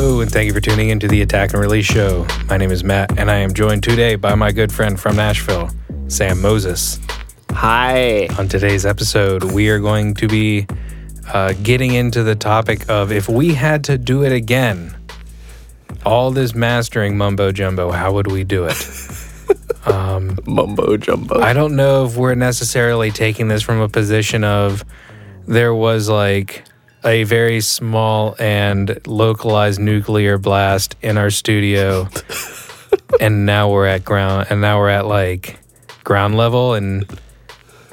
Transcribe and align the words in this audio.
Hello, 0.00 0.20
and 0.20 0.30
thank 0.30 0.46
you 0.46 0.52
for 0.52 0.60
tuning 0.60 0.90
into 0.90 1.08
the 1.08 1.22
Attack 1.22 1.54
and 1.54 1.60
Release 1.60 1.84
Show. 1.84 2.24
My 2.48 2.56
name 2.56 2.70
is 2.70 2.84
Matt, 2.84 3.18
and 3.18 3.28
I 3.28 3.38
am 3.38 3.52
joined 3.52 3.82
today 3.82 4.14
by 4.14 4.36
my 4.36 4.52
good 4.52 4.70
friend 4.70 4.98
from 4.98 5.16
Nashville, 5.16 5.70
Sam 6.06 6.40
Moses. 6.40 7.00
Hi. 7.50 8.28
On 8.38 8.46
today's 8.46 8.86
episode, 8.86 9.42
we 9.42 9.70
are 9.70 9.80
going 9.80 10.14
to 10.14 10.28
be 10.28 10.68
uh, 11.32 11.52
getting 11.64 11.94
into 11.94 12.22
the 12.22 12.36
topic 12.36 12.88
of 12.88 13.10
if 13.10 13.28
we 13.28 13.54
had 13.54 13.82
to 13.84 13.98
do 13.98 14.22
it 14.22 14.30
again, 14.30 14.96
all 16.06 16.30
this 16.30 16.54
mastering 16.54 17.18
mumbo 17.18 17.50
jumbo, 17.50 17.90
how 17.90 18.12
would 18.12 18.30
we 18.30 18.44
do 18.44 18.68
it? 18.70 18.76
Mumbo 20.46 20.96
jumbo. 20.96 21.40
I 21.40 21.52
don't 21.52 21.74
know 21.74 22.04
if 22.04 22.14
we're 22.14 22.36
necessarily 22.36 23.10
taking 23.10 23.48
this 23.48 23.62
from 23.62 23.80
a 23.80 23.88
position 23.88 24.44
of 24.44 24.84
there 25.48 25.74
was 25.74 26.08
like 26.08 26.67
a 27.04 27.24
very 27.24 27.60
small 27.60 28.34
and 28.38 29.00
localized 29.06 29.80
nuclear 29.80 30.38
blast 30.38 30.96
in 31.02 31.16
our 31.16 31.30
studio 31.30 32.08
and 33.20 33.46
now 33.46 33.70
we're 33.70 33.86
at 33.86 34.04
ground 34.04 34.46
and 34.50 34.60
now 34.60 34.78
we're 34.78 34.88
at 34.88 35.06
like 35.06 35.58
ground 36.04 36.36
level 36.36 36.74
and 36.74 37.06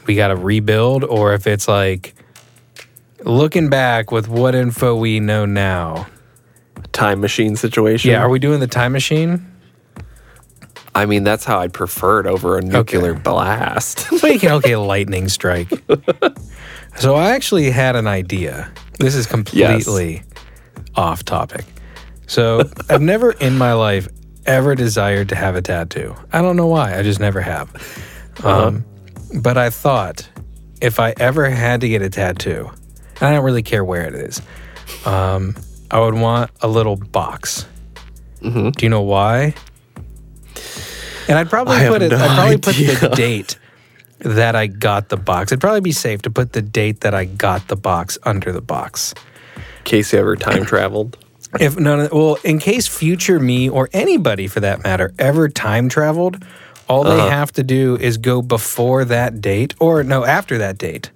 we 0.08 0.16
got 0.16 0.30
to 0.30 0.36
rebuild 0.36 1.04
or 1.04 1.34
if 1.34 1.48
it's 1.48 1.68
like 1.68 2.16
looking 3.26 3.70
back 3.70 4.12
with 4.12 4.28
what 4.28 4.56
info 4.56 4.96
we 4.96 5.20
know 5.20 5.46
now. 5.46 6.08
Time 6.92 7.20
machine 7.20 7.56
situation. 7.56 8.12
Yeah, 8.12 8.22
are 8.22 8.30
we 8.30 8.40
doing 8.40 8.60
the 8.60 8.68
time 8.68 8.94
machine? 8.94 9.52
I 10.94 11.06
mean, 11.06 11.26
that's 11.26 11.44
how 11.44 11.60
I'd 11.60 11.74
prefer 11.74 12.22
it 12.22 12.26
over 12.26 12.58
a 12.58 12.62
nuclear 12.62 13.14
blast. 13.14 14.00
So 14.00 14.28
you 14.28 14.40
can 14.40 14.54
okay, 14.54 14.78
lightning 14.78 15.28
strike. 15.28 15.70
so 16.96 17.16
I 17.16 17.32
actually 17.32 17.70
had 17.70 17.98
an 17.98 18.08
idea. 18.08 18.72
This 19.00 19.16
is 19.16 19.26
completely 19.26 20.24
off 20.96 21.24
topic. 21.24 21.66
So 22.28 22.64
I've 22.90 23.02
never 23.02 23.32
in 23.32 23.58
my 23.58 23.74
life 23.74 24.08
ever 24.46 24.76
desired 24.76 25.30
to 25.30 25.36
have 25.36 25.56
a 25.56 25.62
tattoo. 25.62 26.16
I 26.32 26.42
don't 26.42 26.56
know 26.56 26.68
why. 26.68 26.98
I 26.98 27.04
just 27.04 27.20
never 27.20 27.42
have. 27.42 27.74
Um, 28.44 28.86
but 29.42 29.58
I 29.58 29.70
thought 29.70 30.28
if 30.82 31.00
I 31.00 31.14
ever 31.20 31.50
had 31.50 31.82
to 31.82 31.90
get 31.90 32.02
a 32.02 32.10
tattoo, 32.10 32.70
and 33.16 33.24
I 33.24 33.32
don't 33.34 33.44
really 33.44 33.64
care 33.64 33.84
where 33.84 34.04
it 34.08 34.14
is, 34.16 34.42
um, 35.06 35.56
I 35.90 36.00
would 36.00 36.14
want 36.16 36.52
a 36.62 36.68
little 36.68 36.96
box. 36.96 37.66
Do 38.74 38.86
you 38.86 38.90
know 38.90 39.02
why? 39.02 39.56
And 41.28 41.38
I'd 41.40 41.50
probably 41.50 41.78
I 41.78 41.88
put 41.88 42.02
it. 42.04 42.12
no 42.12 42.18
I'd 42.18 42.36
probably 42.36 42.58
put 42.58 42.76
the 42.76 43.16
date 43.16 43.58
that 44.20 44.56
I 44.56 44.68
got 44.68 45.10
the 45.10 45.18
box. 45.18 45.52
It'd 45.52 45.62
probably 45.62 45.82
be 45.82 45.92
safe 45.92 46.22
to 46.24 46.30
put 46.30 46.54
the 46.54 46.62
date 46.62 47.02
that 47.02 47.14
I 47.14 47.26
got 47.26 47.68
the 47.68 47.76
box 47.76 48.18
under 48.24 48.52
the 48.52 48.62
box. 48.62 49.14
in 49.58 49.62
case 49.84 50.14
you 50.14 50.20
ever 50.20 50.36
time 50.36 50.66
traveled. 50.74 51.18
If 51.60 51.78
none, 51.80 52.00
no, 52.00 52.10
well, 52.12 52.38
in 52.44 52.60
case 52.60 52.88
future 52.88 53.40
me 53.40 53.70
or 53.70 53.88
anybody 53.94 54.48
for 54.48 54.60
that 54.62 54.84
matter 54.84 55.14
ever 55.20 55.48
time 55.48 55.88
traveled, 55.90 56.44
all 56.90 57.04
they 57.04 57.12
Uh-huh. 57.12 57.30
have 57.30 57.52
to 57.54 57.64
do 57.64 57.96
is 57.98 58.18
go 58.18 58.42
before 58.42 59.06
that 59.06 59.42
date 59.42 59.74
or 59.80 60.04
no, 60.04 60.26
after 60.26 60.58
that 60.58 60.78
date. 60.78 61.12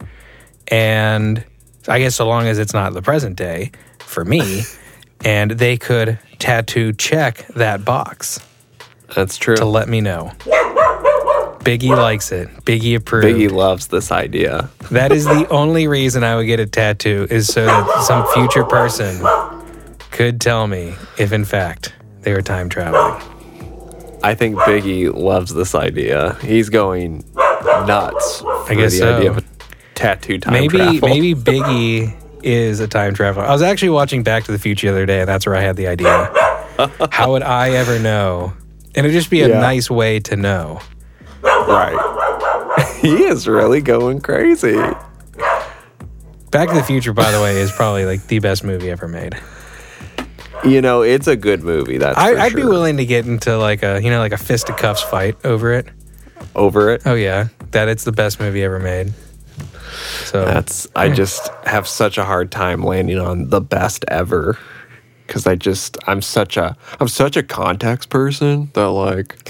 And 0.67 1.43
I 1.87 1.99
guess 1.99 2.15
so 2.15 2.27
long 2.27 2.47
as 2.47 2.59
it's 2.59 2.73
not 2.73 2.93
the 2.93 3.01
present 3.01 3.35
day 3.35 3.71
for 3.99 4.23
me, 4.23 4.63
and 5.25 5.51
they 5.51 5.77
could 5.77 6.19
tattoo 6.37 6.93
check 6.93 7.45
that 7.55 7.83
box 7.83 8.39
That's 9.15 9.37
true. 9.37 9.55
to 9.57 9.65
let 9.65 9.89
me 9.89 9.99
know. 9.99 10.31
Biggie 11.69 11.95
likes 11.95 12.31
it. 12.31 12.47
Biggie 12.65 12.95
approved. 12.95 13.27
Biggie 13.27 13.51
loves 13.51 13.87
this 13.87 14.11
idea. 14.11 14.69
That 14.91 15.11
is 15.11 15.25
the 15.25 15.47
only 15.49 15.87
reason 15.87 16.23
I 16.23 16.35
would 16.35 16.45
get 16.47 16.59
a 16.59 16.65
tattoo 16.65 17.27
is 17.29 17.47
so 17.47 17.65
that 17.65 18.03
some 18.03 18.25
future 18.33 18.63
person 18.63 19.23
could 20.11 20.41
tell 20.41 20.67
me 20.67 20.95
if 21.17 21.31
in 21.31 21.45
fact 21.45 21.93
they 22.21 22.33
were 22.33 22.41
time 22.41 22.69
traveling. 22.69 23.21
I 24.23 24.35
think 24.35 24.57
Biggie 24.59 25.13
loves 25.13 25.53
this 25.53 25.75
idea. 25.75 26.33
He's 26.41 26.69
going 26.69 27.23
nuts 27.35 28.39
for 28.41 28.75
guess 28.75 28.91
the 28.93 28.97
so. 28.97 29.15
idea 29.17 29.29
of 29.31 29.37
a 29.37 29.43
tattoo 29.95 30.39
time 30.39 30.53
Maybe 30.53 30.77
travel. 30.77 30.99
maybe 31.09 31.35
Biggie 31.35 32.15
is 32.43 32.79
a 32.79 32.87
time 32.87 33.13
traveler. 33.13 33.45
I 33.45 33.51
was 33.51 33.61
actually 33.61 33.89
watching 33.89 34.23
Back 34.23 34.45
to 34.45 34.51
the 34.51 34.59
Future 34.59 34.87
the 34.87 34.93
other 34.93 35.05
day, 35.05 35.19
and 35.21 35.29
that's 35.29 35.45
where 35.45 35.55
I 35.55 35.61
had 35.61 35.75
the 35.75 35.87
idea. 35.87 36.33
How 37.11 37.31
would 37.31 37.43
I 37.43 37.71
ever 37.71 37.99
know? 37.99 38.53
And 38.95 39.05
it'd 39.05 39.11
just 39.11 39.29
be 39.29 39.41
a 39.41 39.49
Yeah. 39.49 39.59
nice 39.59 39.89
way 39.89 40.19
to 40.21 40.35
know. 40.35 40.79
Right. 41.69 42.95
he 43.01 43.23
is 43.23 43.47
really 43.47 43.81
going 43.81 44.21
crazy. 44.21 44.75
Back 46.51 46.69
to 46.69 46.75
the 46.75 46.83
Future, 46.83 47.13
by 47.13 47.31
the 47.31 47.41
way, 47.41 47.61
is 47.61 47.71
probably 47.71 48.05
like 48.05 48.25
the 48.27 48.39
best 48.39 48.63
movie 48.63 48.89
ever 48.89 49.07
made. 49.07 49.39
You 50.65 50.81
know, 50.81 51.03
it's 51.03 51.27
a 51.27 51.35
good 51.35 51.63
movie. 51.63 51.97
That's 51.99 52.17
I, 52.17 52.33
for 52.33 52.39
I'd 52.39 52.55
be 52.55 52.63
willing 52.63 52.97
to 52.97 53.05
get 53.05 53.25
into 53.25 53.57
like 53.57 53.83
a 53.83 54.01
you 54.01 54.09
know 54.09 54.19
like 54.19 54.33
a 54.33 54.37
fisticuffs 54.37 55.01
fight 55.01 55.37
over 55.45 55.71
it. 55.73 55.87
over 56.55 56.89
it. 56.89 57.03
Oh 57.05 57.13
yeah, 57.13 57.49
that 57.71 57.87
it's 57.87 58.03
the 58.03 58.11
best 58.11 58.39
movie 58.39 58.63
ever 58.63 58.79
made. 58.79 59.13
So 60.25 60.45
That's 60.45 60.87
I 60.95 61.09
just 61.09 61.49
have 61.65 61.87
such 61.87 62.17
a 62.17 62.25
hard 62.25 62.51
time 62.51 62.83
landing 62.83 63.19
on 63.19 63.49
the 63.49 63.61
best 63.61 64.05
ever 64.07 64.57
because 65.25 65.47
I 65.47 65.55
just 65.55 65.97
I'm 66.07 66.21
such 66.21 66.57
a 66.57 66.75
I'm 66.99 67.07
such 67.07 67.37
a 67.37 67.43
context 67.43 68.09
person 68.09 68.69
that 68.73 68.89
like 68.89 69.49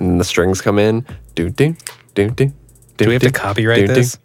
and 0.00 0.20
the 0.20 0.24
strings 0.24 0.60
come 0.60 0.78
in. 0.78 1.06
Do 1.34 1.48
do 1.50 1.76
do 2.14 2.30
do. 2.30 2.52
Do 2.96 3.06
we 3.06 3.14
have 3.14 3.22
to 3.22 3.30
copyright 3.30 3.86
this? 3.86 4.18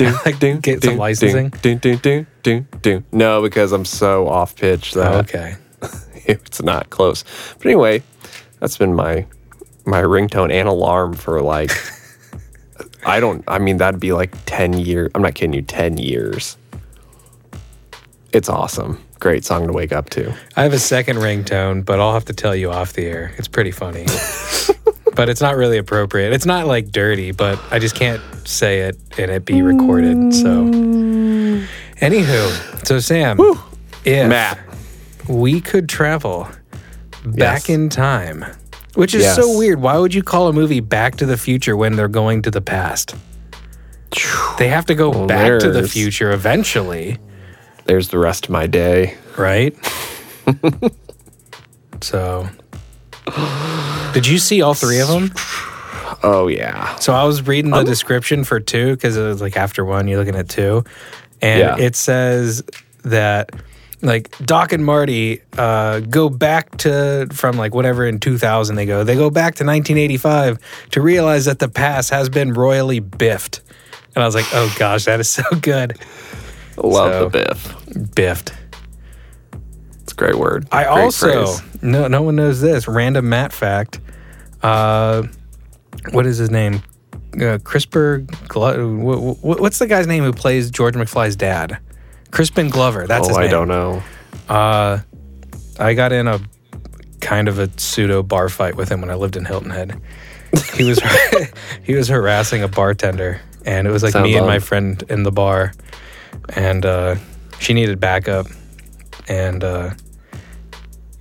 Like, 0.00 0.40
get 0.62 0.82
some 0.82 0.96
licensing? 0.96 1.50
Do, 1.62 1.74
do, 1.76 1.96
do, 1.96 2.26
do, 2.42 2.60
do. 2.82 3.04
No, 3.12 3.42
because 3.42 3.72
I'm 3.72 3.84
so 3.84 4.26
off 4.28 4.56
pitch 4.56 4.92
that 4.94 5.12
Oh, 5.12 5.18
okay. 5.18 5.56
it's 6.26 6.62
not 6.62 6.90
close. 6.90 7.22
But 7.58 7.66
anyway, 7.66 8.02
that's 8.60 8.76
been 8.76 8.94
my 8.94 9.26
my 9.84 10.02
ringtone 10.02 10.50
and 10.50 10.66
alarm 10.66 11.12
for 11.14 11.42
like 11.42 11.70
I 13.06 13.20
don't 13.20 13.44
I 13.46 13.58
mean 13.58 13.76
that'd 13.76 14.00
be 14.00 14.12
like 14.12 14.32
10 14.46 14.72
years. 14.74 15.10
I'm 15.14 15.22
not 15.22 15.34
kidding 15.34 15.52
you, 15.54 15.62
10 15.62 15.98
years. 15.98 16.56
It's 18.32 18.48
awesome. 18.48 19.00
Great 19.20 19.44
song 19.44 19.66
to 19.68 19.72
wake 19.72 19.92
up 19.92 20.10
to. 20.10 20.34
I 20.56 20.64
have 20.64 20.72
a 20.72 20.78
second 20.78 21.16
ringtone, 21.16 21.84
but 21.84 22.00
I'll 22.00 22.14
have 22.14 22.24
to 22.26 22.32
tell 22.32 22.54
you 22.56 22.72
off 22.72 22.94
the 22.94 23.04
air. 23.06 23.32
It's 23.38 23.48
pretty 23.48 23.70
funny. 23.70 24.06
But 25.14 25.28
it's 25.28 25.40
not 25.40 25.56
really 25.56 25.78
appropriate. 25.78 26.32
It's 26.32 26.46
not 26.46 26.66
like 26.66 26.90
dirty, 26.90 27.30
but 27.32 27.58
I 27.70 27.78
just 27.78 27.94
can't 27.94 28.20
say 28.46 28.80
it 28.80 28.96
and 29.18 29.30
it 29.30 29.44
be 29.44 29.62
recorded. 29.62 30.34
So, 30.34 30.64
mm. 30.64 31.66
anywho, 32.00 32.86
so 32.86 32.98
Sam, 33.00 33.38
if 34.04 34.28
Matt. 34.28 34.58
we 35.28 35.60
could 35.60 35.88
travel 35.88 36.48
back 37.24 37.68
Yes. 37.68 37.68
in 37.70 37.88
time, 37.88 38.44
which 38.94 39.14
is 39.14 39.22
Yes. 39.22 39.36
so 39.36 39.56
weird. 39.56 39.80
Why 39.80 39.96
would 39.98 40.12
you 40.14 40.22
call 40.22 40.48
a 40.48 40.52
movie 40.52 40.80
Back 40.80 41.16
to 41.16 41.26
the 41.26 41.36
Future 41.36 41.76
when 41.76 41.96
they're 41.96 42.08
going 42.08 42.42
to 42.42 42.50
the 42.50 42.60
past? 42.60 43.14
They 44.58 44.68
have 44.68 44.86
to 44.86 44.94
go 44.94 45.10
Well, 45.10 45.26
back 45.26 45.58
to 45.60 45.66
the 45.66 45.72
there's- 45.72 45.92
future 45.92 46.30
eventually, 46.32 47.18
There's 47.86 48.08
the 48.08 48.18
rest 48.18 48.44
of 48.46 48.50
my 48.50 48.66
day. 48.68 49.14
right? 49.36 49.74
so, 52.00 52.48
did 54.12 54.26
you 54.26 54.38
see 54.38 54.62
all 54.62 54.74
three 54.74 55.00
of 55.00 55.08
them? 55.08 55.32
Oh 56.22 56.46
yeah. 56.48 56.94
So 56.96 57.12
I 57.12 57.24
was 57.24 57.46
reading 57.46 57.70
the 57.70 57.82
description 57.82 58.44
for 58.44 58.60
two 58.60 58.94
because 58.94 59.16
it 59.16 59.22
was 59.22 59.40
like 59.40 59.56
after 59.56 59.84
one, 59.84 60.08
you're 60.08 60.18
looking 60.18 60.36
at 60.36 60.48
two, 60.48 60.84
and 61.42 61.60
Yeah. 61.60 61.76
it 61.78 61.96
says 61.96 62.62
that 63.02 63.50
like 64.02 64.36
Doc 64.38 64.72
and 64.72 64.84
Marty 64.84 65.40
uh, 65.58 66.00
go 66.00 66.28
back 66.28 66.76
to 66.78 67.26
from 67.32 67.56
like 67.56 67.74
whatever 67.74 68.06
in 68.06 68.20
2000 68.20 68.76
they 68.76 68.86
go. 68.86 69.02
They 69.04 69.14
go 69.16 69.30
back 69.30 69.54
to 69.56 69.64
1985 69.64 70.58
to 70.92 71.00
realize 71.00 71.46
that 71.46 71.58
the 71.58 71.68
past 71.68 72.10
has 72.10 72.28
been 72.28 72.52
royally 72.52 73.00
biffed. 73.00 73.60
And 74.14 74.22
I 74.22 74.26
was 74.26 74.34
like, 74.34 74.46
oh 74.52 74.72
gosh, 74.78 75.06
that 75.06 75.20
is 75.20 75.28
so 75.30 75.42
good. 75.60 75.98
Love 76.76 77.12
So- 77.12 77.28
the 77.28 77.30
biff. 77.30 78.14
Biffed. 78.14 78.52
Great 80.16 80.36
word. 80.36 80.66
I 80.72 80.84
Great 80.84 80.92
also 80.92 81.44
phrase. 81.46 81.82
no 81.82 82.06
no 82.08 82.22
one 82.22 82.36
knows 82.36 82.60
this 82.60 82.86
random 82.88 83.28
Matt 83.28 83.52
fact. 83.52 84.00
Uh, 84.62 85.24
what 86.12 86.26
is 86.26 86.38
his 86.38 86.50
name? 86.50 86.82
Uh, 87.40 87.58
Crispin. 87.64 88.26
Glo- 88.48 88.74
wh- 89.34 89.36
wh- 89.40 89.60
what's 89.60 89.78
the 89.78 89.86
guy's 89.86 90.06
name 90.06 90.22
who 90.24 90.32
plays 90.32 90.70
George 90.70 90.94
McFly's 90.94 91.36
dad? 91.36 91.78
Crispin 92.30 92.68
Glover. 92.68 93.06
That's 93.06 93.26
Oh, 93.26 93.28
his 93.28 93.36
name. 93.38 93.46
I 93.46 93.50
don't 93.50 93.68
know. 93.68 94.02
Uh, 94.48 94.98
I 95.78 95.94
got 95.94 96.12
in 96.12 96.26
a 96.28 96.40
kind 97.20 97.48
of 97.48 97.58
a 97.58 97.68
pseudo 97.76 98.22
bar 98.22 98.48
fight 98.48 98.76
with 98.76 98.88
him 98.88 99.00
when 99.00 99.10
I 99.10 99.14
lived 99.14 99.36
in 99.36 99.44
Hilton 99.44 99.70
Head. 99.70 100.00
He 100.74 100.84
was 100.84 101.00
he 101.82 101.94
was 101.94 102.06
harassing 102.08 102.62
a 102.62 102.68
bartender, 102.68 103.40
and 103.66 103.86
it 103.86 103.90
was 103.90 104.02
like 104.04 104.12
Sounds 104.12 104.24
me 104.24 104.36
and 104.36 104.46
my 104.46 104.58
friend 104.60 105.02
in 105.08 105.24
the 105.24 105.32
bar, 105.32 105.72
and 106.50 106.86
uh, 106.86 107.16
she 107.58 107.72
needed 107.74 107.98
backup, 107.98 108.46
and 109.28 109.64
uh, 109.64 109.90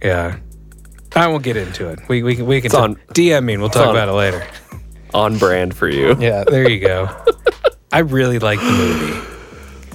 yeah, 0.04 0.38
I 1.16 1.28
won't 1.28 1.44
get 1.44 1.58
into 1.58 1.90
it. 1.90 2.00
We 2.08 2.24
we 2.24 2.36
can 2.36 2.46
we 2.46 2.60
can 2.62 2.66
It's 2.68 2.76
on- 2.76 2.96
DM 3.14 3.44
me. 3.46 3.54
and 3.54 3.62
We'll 3.62 3.70
talk 3.70 3.88
on- 3.88 3.96
about 3.96 4.10
it 4.10 4.14
later. 4.14 4.46
On 5.14 5.38
brand 5.38 5.76
for 5.76 5.88
you. 5.88 6.16
Yeah, 6.20 6.44
there 6.44 6.68
you 6.70 6.80
go. 6.80 7.08
I 7.92 8.00
really 8.00 8.40
like 8.40 8.60
the 8.60 8.66
movie. 8.72 9.28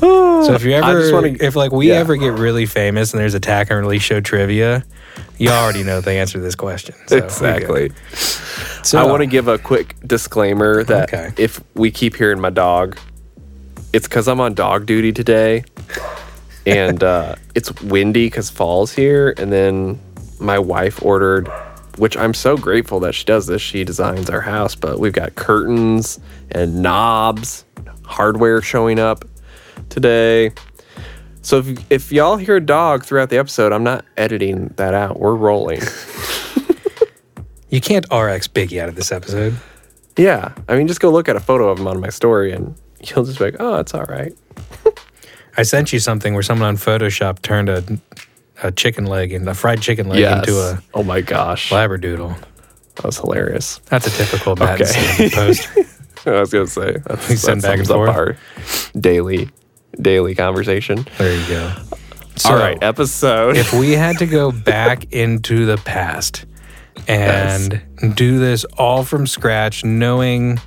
So 0.01 0.55
if 0.55 0.63
you 0.65 0.71
ever, 0.73 1.13
wanna- 1.13 1.37
if 1.41 1.57
like 1.57 1.73
we 1.73 1.89
yeah. 1.89 1.97
ever 1.97 2.15
get 2.17 2.33
really 2.35 2.65
famous 2.67 3.13
and 3.13 3.21
there's 3.21 3.35
a 3.35 3.39
attack 3.39 3.71
and 3.71 3.81
release 3.81 4.03
show 4.03 4.21
trivia, 4.21 4.85
you 5.39 5.51
already 5.51 5.83
know 5.83 6.01
the 6.01 6.13
answer 6.13 6.35
to 6.35 6.41
this 6.41 6.55
question. 6.55 6.95
So 7.09 7.17
exactly. 7.17 7.91
So 8.85 9.01
I 9.01 9.05
want 9.11 9.23
to 9.23 9.27
give 9.27 9.49
a 9.49 9.59
quick 9.59 9.97
disclaimer 10.07 10.85
that 10.85 11.13
Okay. 11.13 11.33
if 11.37 11.61
we 11.75 11.91
keep 11.91 12.15
hearing 12.15 12.41
my 12.41 12.51
dog, 12.51 12.97
it's 13.93 14.07
because 14.07 14.29
I'm 14.29 14.41
on 14.41 14.55
dog 14.55 14.87
duty 14.87 15.11
today, 15.13 15.65
and 16.69 17.03
uh, 17.03 17.35
it's 17.55 17.81
windy 17.83 18.27
because 18.27 18.51
fall's 18.51 18.93
here. 18.93 19.35
And 19.37 19.53
then 19.53 20.01
my 20.41 20.59
wife 20.59 21.03
ordered, 21.03 21.49
which 21.97 22.17
I'm 22.17 22.35
so 22.35 22.57
grateful 22.57 23.01
that 23.01 23.15
she 23.15 23.25
does 23.25 23.47
this. 23.47 23.63
She 23.63 23.85
designs 23.85 24.31
our 24.31 24.41
house, 24.41 24.75
but 24.75 24.99
we've 24.99 25.13
got 25.13 25.35
curtains 25.35 26.21
and 26.51 26.83
knobs, 26.83 27.65
hardware 28.05 28.63
showing 28.63 28.99
up 28.99 29.25
today. 29.89 30.53
So 31.43 31.59
if, 31.59 31.91
if 31.91 32.13
y'all 32.13 32.37
hear 32.37 32.57
a 32.57 32.61
dog 32.61 33.05
throughout 33.05 33.31
the 33.31 33.39
episode, 33.39 33.73
I'm 33.73 33.85
not 33.85 34.05
editing 34.17 34.69
that 34.77 34.95
out. 34.95 35.19
We're 35.19 35.35
rolling. 35.35 35.81
you 37.71 37.81
can't 37.81 38.05
RX 38.07 38.49
Biggie 38.49 38.81
out 38.81 38.89
of 38.89 38.97
this 38.97 39.11
episode. 39.13 39.57
Yeah, 40.19 40.53
I 40.69 40.77
mean, 40.77 40.89
just 40.89 41.01
go 41.01 41.11
look 41.11 41.29
at 41.29 41.37
a 41.37 41.41
photo 41.41 41.69
of 41.69 41.79
him 41.79 41.87
on 41.87 42.01
my 42.01 42.11
story, 42.11 42.53
and 42.53 42.75
you'll 43.01 43.25
just 43.25 43.39
be 43.39 43.45
like, 43.45 43.57
"Oh, 43.61 43.77
it's 43.77 43.95
all 43.95 44.05
right." 44.05 44.35
I 45.59 45.63
sent 45.63 45.93
you 45.93 45.99
something 45.99 46.33
where 46.35 46.43
someone 46.43 46.69
on 46.69 46.77
Photoshop 46.77 47.43
turned 47.43 47.69
a 47.69 47.83
a 48.63 48.73
chicken 48.73 49.07
leg 49.07 49.33
and 49.33 49.49
a 49.49 49.55
fried 49.55 49.81
chicken 49.83 50.09
leg 50.09 50.21
Yes. 50.21 50.39
into 50.49 50.59
a 50.61 50.83
oh 50.95 51.03
my 51.05 51.21
gosh, 51.21 51.71
labradoodle. 51.71 52.37
that 52.97 53.05
was 53.05 53.17
hilarious. 53.19 53.79
That's 53.91 54.07
a 54.07 54.11
typical 54.11 54.57
Matt 54.57 54.81
Okay. 54.81 55.31
post. 55.31 55.69
I 56.27 56.41
was 56.41 56.51
gonna 56.53 56.67
say 56.67 56.97
that's, 57.07 57.29
We 57.29 57.35
that 57.37 57.41
send 57.41 57.63
back 57.63 57.79
and 57.79 57.87
forth. 57.87 58.11
our 58.11 58.37
daily 58.99 59.51
daily 60.01 60.35
conversation. 60.35 61.07
There 61.19 61.35
you 61.35 61.47
go. 61.49 61.73
So, 62.37 62.51
all 62.51 62.57
right, 62.57 62.79
episode. 62.83 63.57
if 63.57 63.73
we 63.73 63.93
had 63.93 64.19
to 64.19 64.27
go 64.27 64.51
back 64.75 65.13
into 65.13 65.67
the 65.67 65.77
past 65.77 66.45
and 67.07 67.81
do 68.15 68.39
this 68.39 68.65
all 68.77 69.05
from 69.05 69.27
scratch, 69.27 69.85
knowing 69.85 70.61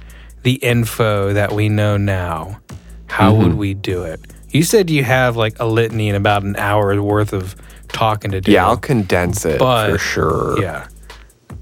the 0.44 0.54
info 0.56 1.34
that 1.34 1.52
we 1.54 1.70
know 1.70 1.98
now, 1.98 2.60
how 3.08 3.32
Mm-hmm. 3.34 3.44
would 3.44 3.54
we 3.56 3.74
do 3.74 4.04
it? 4.04 4.20
You 4.52 4.64
said 4.64 4.90
you 4.90 5.04
have 5.04 5.36
like 5.38 5.60
a 5.60 5.66
litany 5.66 6.10
and 6.10 6.18
about 6.18 6.44
an 6.44 6.56
hour's 6.58 7.00
worth 7.00 7.34
of 7.34 7.56
talking 7.90 8.32
to 8.32 8.42
do. 8.42 8.52
yeah, 8.52 8.66
I'll 8.68 8.78
condense 8.78 9.46
it 9.46 9.60
But- 9.60 9.92
for 9.92 9.98
sure. 9.98 10.62
yeah. 10.62 10.88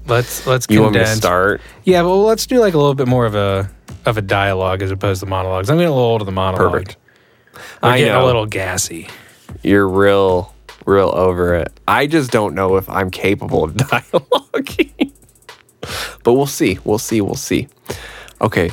Let's 0.06 0.44
let's 0.46 0.66
You 0.68 0.82
want 0.82 0.94
me 0.94 1.00
to 1.00 1.06
start? 1.06 1.60
Yeah, 1.84 2.02
but 2.02 2.14
let's 2.16 2.44
do 2.46 2.58
like 2.58 2.74
a 2.74 2.78
little 2.78 2.94
bit 2.94 3.06
more 3.06 3.26
of 3.26 3.34
a 3.36 3.70
of 4.06 4.16
a 4.18 4.22
dialogue 4.22 4.82
as 4.82 4.90
opposed 4.90 5.20
to 5.20 5.26
monologues. 5.26 5.70
I'm 5.70 5.76
getting 5.76 5.92
a 5.92 5.94
little 5.94 6.08
old 6.08 6.22
of 6.22 6.26
the 6.26 6.32
monologue. 6.32 6.72
Perfect. 6.72 6.96
I'm 7.82 7.92
I 7.92 7.98
getting 7.98 8.12
know. 8.14 8.24
a 8.24 8.26
little 8.26 8.46
gassy. 8.46 9.08
You're 9.62 9.86
real, 9.88 10.52
real 10.84 11.10
over 11.14 11.54
it. 11.54 11.68
I 11.86 12.06
just 12.08 12.30
don't 12.32 12.54
know 12.54 12.76
if 12.76 12.88
I'm 12.88 13.10
capable 13.10 13.62
of 13.62 13.74
dialoguing. 13.76 15.12
but 16.24 16.32
we'll 16.32 16.46
see. 16.46 16.78
We'll 16.84 16.98
see. 16.98 17.20
We'll 17.20 17.34
see. 17.34 17.68
Okay, 18.40 18.70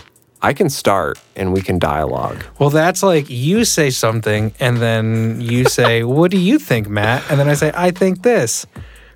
I 0.47 0.53
can 0.53 0.69
start 0.69 1.19
and 1.35 1.51
we 1.53 1.61
can 1.61 1.77
dialogue. 1.79 2.43
Well, 2.59 2.69
that's 2.69 3.03
like 3.03 3.29
you 3.29 3.65
say 3.65 3.89
something 3.89 4.53
and 4.59 4.77
then 4.77 5.41
you 5.41 5.65
say, 5.79 6.03
"What 6.03 6.31
do 6.31 6.37
you 6.39 6.57
think, 6.59 6.87
Matt?" 6.87 7.23
And 7.29 7.37
then 7.39 7.49
I 7.49 7.53
say, 7.55 7.71
"I 7.75 7.91
think 7.91 8.23
this." 8.23 8.65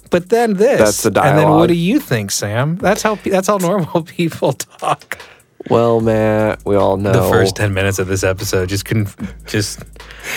But 0.09 0.27
then 0.27 0.55
this. 0.55 0.79
That's 0.79 1.03
the 1.03 1.11
dialogue. 1.11 1.29
And 1.29 1.39
then 1.39 1.49
what 1.57 1.67
do 1.67 1.73
you 1.73 1.97
think, 1.99 2.31
Sam? 2.31 2.75
That's 2.75 3.01
how 3.01 3.15
that's 3.15 3.47
how 3.47 3.57
normal 3.57 4.03
people 4.17 4.51
talk. 4.53 5.17
Well, 5.69 6.01
Matt, 6.01 6.65
we 6.65 6.75
all 6.75 6.97
know 6.97 7.11
The 7.13 7.29
first 7.29 7.55
10 7.55 7.71
minutes 7.73 7.99
of 7.99 8.07
this 8.07 8.23
episode 8.23 8.67
just 8.67 8.83
couldn't 8.83 9.15
just 9.45 9.79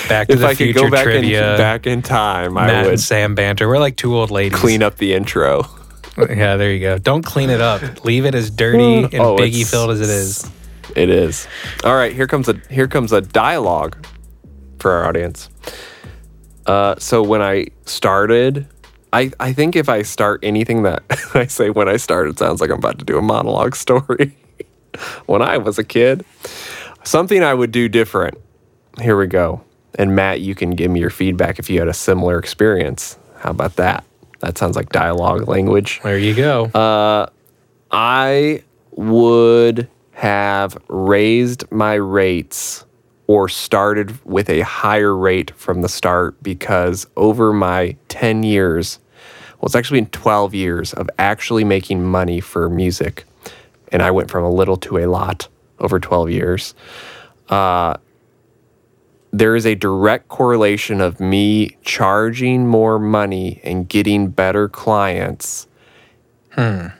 back 0.07 0.27
to 0.27 0.33
if 0.33 0.39
the 0.39 0.45
I 0.47 0.49
could 0.51 0.57
future 0.57 0.81
go 0.81 0.89
back 0.91 1.07
in, 1.07 1.11
trivia. 1.13 1.57
back 1.57 1.87
in 1.87 2.01
time, 2.03 2.57
I 2.57 2.67
Matt 2.67 2.83
would 2.85 2.93
and 2.93 3.01
Sam 3.01 3.33
banter. 3.35 3.67
We're 3.67 3.79
like 3.79 3.97
two 3.97 4.15
old 4.15 4.29
ladies. 4.31 4.57
clean 4.59 4.81
up 4.83 4.95
the 4.97 5.13
intro. 5.13 5.63
Yeah, 6.17 6.55
there 6.55 6.71
you 6.71 6.79
go. 6.79 6.97
Don't 6.97 7.25
clean 7.25 7.49
it 7.49 7.59
up. 7.59 8.05
Leave 8.05 8.25
it 8.25 8.35
as 8.35 8.49
dirty 8.49 9.03
and 9.03 9.15
Oh, 9.15 9.35
biggie 9.35 9.69
filled 9.69 9.91
as 9.91 9.99
it 9.99 10.09
is. 10.09 10.49
It 10.95 11.09
is. 11.09 11.47
All 11.83 11.95
right, 11.95 12.13
here 12.13 12.27
comes 12.27 12.47
a 12.47 12.59
here 12.69 12.87
comes 12.87 13.11
a 13.11 13.21
dialogue 13.21 14.05
for 14.79 14.91
our 14.91 15.05
audience. 15.05 15.49
Uh, 16.65 16.95
so 16.97 17.21
when 17.21 17.41
I 17.41 17.67
started, 17.85 18.67
I 19.13 19.31
I 19.39 19.53
think 19.53 19.75
if 19.75 19.89
I 19.89 20.01
start 20.03 20.39
anything 20.43 20.83
that 20.83 21.03
I 21.33 21.47
say 21.47 21.69
when 21.69 21.89
I 21.89 21.97
start, 21.97 22.29
it 22.29 22.39
sounds 22.39 22.61
like 22.61 22.69
I'm 22.69 22.77
about 22.79 22.99
to 22.99 23.05
do 23.05 23.17
a 23.17 23.21
monologue 23.21 23.75
story. 23.85 24.35
when 25.25 25.41
I 25.41 25.57
was 25.57 25.77
a 25.77 25.83
kid, 25.83 26.25
something 27.03 27.43
I 27.43 27.53
would 27.53 27.71
do 27.71 27.89
different. 27.89 28.37
Here 29.01 29.17
we 29.17 29.27
go. 29.27 29.61
And 29.97 30.15
Matt, 30.15 30.41
you 30.41 30.55
can 30.55 30.71
give 30.71 30.91
me 30.91 30.99
your 30.99 31.09
feedback 31.09 31.59
if 31.59 31.69
you 31.69 31.79
had 31.79 31.87
a 31.87 31.93
similar 31.93 32.37
experience. 32.39 33.17
How 33.37 33.51
about 33.51 33.75
that? 33.75 34.03
That 34.39 34.57
sounds 34.57 34.75
like 34.75 34.89
dialogue 34.89 35.47
language. 35.47 35.99
There 36.03 36.17
you 36.17 36.33
go. 36.33 36.65
Uh, 36.65 37.27
I 37.91 38.63
would 38.91 39.89
have 40.15 40.77
raised 40.87 41.69
my 41.71 41.93
rates 41.93 42.85
or 43.27 43.49
started 43.49 44.17
with 44.25 44.49
a 44.49 44.61
higher 44.61 45.13
rate 45.13 45.51
from 45.57 45.81
the 45.81 45.89
start 45.89 46.41
because 46.41 47.05
over 47.17 47.51
my 47.51 47.97
10 48.07 48.43
years, 48.43 48.99
well, 49.59 49.65
it's 49.65 49.75
actually 49.75 49.99
been 49.99 50.09
12 50.11 50.53
years 50.55 50.93
of 50.93 51.09
actually 51.19 51.65
making 51.65 52.01
money 52.01 52.39
for 52.39 52.69
music. 52.69 53.25
And 53.91 54.01
I 54.01 54.09
went 54.11 54.31
from 54.31 54.45
a 54.45 54.49
little 54.49 54.77
to 54.77 54.99
a 54.99 55.05
lot 55.05 55.49
over 55.79 55.99
12 55.99 56.29
years. 56.29 56.73
Uh, 57.49 57.95
there 59.33 59.53
is 59.57 59.65
a 59.65 59.75
direct 59.75 60.29
correlation 60.29 61.01
of 61.01 61.19
me 61.19 61.75
charging 61.83 62.67
more 62.67 62.97
money 62.99 63.59
and 63.65 63.89
getting 63.89 64.29
better 64.29 64.69
clients 64.69 65.67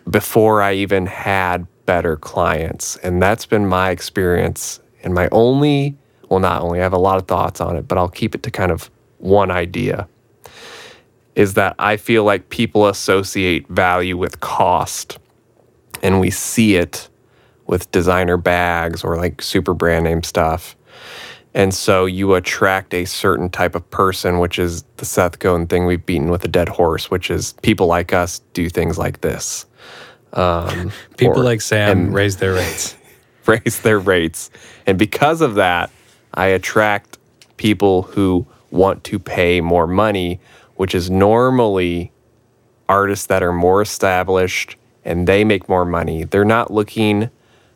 before 0.10 0.62
I 0.62 0.74
even 0.74 1.06
had 1.06 1.66
better 1.86 2.18
clients. 2.18 2.98
And 2.98 3.22
that's 3.22 3.46
been 3.46 3.68
my 3.68 3.90
experience. 3.90 4.80
And 5.04 5.14
my 5.14 5.30
only, 5.32 5.96
well, 6.30 6.40
not 6.40 6.62
only, 6.62 6.80
I 6.80 6.84
have 6.84 6.94
a 6.94 6.98
lot 6.98 7.18
of 7.18 7.28
thoughts 7.28 7.62
on 7.62 7.76
it, 7.76 7.88
but 7.88 7.98
I'll 7.98 8.10
keep 8.10 8.36
it 8.36 8.44
to 8.44 8.52
kind 8.52 8.72
of 8.72 8.90
one 9.20 9.52
idea 9.52 10.08
is 11.36 11.54
that 11.56 11.76
I 11.78 11.98
feel 11.98 12.24
like 12.24 12.50
people 12.50 12.88
associate 12.88 13.68
value 13.68 14.18
with 14.18 14.40
cost. 14.40 15.20
And 16.02 16.20
we 16.20 16.30
see 16.30 16.76
it 16.76 17.10
with 17.68 17.92
designer 17.92 18.38
bags 18.38 19.04
or 19.04 19.18
like 19.18 19.42
super 19.42 19.74
brand 19.74 20.06
name 20.06 20.24
stuff. 20.24 20.76
And 21.54 21.74
so 21.74 22.06
you 22.06 22.36
attract 22.36 22.94
a 22.94 23.06
certain 23.06 23.50
type 23.50 23.76
of 23.76 23.90
person, 23.90 24.40
which 24.40 24.60
is 24.60 24.84
the 24.98 25.06
Seth 25.06 25.40
Godin 25.40 25.68
thing 25.68 25.86
we've 25.86 26.06
beaten 26.06 26.30
with 26.30 26.44
a 26.44 26.50
dead 26.50 26.68
horse, 26.68 27.10
which 27.10 27.32
is 27.32 27.54
people 27.62 27.88
like 27.88 28.14
us 28.14 28.40
do 28.54 28.70
things 28.70 28.98
like 28.98 29.22
this. 29.22 29.66
Um, 30.36 30.92
People 31.18 31.42
or- 31.42 31.44
like 31.44 31.62
Sam 31.62 31.98
and 31.98 32.14
raise 32.14 32.38
their 32.38 32.54
rates. 32.54 32.96
raise 33.46 33.82
their 33.82 34.00
rates. 34.00 34.50
And 34.86 34.98
because 34.98 35.42
of 35.42 35.56
that, 35.56 35.92
I 36.34 36.48
attract 36.48 37.18
people 37.58 38.04
who 38.04 38.46
want 38.72 39.04
to 39.06 39.20
pay 39.20 39.62
more 39.62 39.88
money, 39.88 40.40
which 40.76 40.94
is 40.94 41.10
normally 41.10 42.12
artists 42.90 43.28
that 43.28 43.42
are 43.42 43.54
more 43.54 43.82
established 43.82 44.76
and 45.04 45.28
they 45.28 45.44
make 45.44 45.70
more 45.70 45.86
money. 45.86 46.24
They're 46.24 46.44
not 46.44 46.72
looking 46.72 47.30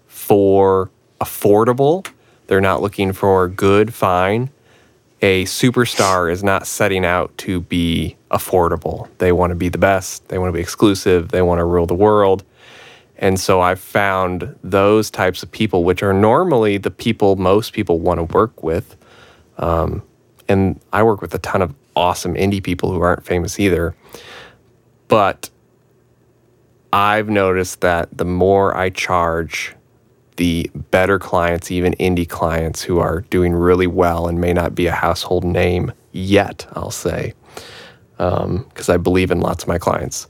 for 0.08 0.90
affordable, 1.22 2.08
they're 2.48 2.62
not 2.62 2.82
looking 2.82 3.14
for 3.14 3.48
good, 3.48 3.94
fine. 3.94 4.50
A 5.22 5.44
superstar 5.46 6.32
is 6.32 6.44
not 6.44 6.66
setting 6.66 7.06
out 7.06 7.38
to 7.40 7.62
be 7.62 8.16
affordable. 8.32 9.10
They 9.18 9.32
want 9.34 9.52
to 9.52 9.56
be 9.56 9.70
the 9.70 9.78
best, 9.78 10.28
they 10.30 10.38
want 10.38 10.50
to 10.50 10.54
be 10.54 10.62
exclusive, 10.62 11.30
they 11.30 11.42
want 11.42 11.60
to 11.60 11.66
rule 11.66 11.86
the 11.86 11.94
world. 11.96 12.44
And 13.20 13.38
so 13.38 13.60
I've 13.60 13.82
found 13.82 14.56
those 14.64 15.12
types 15.12 15.44
of 15.44 15.52
people, 15.52 15.84
which 15.84 16.02
are 16.02 16.14
normally 16.14 16.78
the 16.78 16.90
people 16.90 17.36
most 17.36 17.74
people 17.74 18.00
want 18.00 18.18
to 18.18 18.24
work 18.24 18.64
with. 18.64 18.96
Um, 19.58 20.04
and 20.48 20.80
I 20.94 21.04
work 21.04 21.22
with 21.22 21.36
a 21.36 21.40
ton 21.40 21.62
of 21.62 21.76
awesome 21.98 22.34
indie 22.36 22.64
people 22.64 22.92
who 22.94 23.02
aren't 23.02 23.26
famous 23.26 23.60
either. 23.60 23.94
But 25.10 25.50
I've 26.94 27.30
noticed 27.30 27.82
that 27.82 28.18
the 28.18 28.26
more 28.26 28.76
I 28.76 28.90
charge, 28.90 29.76
the 30.38 30.72
better 30.74 31.20
clients, 31.20 31.72
even 31.72 31.94
indie 31.96 32.28
clients 32.28 32.82
who 32.82 33.00
are 33.00 33.22
doing 33.30 33.54
really 33.54 33.88
well 33.88 34.28
and 34.28 34.40
may 34.40 34.54
not 34.54 34.74
be 34.74 34.88
a 34.88 34.94
household 34.94 35.44
name 35.44 35.92
yet, 36.14 36.66
I'll 36.72 36.90
say, 36.90 37.34
because 38.18 38.88
I 38.88 38.96
believe 38.96 39.30
in 39.30 39.42
lots 39.42 39.64
of 39.64 39.68
my 39.68 39.78
clients. 39.78 40.28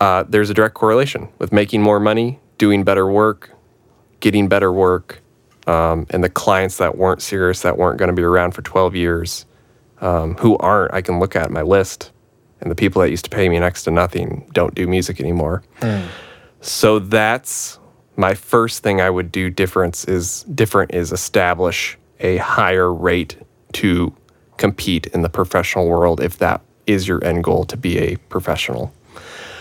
Uh, 0.00 0.24
there's 0.28 0.50
a 0.50 0.54
direct 0.54 0.74
correlation 0.74 1.28
with 1.38 1.52
making 1.52 1.82
more 1.82 2.00
money, 2.00 2.38
doing 2.58 2.84
better 2.84 3.06
work, 3.10 3.50
getting 4.20 4.48
better 4.48 4.72
work, 4.72 5.22
um, 5.66 6.06
and 6.10 6.22
the 6.22 6.28
clients 6.28 6.76
that 6.78 6.96
weren't 6.96 7.22
serious, 7.22 7.62
that 7.62 7.76
weren't 7.76 7.98
going 7.98 8.08
to 8.08 8.14
be 8.14 8.22
around 8.22 8.52
for 8.52 8.62
12 8.62 8.94
years, 8.94 9.46
um, 10.00 10.34
who 10.36 10.56
aren't, 10.58 10.94
I 10.94 11.02
can 11.02 11.18
look 11.18 11.34
at 11.34 11.50
my 11.50 11.62
list, 11.62 12.12
and 12.60 12.70
the 12.70 12.74
people 12.74 13.02
that 13.02 13.10
used 13.10 13.24
to 13.24 13.30
pay 13.30 13.48
me 13.48 13.58
next 13.58 13.84
to 13.84 13.90
nothing 13.90 14.48
don't 14.52 14.74
do 14.74 14.86
music 14.86 15.20
anymore. 15.20 15.62
Mm. 15.80 16.06
So 16.60 16.98
that's 16.98 17.78
my 18.16 18.34
first 18.34 18.82
thing 18.82 19.00
I 19.00 19.10
would 19.10 19.30
do 19.30 19.50
difference 19.50 20.04
is 20.04 20.42
different 20.44 20.94
is 20.94 21.12
establish 21.12 21.98
a 22.20 22.38
higher 22.38 22.92
rate 22.92 23.36
to 23.74 24.14
compete 24.56 25.06
in 25.08 25.22
the 25.22 25.28
professional 25.28 25.86
world 25.86 26.20
if 26.20 26.38
that 26.38 26.62
is 26.86 27.06
your 27.06 27.22
end 27.22 27.44
goal 27.44 27.64
to 27.64 27.76
be 27.76 27.98
a 27.98 28.16
professional. 28.16 28.92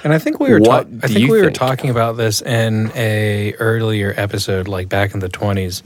And 0.06 0.14
I 0.14 0.20
think 0.20 0.40
we 0.40 0.52
were 0.52 0.60
ta- 0.60 0.86
I 1.02 1.08
think 1.08 1.32
we 1.32 1.42
were 1.42 1.52
talking 1.52 1.90
about 1.90 2.16
this 2.16 2.42
in 2.42 2.92
a 2.96 3.56
earlier 3.56 4.14
episode 4.16 4.68
like 4.68 4.88
back 4.88 5.14
in 5.14 5.20
the 5.20 5.30
20s. 5.30 5.82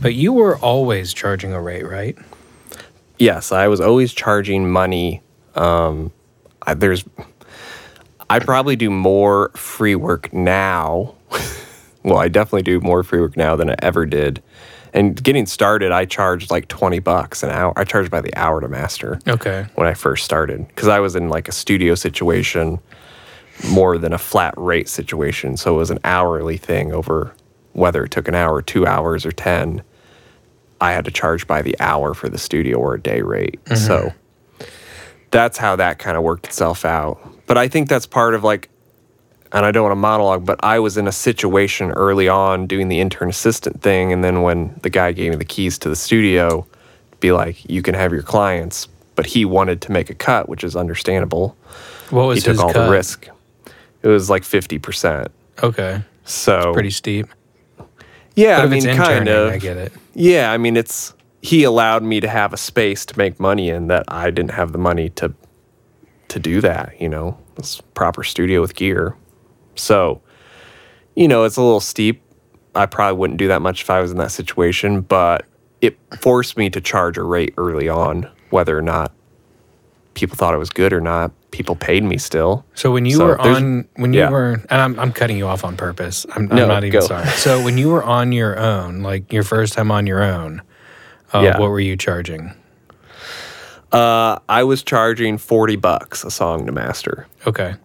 But 0.00 0.14
you 0.14 0.32
were 0.32 0.58
always 0.58 1.14
charging 1.14 1.52
a 1.52 1.60
rate, 1.60 1.84
right? 1.86 2.18
Yes, 3.18 3.52
I 3.52 3.68
was 3.68 3.80
always 3.80 4.12
charging 4.12 4.68
money 4.68 5.22
um, 5.54 6.12
I, 6.66 6.74
there's 6.74 7.04
I 8.28 8.38
probably 8.38 8.76
do 8.76 8.90
more 8.90 9.50
free 9.50 9.94
work 9.94 10.32
now. 10.32 11.14
well, 12.02 12.18
I 12.18 12.28
definitely 12.28 12.62
do 12.62 12.80
more 12.80 13.02
free 13.02 13.20
work 13.20 13.36
now 13.36 13.56
than 13.56 13.70
I 13.70 13.76
ever 13.80 14.06
did. 14.06 14.42
And 14.92 15.22
getting 15.22 15.46
started, 15.46 15.92
I 15.92 16.04
charged 16.04 16.50
like 16.50 16.66
20 16.66 16.98
bucks 16.98 17.44
an 17.44 17.50
hour. 17.50 17.72
I 17.76 17.84
charged 17.84 18.10
by 18.10 18.20
the 18.20 18.36
hour 18.36 18.60
to 18.60 18.68
master. 18.68 19.20
Okay. 19.28 19.66
When 19.76 19.86
I 19.86 19.94
first 19.94 20.24
started, 20.24 20.66
because 20.68 20.88
I 20.88 20.98
was 20.98 21.14
in 21.14 21.28
like 21.28 21.48
a 21.48 21.52
studio 21.52 21.94
situation 21.94 22.80
more 23.68 23.98
than 23.98 24.12
a 24.12 24.18
flat 24.18 24.54
rate 24.56 24.88
situation. 24.88 25.56
So 25.56 25.74
it 25.74 25.78
was 25.78 25.90
an 25.90 25.98
hourly 26.04 26.56
thing 26.56 26.92
over 26.92 27.34
whether 27.72 28.04
it 28.04 28.10
took 28.10 28.28
an 28.28 28.34
hour, 28.34 28.62
two 28.62 28.86
hours, 28.86 29.24
or 29.24 29.32
10. 29.32 29.82
I 30.80 30.92
had 30.92 31.04
to 31.04 31.10
charge 31.10 31.46
by 31.46 31.62
the 31.62 31.78
hour 31.78 32.14
for 32.14 32.28
the 32.28 32.38
studio 32.38 32.78
or 32.78 32.94
a 32.94 33.00
day 33.00 33.22
rate. 33.22 33.62
Mm-hmm. 33.64 33.76
So 33.76 34.12
that's 35.30 35.58
how 35.58 35.76
that 35.76 35.98
kind 35.98 36.16
of 36.16 36.22
worked 36.22 36.46
itself 36.46 36.84
out. 36.84 37.20
But 37.46 37.58
I 37.58 37.68
think 37.68 37.88
that's 37.88 38.06
part 38.06 38.34
of 38.34 38.44
like, 38.44 38.68
and 39.52 39.66
I 39.66 39.72
don't 39.72 39.82
want 39.82 39.92
to 39.92 39.96
monologue, 39.96 40.46
but 40.46 40.62
I 40.62 40.78
was 40.78 40.96
in 40.96 41.06
a 41.06 41.12
situation 41.12 41.90
early 41.92 42.28
on 42.28 42.66
doing 42.66 42.88
the 42.88 43.00
intern 43.00 43.28
assistant 43.28 43.82
thing. 43.82 44.12
And 44.12 44.22
then 44.22 44.42
when 44.42 44.78
the 44.82 44.90
guy 44.90 45.12
gave 45.12 45.30
me 45.30 45.36
the 45.36 45.44
keys 45.44 45.76
to 45.80 45.88
the 45.88 45.96
studio, 45.96 46.66
be 47.18 47.32
like, 47.32 47.68
you 47.68 47.82
can 47.82 47.94
have 47.94 48.12
your 48.12 48.22
clients. 48.22 48.88
But 49.16 49.26
he 49.26 49.44
wanted 49.44 49.82
to 49.82 49.92
make 49.92 50.08
a 50.08 50.14
cut, 50.14 50.48
which 50.48 50.64
is 50.64 50.76
understandable. 50.76 51.56
What 52.10 52.26
was 52.26 52.38
he 52.38 52.52
took 52.52 52.60
all 52.60 52.72
cut? 52.72 52.86
the 52.86 52.90
risk. 52.90 53.28
It 54.02 54.08
was 54.08 54.30
like 54.30 54.42
50%. 54.42 55.28
Okay. 55.62 56.02
So 56.24 56.58
it's 56.58 56.74
pretty 56.74 56.90
steep. 56.90 57.26
Yeah, 58.34 58.58
I 58.58 58.66
mean, 58.66 58.82
kind 58.82 59.28
of. 59.28 59.52
I 59.52 59.58
get 59.58 59.76
it. 59.76 59.92
Yeah, 60.14 60.52
I 60.52 60.56
mean, 60.56 60.76
it's 60.76 61.12
he 61.42 61.64
allowed 61.64 62.02
me 62.02 62.20
to 62.20 62.28
have 62.28 62.52
a 62.52 62.56
space 62.56 63.04
to 63.06 63.18
make 63.18 63.40
money 63.40 63.70
in 63.70 63.88
that 63.88 64.04
I 64.08 64.30
didn't 64.30 64.52
have 64.52 64.72
the 64.72 64.78
money 64.78 65.08
to 65.10 65.34
to 66.28 66.38
do 66.38 66.60
that, 66.60 67.00
you 67.00 67.08
know. 67.08 67.36
It's 67.58 67.80
proper 67.94 68.22
studio 68.22 68.60
with 68.60 68.74
gear. 68.74 69.16
So, 69.74 70.22
you 71.16 71.28
know, 71.28 71.44
it's 71.44 71.56
a 71.56 71.62
little 71.62 71.80
steep. 71.80 72.22
I 72.74 72.86
probably 72.86 73.18
wouldn't 73.18 73.38
do 73.38 73.48
that 73.48 73.60
much 73.60 73.82
if 73.82 73.90
I 73.90 74.00
was 74.00 74.12
in 74.12 74.18
that 74.18 74.30
situation, 74.30 75.00
but 75.00 75.44
it 75.80 75.98
forced 76.20 76.56
me 76.56 76.70
to 76.70 76.80
charge 76.80 77.18
a 77.18 77.22
rate 77.24 77.52
early 77.56 77.88
on, 77.88 78.30
whether 78.50 78.78
or 78.78 78.82
not 78.82 79.12
people 80.20 80.36
thought 80.36 80.54
it 80.54 80.58
was 80.58 80.70
good 80.70 80.92
or 80.92 81.00
not. 81.00 81.32
People 81.50 81.74
paid 81.74 82.04
me 82.04 82.18
still. 82.18 82.64
So 82.74 82.92
when 82.92 83.06
you 83.06 83.16
so 83.16 83.26
were 83.26 83.40
on, 83.40 83.88
when 83.96 84.12
you 84.12 84.20
yeah. 84.20 84.30
were, 84.30 84.52
and 84.52 84.80
I'm, 84.80 84.98
I'm 85.00 85.12
cutting 85.12 85.38
you 85.38 85.46
off 85.46 85.64
on 85.64 85.76
purpose. 85.76 86.26
I'm, 86.30 86.50
I'm 86.50 86.56
no, 86.56 86.66
not 86.66 86.84
even 86.84 87.00
go. 87.00 87.06
sorry. 87.06 87.26
So 87.30 87.64
when 87.64 87.78
you 87.78 87.88
were 87.88 88.04
on 88.04 88.32
your 88.32 88.58
own, 88.58 89.02
like 89.02 89.32
your 89.32 89.42
first 89.42 89.72
time 89.72 89.90
on 89.90 90.06
your 90.06 90.22
own, 90.22 90.62
uh, 91.32 91.40
yeah. 91.40 91.58
What 91.58 91.70
were 91.70 91.80
you 91.80 91.96
charging? 91.96 92.52
Uh, 93.92 94.38
I 94.48 94.64
was 94.64 94.82
charging 94.82 95.38
forty 95.38 95.76
bucks 95.76 96.24
a 96.24 96.30
song 96.30 96.66
to 96.66 96.72
master. 96.72 97.26
Okay. 97.46 97.76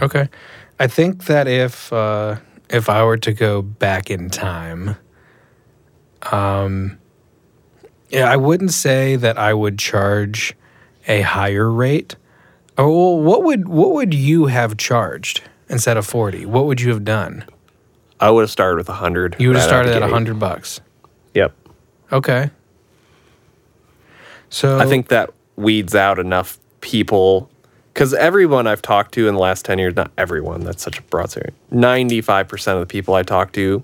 Okay, 0.00 0.28
I 0.78 0.86
think 0.86 1.24
that 1.24 1.48
if 1.48 1.92
uh, 1.92 2.36
if 2.68 2.88
I 2.88 3.02
were 3.02 3.18
to 3.18 3.32
go 3.32 3.62
back 3.62 4.10
in 4.10 4.30
time, 4.30 4.96
um, 6.30 6.99
yeah, 8.10 8.30
I 8.30 8.36
wouldn't 8.36 8.72
say 8.72 9.16
that 9.16 9.38
I 9.38 9.54
would 9.54 9.78
charge 9.78 10.54
a 11.06 11.22
higher 11.22 11.70
rate. 11.70 12.16
Oh, 12.76 12.88
well, 12.88 13.22
what 13.22 13.42
would 13.44 13.68
what 13.68 13.92
would 13.92 14.14
you 14.14 14.46
have 14.46 14.76
charged 14.76 15.42
instead 15.68 15.96
of 15.96 16.06
forty? 16.06 16.46
What 16.46 16.66
would 16.66 16.80
you 16.80 16.90
have 16.90 17.04
done? 17.04 17.44
I 18.20 18.30
would 18.30 18.42
have 18.42 18.50
started 18.50 18.76
with 18.76 18.88
a 18.88 18.94
hundred. 18.94 19.36
You 19.38 19.48
would 19.48 19.56
have 19.56 19.66
started 19.66 19.94
at 19.94 20.02
a 20.02 20.08
hundred 20.08 20.38
bucks. 20.38 20.80
Yep. 21.34 21.54
Okay. 22.12 22.50
So 24.50 24.78
I 24.78 24.86
think 24.86 25.08
that 25.08 25.30
weeds 25.56 25.94
out 25.94 26.18
enough 26.18 26.58
people 26.80 27.48
because 27.94 28.14
everyone 28.14 28.66
I've 28.66 28.82
talked 28.82 29.14
to 29.14 29.28
in 29.28 29.34
the 29.34 29.40
last 29.40 29.64
10 29.64 29.78
years, 29.78 29.94
not 29.94 30.10
everyone, 30.16 30.62
that's 30.62 30.82
such 30.82 30.98
a 30.98 31.02
broad 31.02 31.30
statement, 31.30 31.54
95% 31.72 32.74
of 32.74 32.80
the 32.80 32.86
people 32.86 33.14
I 33.14 33.22
talk 33.22 33.52
to, 33.52 33.82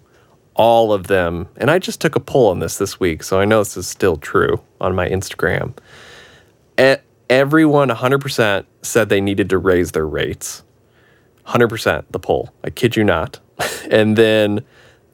all 0.57 0.93
of 0.93 1.07
them, 1.07 1.49
and 1.59 1.71
I 1.71 1.79
just 1.79 2.01
took 2.01 2.17
a 2.17 2.21
poll 2.21 2.49
on 2.51 2.59
this 2.59 2.79
this 2.79 2.99
week, 2.99 3.23
so 3.23 3.39
I 3.39 3.45
know 3.45 3.61
this 3.61 3.77
is 3.77 3.87
still 3.87 4.17
true 4.17 4.61
on 4.81 4.95
my 4.95 5.09
Instagram. 5.09 5.75
everyone, 7.29 7.89
100%, 7.89 8.65
said 8.83 9.09
they 9.09 9.21
needed 9.21 9.51
to 9.51 9.59
raise 9.59 9.93
their 9.93 10.07
rates. 10.07 10.63
100% 11.47 12.05
the 12.11 12.19
poll. 12.19 12.51
I 12.65 12.71
kid 12.71 12.97
you 12.97 13.05
not. 13.05 13.39
and 13.91 14.17
then 14.17 14.65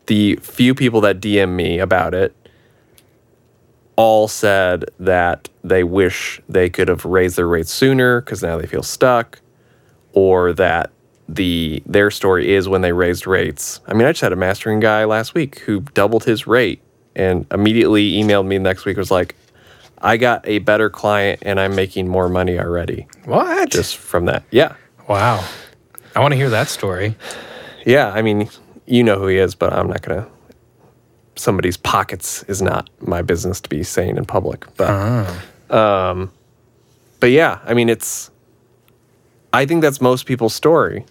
the 0.06 0.37
few 0.37 0.75
people 0.75 1.00
that 1.02 1.20
DM 1.20 1.50
me 1.50 1.78
about 1.78 2.14
it 2.14 2.37
all 3.96 4.28
said 4.28 4.84
that 4.99 5.49
they 5.64 5.84
wish 5.84 6.40
they 6.49 6.70
could 6.70 6.88
have 6.88 7.04
raised 7.04 7.37
their 7.37 7.49
rates 7.49 7.72
sooner 7.72 8.20
because 8.20 8.42
now 8.42 8.58
they 8.58 8.66
feel 8.66 8.82
stuck, 8.82 9.40
or 10.12 10.52
that 10.52 10.90
the 11.32 11.82
their 11.86 12.10
story 12.10 12.54
is 12.54 12.68
when 12.68 12.82
they 12.82 12.92
raised 12.92 13.26
rates. 13.26 13.80
I 13.86 13.94
mean, 13.94 14.06
I 14.06 14.12
just 14.12 14.20
had 14.20 14.32
a 14.32 14.36
mastering 14.36 14.80
guy 14.80 15.04
last 15.04 15.34
week 15.34 15.60
who 15.60 15.80
doubled 15.80 16.24
his 16.24 16.46
rate 16.46 16.82
and 17.16 17.46
immediately 17.50 18.12
emailed 18.12 18.46
me 18.46 18.58
next 18.58 18.84
week 18.84 18.96
was 18.96 19.10
like, 19.10 19.34
I 19.98 20.16
got 20.16 20.46
a 20.46 20.58
better 20.58 20.90
client 20.90 21.40
and 21.42 21.58
I'm 21.58 21.74
making 21.74 22.08
more 22.08 22.28
money 22.28 22.58
already. 22.58 23.06
What? 23.24 23.70
Just 23.70 23.96
from 23.96 24.26
that. 24.26 24.44
Yeah. 24.50 24.74
Wow. 25.08 25.46
I 26.14 26.20
want 26.20 26.32
to 26.32 26.36
hear 26.36 26.50
that 26.50 26.68
story. 26.68 27.16
Yeah, 27.86 28.10
I 28.10 28.22
mean, 28.22 28.48
you 28.86 29.02
know 29.02 29.18
who 29.18 29.26
he 29.26 29.38
is, 29.38 29.54
but 29.54 29.72
I'm 29.72 29.88
not 29.88 30.02
going 30.02 30.22
to. 30.22 30.28
Somebody's 31.34 31.78
pockets 31.78 32.42
is 32.44 32.60
not 32.60 32.90
my 33.00 33.22
business 33.22 33.60
to 33.62 33.68
be 33.68 33.82
saying 33.82 34.18
in 34.18 34.26
public. 34.26 34.66
But, 34.76 34.90
uh-huh. 34.90 35.76
um, 35.76 36.32
but 37.20 37.30
yeah, 37.30 37.60
I 37.64 37.72
mean, 37.72 37.88
it's. 37.88 38.30
I 39.54 39.66
think 39.66 39.82
that's 39.82 40.00
most 40.00 40.26
people's 40.26 40.54
story. 40.54 41.04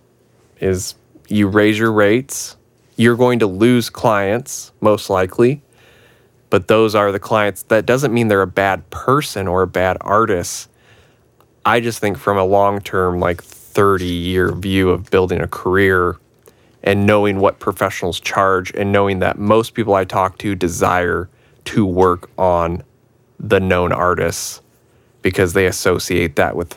Is 0.62 0.96
you 1.27 1.48
raise 1.48 1.77
your 1.77 1.91
rates, 1.91 2.56
you're 2.96 3.18
going 3.18 3.39
to 3.39 3.48
lose 3.48 3.89
clients 3.89 4.72
most 4.80 5.10
likely, 5.10 5.62
but 6.50 6.68
those 6.68 6.96
are 6.96 7.12
the 7.12 7.20
clients. 7.20 7.63
That 7.63 7.86
doesn't 7.86 8.13
mean 8.13 8.27
they're 8.27 8.41
a 8.41 8.48
bad 8.48 8.89
person 8.89 9.48
or 9.48 9.63
a 9.63 9.68
bad 9.68 9.98
artist. 10.01 10.70
I 11.65 11.80
just 11.80 12.00
think 12.00 12.18
from 12.18 12.38
a 12.38 12.46
long 12.46 12.80
term, 12.80 13.20
like 13.20 13.44
30 13.44 14.06
year 14.06 14.51
view 14.53 14.89
of 14.89 15.10
building 15.10 15.41
a 15.41 15.48
career, 15.48 16.18
and 16.84 17.06
knowing 17.06 17.39
what 17.39 17.60
professionals 17.60 18.20
charge 18.20 18.72
and 18.74 18.91
knowing 18.91 19.20
that 19.20 19.38
most 19.38 19.74
people 19.74 19.94
I 19.94 20.03
talk 20.03 20.38
to 20.39 20.56
desire 20.56 21.30
to 21.65 21.86
work 21.86 22.30
on 22.38 22.84
the 23.39 23.60
known 23.60 23.91
artists 23.91 24.62
because 25.22 25.53
they 25.53 25.68
associate 25.68 26.36
that 26.36 26.56
with 26.56 26.75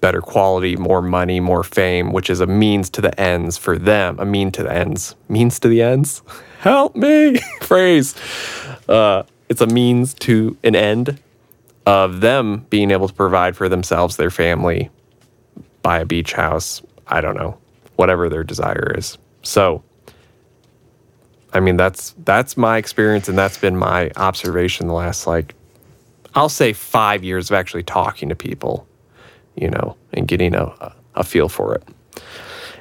better 0.00 0.20
quality, 0.20 0.76
more 0.76 1.02
money, 1.02 1.40
more 1.40 1.62
fame, 1.62 2.12
which 2.12 2.30
is 2.30 2.40
a 2.40 2.46
means 2.46 2.90
to 2.90 3.00
the 3.00 3.18
ends 3.20 3.56
for 3.56 3.78
them. 3.78 4.18
A 4.18 4.24
mean 4.24 4.50
to 4.52 4.62
the 4.62 4.72
ends. 4.72 5.14
Means 5.28 5.58
to 5.60 5.68
the 5.68 5.82
ends? 5.82 6.22
Help 6.60 6.96
me! 6.96 7.38
Phrase. 7.62 8.14
Uh, 8.88 9.22
it's 9.48 9.60
a 9.60 9.66
means 9.66 10.14
to 10.14 10.56
an 10.62 10.74
end 10.74 11.18
of 11.86 12.20
them 12.20 12.66
being 12.70 12.90
able 12.90 13.08
to 13.08 13.14
provide 13.14 13.56
for 13.56 13.68
themselves, 13.68 14.16
their 14.16 14.30
family, 14.30 14.90
buy 15.82 16.00
a 16.00 16.04
beach 16.04 16.32
house. 16.32 16.82
I 17.06 17.20
don't 17.20 17.34
know, 17.34 17.58
whatever 17.96 18.28
their 18.28 18.44
desire 18.44 18.94
is. 18.96 19.18
So, 19.42 19.82
I 21.52 21.60
mean, 21.60 21.76
that's 21.76 22.14
that's 22.24 22.56
my 22.56 22.76
experience, 22.76 23.28
and 23.28 23.36
that's 23.36 23.58
been 23.58 23.76
my 23.76 24.10
observation 24.16 24.86
the 24.86 24.94
last 24.94 25.26
like, 25.26 25.54
I'll 26.34 26.48
say 26.48 26.72
five 26.72 27.24
years 27.24 27.50
of 27.50 27.56
actually 27.56 27.82
talking 27.82 28.28
to 28.28 28.36
people, 28.36 28.86
you 29.56 29.68
know, 29.68 29.96
and 30.12 30.26
getting 30.28 30.54
a 30.54 30.94
a 31.14 31.24
feel 31.24 31.48
for 31.48 31.74
it. 31.74 31.82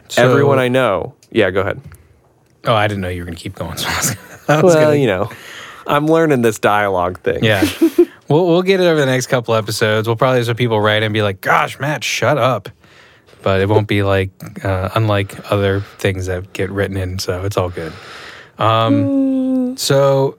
So, 0.09 0.23
Everyone 0.23 0.59
I 0.59 0.67
know, 0.67 1.15
yeah, 1.31 1.51
go 1.51 1.61
ahead. 1.61 1.81
Oh, 2.65 2.73
I 2.73 2.87
didn't 2.87 3.01
know 3.01 3.09
you 3.09 3.21
were 3.21 3.25
going 3.25 3.37
to 3.37 3.41
keep 3.41 3.55
going. 3.55 3.77
So 4.49 4.65
well, 4.65 4.73
gonna... 4.73 4.95
you 4.95 5.05
know, 5.05 5.29
I'm 5.85 6.07
learning 6.07 6.41
this 6.41 6.57
dialogue 6.57 7.19
thing. 7.19 7.43
Yeah. 7.43 7.69
we'll, 8.27 8.47
we'll 8.47 8.63
get 8.63 8.79
it 8.79 8.85
over 8.85 8.99
the 8.99 9.05
next 9.05 9.27
couple 9.27 9.53
episodes. 9.53 10.07
We'll 10.07 10.15
probably 10.15 10.37
have 10.37 10.47
some 10.47 10.55
people 10.55 10.81
write 10.81 11.03
and 11.03 11.13
be 11.13 11.21
like, 11.21 11.39
gosh, 11.39 11.79
Matt, 11.79 12.03
shut 12.03 12.39
up. 12.39 12.67
but 13.41 13.61
it 13.61 13.69
won't 13.69 13.87
be 13.87 14.03
like 14.03 14.31
uh, 14.65 14.89
unlike 14.95 15.51
other 15.51 15.81
things 15.97 16.25
that 16.25 16.51
get 16.53 16.69
written 16.71 16.97
in. 16.97 17.19
So 17.19 17.45
it's 17.45 17.57
all 17.57 17.69
good. 17.69 17.93
Um, 18.57 19.77
so 19.77 20.37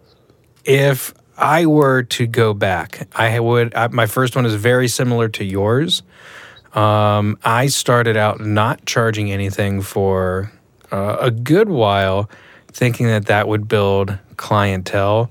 if 0.64 1.14
I 1.40 1.66
were 1.66 2.02
to 2.02 2.26
go 2.26 2.52
back, 2.54 3.08
I 3.12 3.40
would. 3.40 3.74
I, 3.74 3.88
my 3.88 4.06
first 4.06 4.36
one 4.36 4.44
is 4.44 4.54
very 4.54 4.88
similar 4.88 5.28
to 5.30 5.44
yours. 5.44 6.02
Um, 6.74 7.38
I 7.42 7.66
started 7.66 8.16
out 8.16 8.40
not 8.40 8.84
charging 8.86 9.32
anything 9.32 9.80
for 9.80 10.52
uh, 10.92 11.16
a 11.20 11.30
good 11.30 11.68
while, 11.68 12.30
thinking 12.68 13.06
that 13.06 13.26
that 13.26 13.48
would 13.48 13.66
build 13.66 14.18
clientele. 14.36 15.30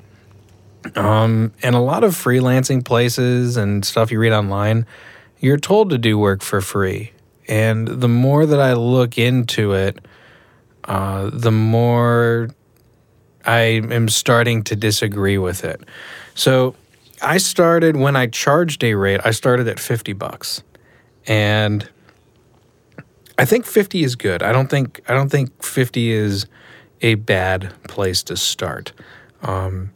Um, 0.95 1.53
and 1.61 1.75
a 1.75 1.79
lot 1.79 2.03
of 2.03 2.13
freelancing 2.13 2.83
places 2.83 3.55
and 3.55 3.85
stuff 3.85 4.11
you 4.11 4.19
read 4.19 4.33
online, 4.33 4.85
you're 5.39 5.57
told 5.57 5.91
to 5.91 5.97
do 5.97 6.17
work 6.17 6.41
for 6.41 6.59
free. 6.59 7.11
And 7.47 7.87
the 7.87 8.07
more 8.07 8.45
that 8.45 8.59
I 8.59 8.73
look 8.73 9.17
into 9.17 9.73
it, 9.73 9.99
uh, 10.85 11.29
the 11.31 11.51
more 11.51 12.49
I 13.49 13.81
am 13.91 14.09
starting 14.09 14.61
to 14.65 14.75
disagree 14.75 15.39
with 15.39 15.63
it. 15.63 15.81
So 16.35 16.75
I 17.19 17.39
started 17.39 17.97
when 17.97 18.15
I 18.15 18.27
charged 18.27 18.83
a 18.83 18.93
rate, 18.93 19.21
I 19.25 19.31
started 19.31 19.67
at 19.67 19.79
50 19.79 20.13
bucks. 20.13 20.61
And 21.25 21.89
I 23.39 23.45
think 23.45 23.65
50 23.65 24.03
is 24.03 24.15
good. 24.15 24.43
I 24.43 24.51
don't 24.51 24.69
think 24.69 25.01
I 25.07 25.15
don't 25.15 25.29
think 25.29 25.63
50 25.63 26.11
is 26.11 26.45
a 27.01 27.15
bad 27.15 27.73
place 27.87 28.21
to 28.23 28.37
start. 28.37 28.93
Um, 29.41 29.93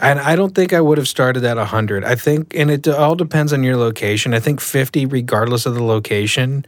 and 0.00 0.18
I 0.18 0.34
don't 0.34 0.54
think 0.54 0.72
I 0.72 0.80
would 0.80 0.98
have 0.98 1.06
started 1.06 1.44
at 1.44 1.56
100. 1.56 2.04
I 2.04 2.16
think, 2.16 2.54
and 2.56 2.68
it 2.68 2.88
all 2.88 3.14
depends 3.14 3.52
on 3.52 3.62
your 3.62 3.76
location. 3.76 4.34
I 4.34 4.40
think 4.40 4.60
50, 4.60 5.06
regardless 5.06 5.66
of 5.66 5.74
the 5.74 5.84
location, 5.84 6.64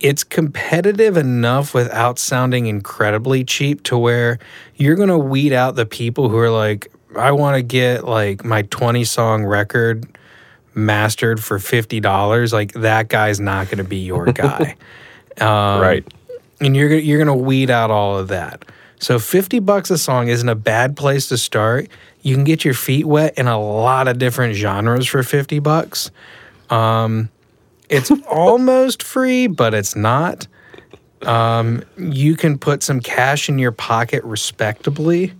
it's 0.00 0.24
competitive 0.24 1.16
enough 1.16 1.72
without 1.74 2.18
sounding 2.18 2.66
incredibly 2.66 3.44
cheap 3.44 3.82
to 3.84 3.96
where 3.96 4.38
you're 4.76 4.96
going 4.96 5.08
to 5.08 5.18
weed 5.18 5.52
out 5.52 5.76
the 5.76 5.86
people 5.86 6.28
who 6.28 6.38
are 6.38 6.50
like, 6.50 6.90
I 7.16 7.32
want 7.32 7.56
to 7.56 7.62
get 7.62 8.04
like 8.04 8.44
my 8.44 8.62
20 8.62 9.04
song 9.04 9.44
record 9.44 10.06
mastered 10.74 11.42
for 11.42 11.58
$50. 11.58 12.52
Like, 12.52 12.72
that 12.72 13.08
guy's 13.08 13.40
not 13.40 13.66
going 13.66 13.78
to 13.78 13.84
be 13.84 13.98
your 13.98 14.26
guy. 14.32 14.76
um, 15.40 15.80
right. 15.80 16.06
And 16.60 16.76
you're, 16.76 16.92
you're 16.92 17.24
going 17.24 17.38
to 17.38 17.42
weed 17.42 17.70
out 17.70 17.90
all 17.90 18.18
of 18.18 18.28
that. 18.28 18.64
So 18.98 19.18
50 19.18 19.58
bucks 19.60 19.90
a 19.90 19.98
song 19.98 20.28
isn't 20.28 20.48
a 20.48 20.54
bad 20.54 20.96
place 20.96 21.28
to 21.28 21.38
start. 21.38 21.88
You 22.22 22.34
can 22.34 22.44
get 22.44 22.64
your 22.64 22.74
feet 22.74 23.04
wet 23.04 23.36
in 23.36 23.46
a 23.46 23.60
lot 23.60 24.08
of 24.08 24.18
different 24.18 24.54
genres 24.54 25.06
for 25.06 25.22
50 25.22 25.58
bucks. 25.58 26.10
Um, 26.70 27.28
it's 27.94 28.10
almost 28.26 29.02
free, 29.02 29.46
but 29.46 29.74
it's 29.74 29.96
not. 29.96 30.46
Um, 31.22 31.82
you 31.96 32.36
can 32.36 32.58
put 32.58 32.82
some 32.82 33.00
cash 33.00 33.48
in 33.48 33.58
your 33.58 33.72
pocket 33.72 34.22
respectably 34.24 35.32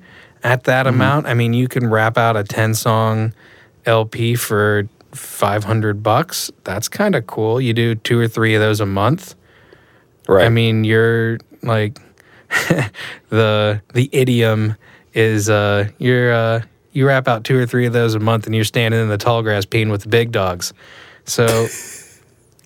at 0.43 0.65
that 0.65 0.87
mm-hmm. 0.87 0.95
amount. 0.95 1.27
I 1.27 1.35
mean, 1.35 1.53
you 1.53 1.69
can 1.69 1.89
wrap 1.89 2.17
out 2.17 2.37
a 2.37 2.45
10 2.45 2.75
song 2.75 3.35
LP 3.87 4.35
for 4.35 4.89
500 5.13 6.03
bucks. 6.03 6.51
That's 6.65 6.89
kind 6.89 7.15
of 7.15 7.27
cool. 7.27 7.61
You 7.61 7.73
do 7.73 7.95
two 7.95 8.19
or 8.19 8.29
three 8.29 8.55
of 8.55 8.61
those 8.61 8.81
a 8.81 8.87
month. 8.87 9.35
Right. 10.27 10.47
I 10.47 10.49
mean, 10.49 10.85
you're 10.85 11.39
like 11.63 11.99
the 13.29 13.83
the 13.93 14.09
idiom 14.13 14.77
is 15.13 15.51
uh 15.51 15.89
you're 15.99 16.33
uh 16.33 16.63
you 16.93 17.07
wrap 17.07 17.29
out 17.29 17.45
two 17.45 17.59
or 17.59 17.67
three 17.67 17.87
of 17.87 17.93
those 17.93 18.15
a 18.15 18.21
month 18.21 18.47
and 18.47 18.55
you're 18.55 18.65
standing 18.65 19.01
in 19.01 19.09
the 19.09 19.19
tall 19.19 19.43
grass 19.43 19.65
peeing 19.67 19.91
with 19.91 20.03
the 20.03 20.09
big 20.09 20.33
dogs. 20.33 20.73
So 21.25 21.67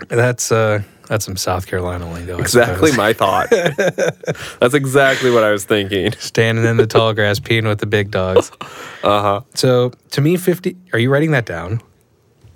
that's 0.08 0.52
uh 0.52 0.82
that's 1.08 1.24
some 1.24 1.37
South 1.37 1.66
Carolina 1.66 2.11
lingo. 2.12 2.38
Exactly 2.38 2.92
my 2.92 3.12
thought. 3.12 3.48
that's 4.61 4.74
exactly 4.74 5.30
what 5.30 5.42
I 5.42 5.50
was 5.50 5.64
thinking. 5.64 6.12
Standing 6.12 6.66
in 6.66 6.76
the 6.76 6.87
tall 6.87 7.14
grass 7.14 7.40
peeing 7.40 7.66
with 7.66 7.78
the 7.78 7.87
big 7.87 8.11
dogs. 8.11 8.50
Uh 9.04 9.22
huh. 9.22 9.40
So 9.54 9.92
to 10.11 10.20
me, 10.20 10.37
fifty. 10.37 10.76
Are 10.92 10.98
you 10.98 11.08
writing 11.08 11.30
that 11.30 11.46
down? 11.46 11.80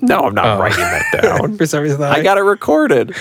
No, 0.01 0.23
I'm 0.23 0.35
not 0.35 0.59
oh. 0.59 0.61
writing 0.61 0.81
that 0.81 1.05
down. 1.23 1.57
For 1.57 1.67
some 1.67 1.85
reason, 1.85 2.03
I, 2.03 2.15
I 2.15 2.23
got 2.25 2.37
it 2.37 2.41
recorded. 2.41 3.15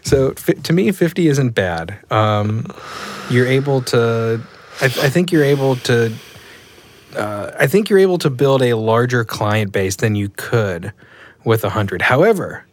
so 0.00 0.32
to 0.32 0.72
me, 0.72 0.90
fifty 0.92 1.28
isn't 1.28 1.50
bad. 1.50 1.98
Um, 2.10 2.66
you're 3.28 3.46
able 3.46 3.82
to. 3.82 4.40
I, 4.80 4.86
I 4.86 5.10
think 5.10 5.32
you're 5.32 5.44
able 5.44 5.76
to 5.76 6.14
uh, 7.16 7.52
I 7.58 7.66
think 7.66 7.88
you're 7.88 7.98
able 7.98 8.18
to 8.18 8.30
build 8.30 8.62
a 8.62 8.74
larger 8.74 9.24
client 9.24 9.72
base 9.72 9.96
than 9.96 10.14
you 10.14 10.28
could 10.28 10.92
with 11.44 11.62
100. 11.62 12.02
However, 12.02 12.65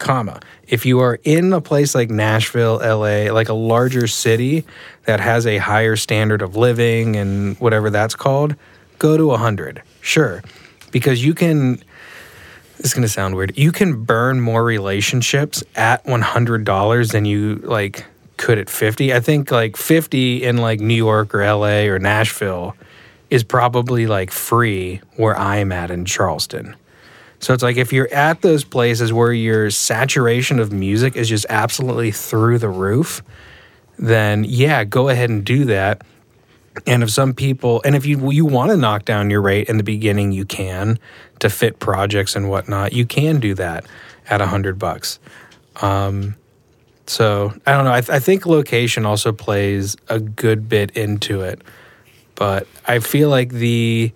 comma, 0.00 0.40
if 0.66 0.84
you 0.84 0.98
are 0.98 1.20
in 1.22 1.52
a 1.52 1.60
place 1.60 1.94
like 1.94 2.10
Nashville, 2.10 2.78
LA, 2.78 3.32
like 3.32 3.48
a 3.48 3.54
larger 3.54 4.08
city 4.08 4.64
that 5.04 5.20
has 5.20 5.46
a 5.46 5.58
higher 5.58 5.94
standard 5.94 6.42
of 6.42 6.56
living 6.56 7.14
and 7.14 7.56
whatever 7.58 7.90
that's 7.90 8.16
called, 8.16 8.56
go 8.98 9.16
to 9.16 9.26
100. 9.28 9.82
Sure. 10.00 10.42
Because 10.90 11.24
you 11.24 11.34
can 11.34 11.82
is 12.78 12.94
going 12.94 13.02
to 13.02 13.08
sound 13.08 13.36
weird. 13.36 13.56
You 13.58 13.72
can 13.72 14.04
burn 14.04 14.40
more 14.40 14.64
relationships 14.64 15.62
at 15.76 16.04
$100 16.06 17.12
than 17.12 17.24
you 17.24 17.56
like 17.56 18.06
could 18.36 18.58
at 18.58 18.70
50. 18.70 19.12
I 19.12 19.20
think 19.20 19.50
like 19.50 19.76
50 19.76 20.44
in 20.44 20.56
like 20.56 20.80
New 20.80 20.94
York 20.94 21.34
or 21.34 21.44
LA 21.44 21.84
or 21.84 21.98
Nashville 21.98 22.74
is 23.28 23.44
probably 23.44 24.06
like 24.06 24.30
free 24.30 25.00
where 25.16 25.36
I'm 25.36 25.72
at 25.72 25.90
in 25.90 26.04
Charleston. 26.04 26.74
So 27.40 27.54
it's 27.54 27.62
like 27.62 27.76
if 27.76 27.92
you're 27.92 28.12
at 28.12 28.42
those 28.42 28.64
places 28.64 29.12
where 29.12 29.32
your 29.32 29.70
saturation 29.70 30.58
of 30.60 30.72
music 30.72 31.16
is 31.16 31.28
just 31.28 31.46
absolutely 31.48 32.10
through 32.10 32.58
the 32.58 32.68
roof, 32.68 33.22
then 33.98 34.44
yeah, 34.44 34.84
go 34.84 35.08
ahead 35.08 35.30
and 35.30 35.44
do 35.44 35.64
that. 35.66 36.02
And 36.86 37.02
if 37.02 37.10
some 37.10 37.34
people, 37.34 37.82
and 37.84 37.96
if 37.96 38.06
you 38.06 38.30
you 38.30 38.44
want 38.44 38.70
to 38.70 38.76
knock 38.76 39.04
down 39.04 39.30
your 39.30 39.42
rate 39.42 39.68
in 39.68 39.76
the 39.76 39.82
beginning, 39.82 40.32
you 40.32 40.44
can 40.44 40.98
to 41.40 41.50
fit 41.50 41.80
projects 41.80 42.36
and 42.36 42.48
whatnot. 42.48 42.92
You 42.92 43.06
can 43.06 43.40
do 43.40 43.54
that 43.54 43.84
at 44.28 44.40
a 44.40 44.46
hundred 44.46 44.78
bucks. 44.78 45.18
Um, 45.82 46.36
so 47.06 47.52
I 47.66 47.72
don't 47.72 47.84
know. 47.84 47.92
I, 47.92 48.00
th- 48.00 48.10
I 48.10 48.20
think 48.20 48.46
location 48.46 49.04
also 49.04 49.32
plays 49.32 49.96
a 50.08 50.20
good 50.20 50.68
bit 50.68 50.92
into 50.92 51.40
it 51.40 51.62
but 52.40 52.66
I 52.88 53.00
feel 53.00 53.28
like 53.28 53.50
the 53.50 54.12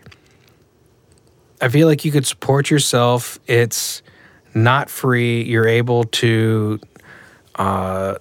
I 1.61 1.69
feel 1.69 1.87
like 1.87 2.05
you 2.05 2.12
could 2.12 2.27
support 2.27 2.71
yourself. 2.71 3.38
It's 3.47 4.03
not 4.55 4.90
free. 4.90 5.43
You're 5.43 5.69
able 5.69 6.05
to 6.05 6.81
uh, 7.55 8.17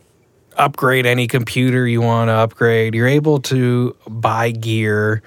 upgrade 0.58 1.06
any 1.06 1.28
computer 1.28 1.88
you 1.88 2.02
want 2.02 2.30
to 2.30 2.34
upgrade. 2.34 2.96
You're 2.96 3.08
able 3.08 3.40
to 3.42 3.96
buy 4.08 4.52
gear 4.52 5.22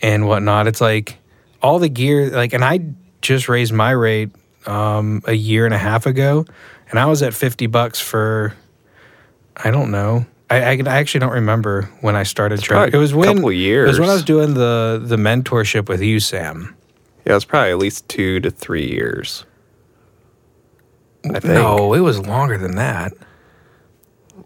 and 0.00 0.26
whatnot. 0.26 0.66
It's 0.66 0.80
like 0.80 1.18
all 1.62 1.78
the 1.78 1.88
gear, 1.88 2.30
like, 2.30 2.52
and 2.52 2.64
I 2.64 2.80
just 3.22 3.48
raised 3.48 3.72
my 3.72 3.90
rate 3.90 4.30
um, 4.66 5.22
a 5.26 5.32
year 5.32 5.64
and 5.64 5.74
a 5.74 5.78
half 5.78 6.06
ago, 6.06 6.44
and 6.90 6.98
I 6.98 7.06
was 7.06 7.22
at 7.22 7.34
50 7.34 7.66
bucks 7.68 8.00
for, 8.00 8.54
I 9.56 9.70
don't 9.70 9.90
know, 9.90 10.26
I, 10.50 10.56
I, 10.62 10.70
I 10.86 10.98
actually 10.98 11.20
don't 11.20 11.32
remember 11.32 11.90
when 12.00 12.16
I 12.16 12.22
started 12.22 12.60
training. 12.60 12.94
It 12.94 12.98
was 12.98 13.14
when 13.14 13.36
couple 13.36 13.52
years. 13.52 13.86
It 13.86 13.90
was 13.92 14.00
when 14.00 14.10
I 14.10 14.12
was 14.12 14.24
doing 14.24 14.54
the 14.54 15.00
the 15.02 15.16
mentorship 15.16 15.88
with 15.88 16.02
you, 16.02 16.20
Sam. 16.20 16.76
Yeah, 17.24 17.32
it 17.32 17.34
was 17.34 17.44
probably 17.44 17.70
at 17.70 17.78
least 17.78 18.08
two 18.08 18.40
to 18.40 18.50
three 18.50 18.88
years. 18.88 19.44
I 21.24 21.40
think. 21.40 21.54
No, 21.54 21.94
it 21.94 22.00
was 22.00 22.18
longer 22.26 22.58
than 22.58 22.76
that. 22.76 23.12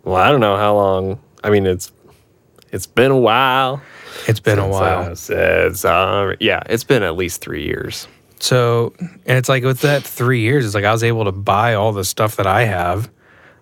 Well, 0.04 0.16
I 0.16 0.30
don't 0.30 0.40
know 0.40 0.56
how 0.56 0.74
long. 0.74 1.20
I 1.42 1.50
mean, 1.50 1.66
it's 1.66 1.90
it's 2.70 2.86
been 2.86 3.10
a 3.10 3.18
while. 3.18 3.82
It's 4.26 4.40
been 4.40 4.58
a 4.58 4.68
while. 4.68 5.14
Uh, 5.30 6.34
yeah, 6.40 6.62
it's 6.66 6.84
been 6.84 7.02
at 7.02 7.16
least 7.16 7.40
three 7.40 7.64
years. 7.64 8.06
So, 8.40 8.94
and 8.98 9.38
it's 9.38 9.48
like 9.48 9.64
with 9.64 9.80
that 9.80 10.04
three 10.04 10.40
years, 10.40 10.64
it's 10.64 10.74
like 10.74 10.84
I 10.84 10.92
was 10.92 11.02
able 11.02 11.24
to 11.24 11.32
buy 11.32 11.74
all 11.74 11.92
the 11.92 12.04
stuff 12.04 12.36
that 12.36 12.46
I 12.46 12.64
have 12.64 13.10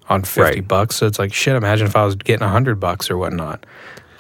on 0.09 0.23
50 0.23 0.41
right. 0.41 0.69
bucks. 0.69 0.97
So 0.97 1.07
it's 1.07 1.19
like, 1.19 1.33
shit, 1.33 1.57
imagine 1.57 1.87
if 1.87 1.97
I 1.97 2.05
was 2.05 2.15
getting 2.17 2.45
100 2.45 2.79
bucks 2.79 3.11
or 3.11 3.17
whatnot. 3.17 3.65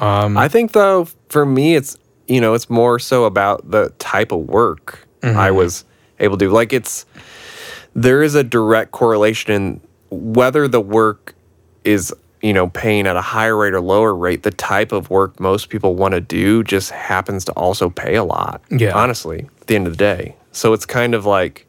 Um, 0.00 0.36
I 0.36 0.48
think, 0.48 0.72
though, 0.72 1.06
for 1.28 1.46
me, 1.46 1.76
it's, 1.76 1.96
you 2.26 2.40
know, 2.40 2.54
it's 2.54 2.70
more 2.70 2.98
so 2.98 3.24
about 3.24 3.70
the 3.70 3.90
type 3.98 4.32
of 4.32 4.40
work 4.40 5.06
mm-hmm. 5.22 5.38
I 5.38 5.50
was 5.50 5.84
able 6.18 6.36
to 6.36 6.46
do. 6.46 6.50
Like, 6.50 6.72
it's, 6.72 7.06
there 7.94 8.22
is 8.22 8.34
a 8.34 8.44
direct 8.44 8.92
correlation 8.92 9.52
in 9.52 9.80
whether 10.10 10.68
the 10.68 10.80
work 10.80 11.34
is, 11.84 12.12
you 12.42 12.52
know, 12.52 12.68
paying 12.68 13.06
at 13.06 13.16
a 13.16 13.20
higher 13.20 13.56
rate 13.56 13.74
or 13.74 13.80
lower 13.80 14.14
rate, 14.14 14.42
the 14.42 14.50
type 14.50 14.92
of 14.92 15.10
work 15.10 15.40
most 15.40 15.68
people 15.68 15.94
want 15.94 16.12
to 16.14 16.20
do 16.20 16.62
just 16.62 16.90
happens 16.90 17.44
to 17.44 17.52
also 17.52 17.90
pay 17.90 18.14
a 18.14 18.24
lot. 18.24 18.62
Yeah. 18.70 18.92
Honestly, 18.92 19.48
at 19.60 19.66
the 19.66 19.76
end 19.76 19.86
of 19.86 19.94
the 19.94 19.98
day. 19.98 20.36
So 20.52 20.72
it's 20.72 20.86
kind 20.86 21.14
of 21.14 21.26
like, 21.26 21.66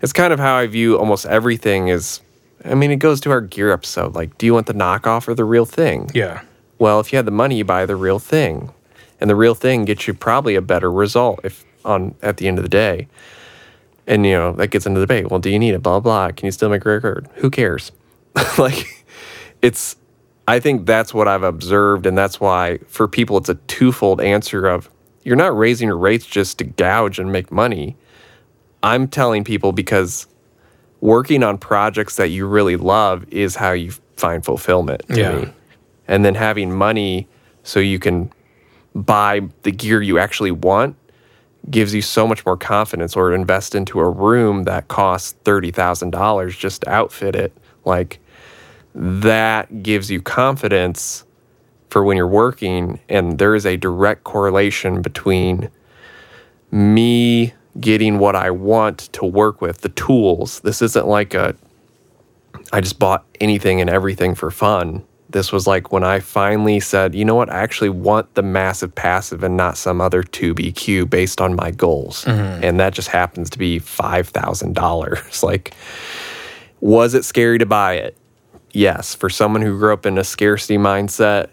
it's 0.00 0.12
kind 0.12 0.32
of 0.32 0.38
how 0.38 0.56
I 0.56 0.66
view 0.66 0.98
almost 0.98 1.26
everything 1.26 1.88
is 1.88 2.20
I 2.64 2.74
mean, 2.74 2.90
it 2.90 2.96
goes 2.96 3.20
to 3.22 3.30
our 3.30 3.40
gear 3.40 3.70
episode. 3.70 4.14
Like, 4.14 4.36
do 4.38 4.46
you 4.46 4.54
want 4.54 4.66
the 4.66 4.74
knockoff 4.74 5.28
or 5.28 5.34
the 5.34 5.44
real 5.44 5.64
thing? 5.64 6.10
Yeah. 6.14 6.42
Well, 6.78 7.00
if 7.00 7.12
you 7.12 7.16
had 7.16 7.26
the 7.26 7.32
money, 7.32 7.56
you 7.56 7.64
buy 7.64 7.86
the 7.86 7.96
real 7.96 8.18
thing, 8.18 8.70
and 9.20 9.28
the 9.28 9.36
real 9.36 9.54
thing 9.54 9.84
gets 9.84 10.06
you 10.06 10.14
probably 10.14 10.54
a 10.54 10.62
better 10.62 10.90
result 10.90 11.40
if 11.44 11.64
on 11.84 12.14
at 12.22 12.36
the 12.38 12.48
end 12.48 12.58
of 12.58 12.62
the 12.64 12.68
day. 12.68 13.08
And 14.06 14.24
you 14.24 14.32
know, 14.32 14.52
that 14.52 14.68
gets 14.68 14.86
into 14.86 15.00
the 15.00 15.06
debate. 15.06 15.30
Well, 15.30 15.40
do 15.40 15.50
you 15.50 15.58
need 15.58 15.74
it? 15.74 15.82
Blah 15.82 16.00
blah. 16.00 16.30
Can 16.32 16.46
you 16.46 16.52
still 16.52 16.68
make 16.70 16.84
a 16.84 16.88
record? 16.88 17.28
Who 17.36 17.50
cares? 17.50 17.92
like 18.58 19.04
it's 19.62 19.96
I 20.46 20.60
think 20.60 20.86
that's 20.86 21.12
what 21.12 21.28
I've 21.28 21.42
observed, 21.42 22.06
and 22.06 22.16
that's 22.16 22.40
why 22.40 22.78
for 22.86 23.06
people 23.06 23.36
it's 23.36 23.50
a 23.50 23.54
twofold 23.54 24.20
answer 24.20 24.66
of 24.66 24.88
you're 25.24 25.36
not 25.36 25.56
raising 25.56 25.88
your 25.88 25.98
rates 25.98 26.24
just 26.24 26.58
to 26.58 26.64
gouge 26.64 27.18
and 27.18 27.30
make 27.30 27.52
money. 27.52 27.96
I'm 28.82 29.08
telling 29.08 29.44
people 29.44 29.72
because 29.72 30.26
working 31.00 31.42
on 31.42 31.58
projects 31.58 32.16
that 32.16 32.28
you 32.28 32.46
really 32.46 32.76
love 32.76 33.26
is 33.30 33.56
how 33.56 33.72
you 33.72 33.92
find 34.16 34.44
fulfillment 34.44 35.02
Yeah. 35.10 35.40
me. 35.40 35.52
And 36.06 36.24
then 36.24 36.34
having 36.34 36.72
money 36.74 37.28
so 37.62 37.78
you 37.80 37.98
can 37.98 38.32
buy 38.94 39.40
the 39.62 39.70
gear 39.70 40.02
you 40.02 40.18
actually 40.18 40.50
want 40.50 40.96
gives 41.70 41.94
you 41.94 42.02
so 42.02 42.26
much 42.26 42.44
more 42.46 42.56
confidence 42.56 43.16
or 43.16 43.32
invest 43.34 43.74
into 43.74 44.00
a 44.00 44.08
room 44.08 44.64
that 44.64 44.88
costs 44.88 45.34
$30,000 45.44 46.56
just 46.56 46.82
to 46.82 46.90
outfit 46.90 47.34
it. 47.34 47.52
Like 47.84 48.20
that 48.94 49.82
gives 49.82 50.10
you 50.10 50.22
confidence 50.22 51.24
for 51.90 52.04
when 52.04 52.16
you're 52.16 52.26
working 52.26 53.00
and 53.08 53.38
there 53.38 53.54
is 53.54 53.66
a 53.66 53.76
direct 53.76 54.24
correlation 54.24 55.02
between 55.02 55.70
me 56.70 57.52
getting 57.80 58.18
what 58.18 58.34
I 58.34 58.50
want 58.50 59.12
to 59.12 59.24
work 59.24 59.60
with, 59.60 59.82
the 59.82 59.88
tools. 59.90 60.60
This 60.60 60.82
isn't 60.82 61.06
like 61.06 61.34
a 61.34 61.54
I 62.72 62.80
just 62.80 62.98
bought 62.98 63.24
anything 63.40 63.80
and 63.80 63.88
everything 63.88 64.34
for 64.34 64.50
fun. 64.50 65.04
This 65.30 65.52
was 65.52 65.66
like 65.66 65.92
when 65.92 66.04
I 66.04 66.20
finally 66.20 66.80
said, 66.80 67.14
you 67.14 67.24
know 67.24 67.34
what, 67.34 67.50
I 67.50 67.58
actually 67.60 67.90
want 67.90 68.34
the 68.34 68.42
massive 68.42 68.94
passive 68.94 69.42
and 69.42 69.56
not 69.56 69.76
some 69.76 70.00
other 70.00 70.22
tube 70.22 70.58
EQ 70.58 71.10
based 71.10 71.40
on 71.40 71.54
my 71.54 71.70
goals. 71.70 72.24
Mm-hmm. 72.24 72.64
And 72.64 72.80
that 72.80 72.94
just 72.94 73.08
happens 73.08 73.50
to 73.50 73.58
be 73.58 73.78
$5,000. 73.78 75.42
like, 75.42 75.74
was 76.80 77.14
it 77.14 77.24
scary 77.24 77.58
to 77.58 77.66
buy 77.66 77.94
it? 77.94 78.16
Yes. 78.72 79.14
For 79.14 79.28
someone 79.28 79.62
who 79.62 79.78
grew 79.78 79.92
up 79.92 80.06
in 80.06 80.16
a 80.16 80.24
scarcity 80.24 80.78
mindset, 80.78 81.48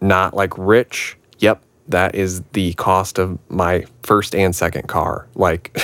not 0.00 0.34
like 0.34 0.56
rich, 0.58 1.16
yep, 1.38 1.62
that 1.88 2.14
is 2.14 2.42
the 2.52 2.74
cost 2.74 3.18
of 3.18 3.38
my 3.48 3.86
first 4.02 4.34
and 4.34 4.54
second 4.54 4.88
car. 4.88 5.26
Like, 5.34 5.76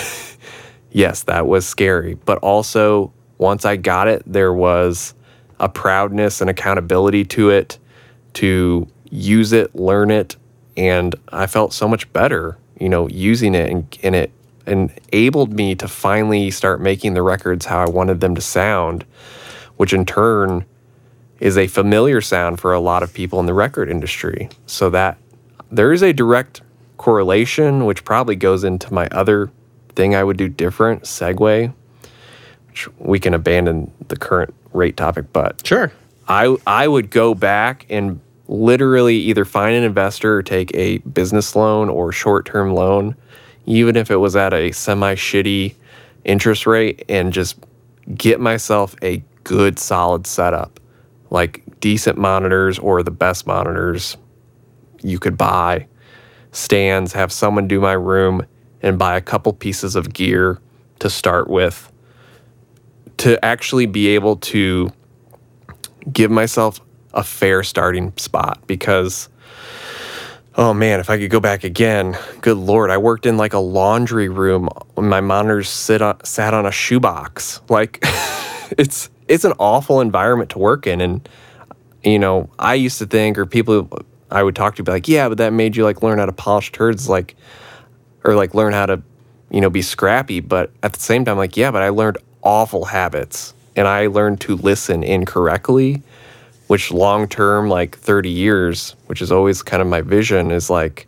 yes, 0.91 1.23
that 1.25 1.47
was 1.47 1.67
scary. 1.67 2.15
But 2.15 2.39
also, 2.39 3.13
once 3.39 3.65
I 3.65 3.77
got 3.77 4.09
it, 4.09 4.23
there 4.27 4.53
was 4.53 5.15
a 5.61 5.69
proudness 5.69 6.41
and 6.41 6.51
accountability 6.51 7.25
to 7.25 7.51
it 7.51 7.79
to 8.35 8.87
use 9.11 9.53
it, 9.53 9.75
learn 9.75 10.11
it. 10.11 10.37
And 10.77 11.15
I 11.33 11.47
felt 11.47 11.73
so 11.73 11.87
much 11.87 12.13
better, 12.13 12.59
you 12.81 12.89
know, 12.89 13.09
using 13.09 13.55
it 13.55 13.71
and, 13.71 13.99
and 14.03 14.15
it 14.15 14.33
enabled 14.67 15.53
me 15.53 15.75
to 15.77 15.89
finally 15.89 16.51
start 16.51 16.81
making 16.81 17.15
the 17.15 17.23
records 17.23 17.67
how 17.67 17.79
I 17.79 17.89
wanted 17.89 18.21
them 18.21 18.35
to 18.35 18.41
sound, 18.41 19.05
which 19.77 19.93
in 19.93 20.05
turn 20.05 20.65
is 21.41 21.59
a 21.59 21.67
familiar 21.67 22.21
sound 22.21 22.61
for 22.61 22.73
a 22.73 22.81
lot 22.81 23.03
of 23.03 23.13
people 23.13 23.39
in 23.41 23.47
the 23.47 23.55
record 23.55 23.91
industry. 23.91 24.49
So 24.67 24.91
that 24.91 25.19
there 25.71 25.93
is 25.93 26.03
a 26.03 26.13
direct 26.13 26.63
correlation, 26.97 27.85
which 27.85 28.05
probably 28.05 28.37
goes 28.37 28.65
into 28.65 28.93
my 28.93 29.07
other 29.09 29.51
thing 29.95 30.15
I 30.15 30.25
would 30.25 30.37
do 30.37 30.49
different, 30.49 31.03
segue, 31.03 31.73
which 32.69 32.89
we 32.99 33.21
can 33.21 33.35
abandon 33.35 33.93
the 34.09 34.17
current 34.17 34.55
rate 34.75 34.97
topic, 34.97 35.33
but 35.33 35.67
Sure. 35.67 35.91
I 36.29 36.57
I 36.67 36.89
would 36.89 37.11
go 37.11 37.35
back 37.35 37.87
and 37.89 38.21
literally 38.49 39.17
either 39.17 39.45
find 39.45 39.75
an 39.75 39.85
investor 39.85 40.37
or 40.37 40.43
take 40.43 40.71
a 40.75 40.99
business 40.99 41.57
loan 41.57 41.89
or 41.89 42.13
short 42.13 42.47
term 42.47 42.75
loan, 42.75 43.17
even 43.67 43.97
if 43.97 44.11
it 44.11 44.17
was 44.17 44.37
at 44.37 44.53
a 44.53 44.73
semi 44.73 45.15
shitty 45.15 45.75
interest 46.25 46.67
rate, 46.67 47.05
and 47.09 47.33
just 47.33 47.57
get 48.15 48.41
myself 48.41 48.95
a 49.03 49.23
good 49.45 49.79
solid 49.79 50.27
setup, 50.27 50.81
like 51.31 51.63
decent 51.81 52.19
monitors 52.19 52.79
or 52.79 53.03
the 53.03 53.11
best 53.11 53.47
monitors 53.47 54.17
you 55.03 55.19
could 55.19 55.37
buy, 55.37 55.87
stands, 56.53 57.13
have 57.13 57.31
someone 57.31 57.69
do 57.69 57.81
my 57.81 57.93
room, 57.93 58.45
and 58.83 58.99
buy 58.99 59.17
a 59.17 59.21
couple 59.21 59.53
pieces 59.53 59.97
of 59.97 60.13
gear 60.13 60.59
to 60.99 61.11
start 61.11 61.49
with 61.49 61.91
to 63.19 63.43
actually 63.45 63.87
be 63.87 64.09
able 64.09 64.37
to 64.37 64.91
give 66.13 66.31
myself 66.31 66.81
a 67.13 67.23
fair 67.23 67.63
starting 67.63 68.13
spot 68.17 68.61
because 68.67 69.29
oh 70.57 70.75
man 70.75 71.01
if 71.01 71.09
i 71.09 71.17
could 71.17 71.31
go 71.31 71.41
back 71.41 71.65
again 71.65 72.19
good 72.41 72.57
lord 72.57 72.91
i 72.91 72.99
worked 72.99 73.25
in 73.25 73.37
like 73.37 73.53
a 73.55 73.59
laundry 73.59 74.29
room. 74.29 74.69
My 74.97 75.21
monitors 75.21 75.69
sit 75.69 76.03
on, 76.03 76.23
sat 76.25 76.55
on 76.55 76.67
a 76.67 76.73
shoebox. 76.73 77.61
Like 77.69 77.99
it's 78.79 79.11
it's 79.29 79.45
an 79.45 79.53
awful 79.59 80.01
environment 80.01 80.51
to 80.51 80.59
work 80.59 80.87
in. 80.87 81.01
And 81.01 81.29
you 82.03 82.19
know 82.19 82.51
i 82.59 82.75
used 82.75 82.99
to 82.99 83.07
think 83.07 83.39
or 83.39 83.47
people 83.47 83.89
i 84.31 84.43
would 84.43 84.55
talk 84.55 84.77
to 84.77 84.83
be 84.83 84.93
like 84.93 85.09
yeah 85.09 85.27
but 85.27 85.39
that 85.39 85.55
made 85.55 85.75
you 85.75 85.85
like 85.85 86.03
learn 86.03 86.19
how 86.19 86.27
to 86.27 86.33
polish 86.33 86.71
turds 86.71 87.09
like 87.09 87.35
or 88.25 88.35
like 88.35 88.53
learn 88.55 88.75
how 88.75 88.85
to 88.85 89.03
you 89.51 89.61
know 89.61 89.71
be 89.71 89.83
scrappy. 89.83 90.41
But 90.41 90.71
at 90.83 90.93
the 90.93 91.01
same 91.01 91.25
time 91.25 91.37
like 91.37 91.57
yeah 91.57 91.71
but 91.71 91.83
i 91.83 91.89
learned 91.89 92.19
awful 92.45 92.85
habits 92.85 93.55
and 93.77 93.89
i 93.89 94.07
learned 94.07 94.41
to 94.41 94.57
listen 94.57 95.03
incorrectly 95.03 96.03
which 96.69 96.91
long 96.91 97.29
term 97.29 97.69
like 97.69 97.97
30 97.99 98.31
years 98.31 98.95
which 99.07 99.23
is 99.23 99.33
always 99.33 99.63
kind 99.63 99.83
of 99.83 99.89
my 99.89 100.01
vision 100.01 100.51
is 100.51 100.71
like 100.71 101.07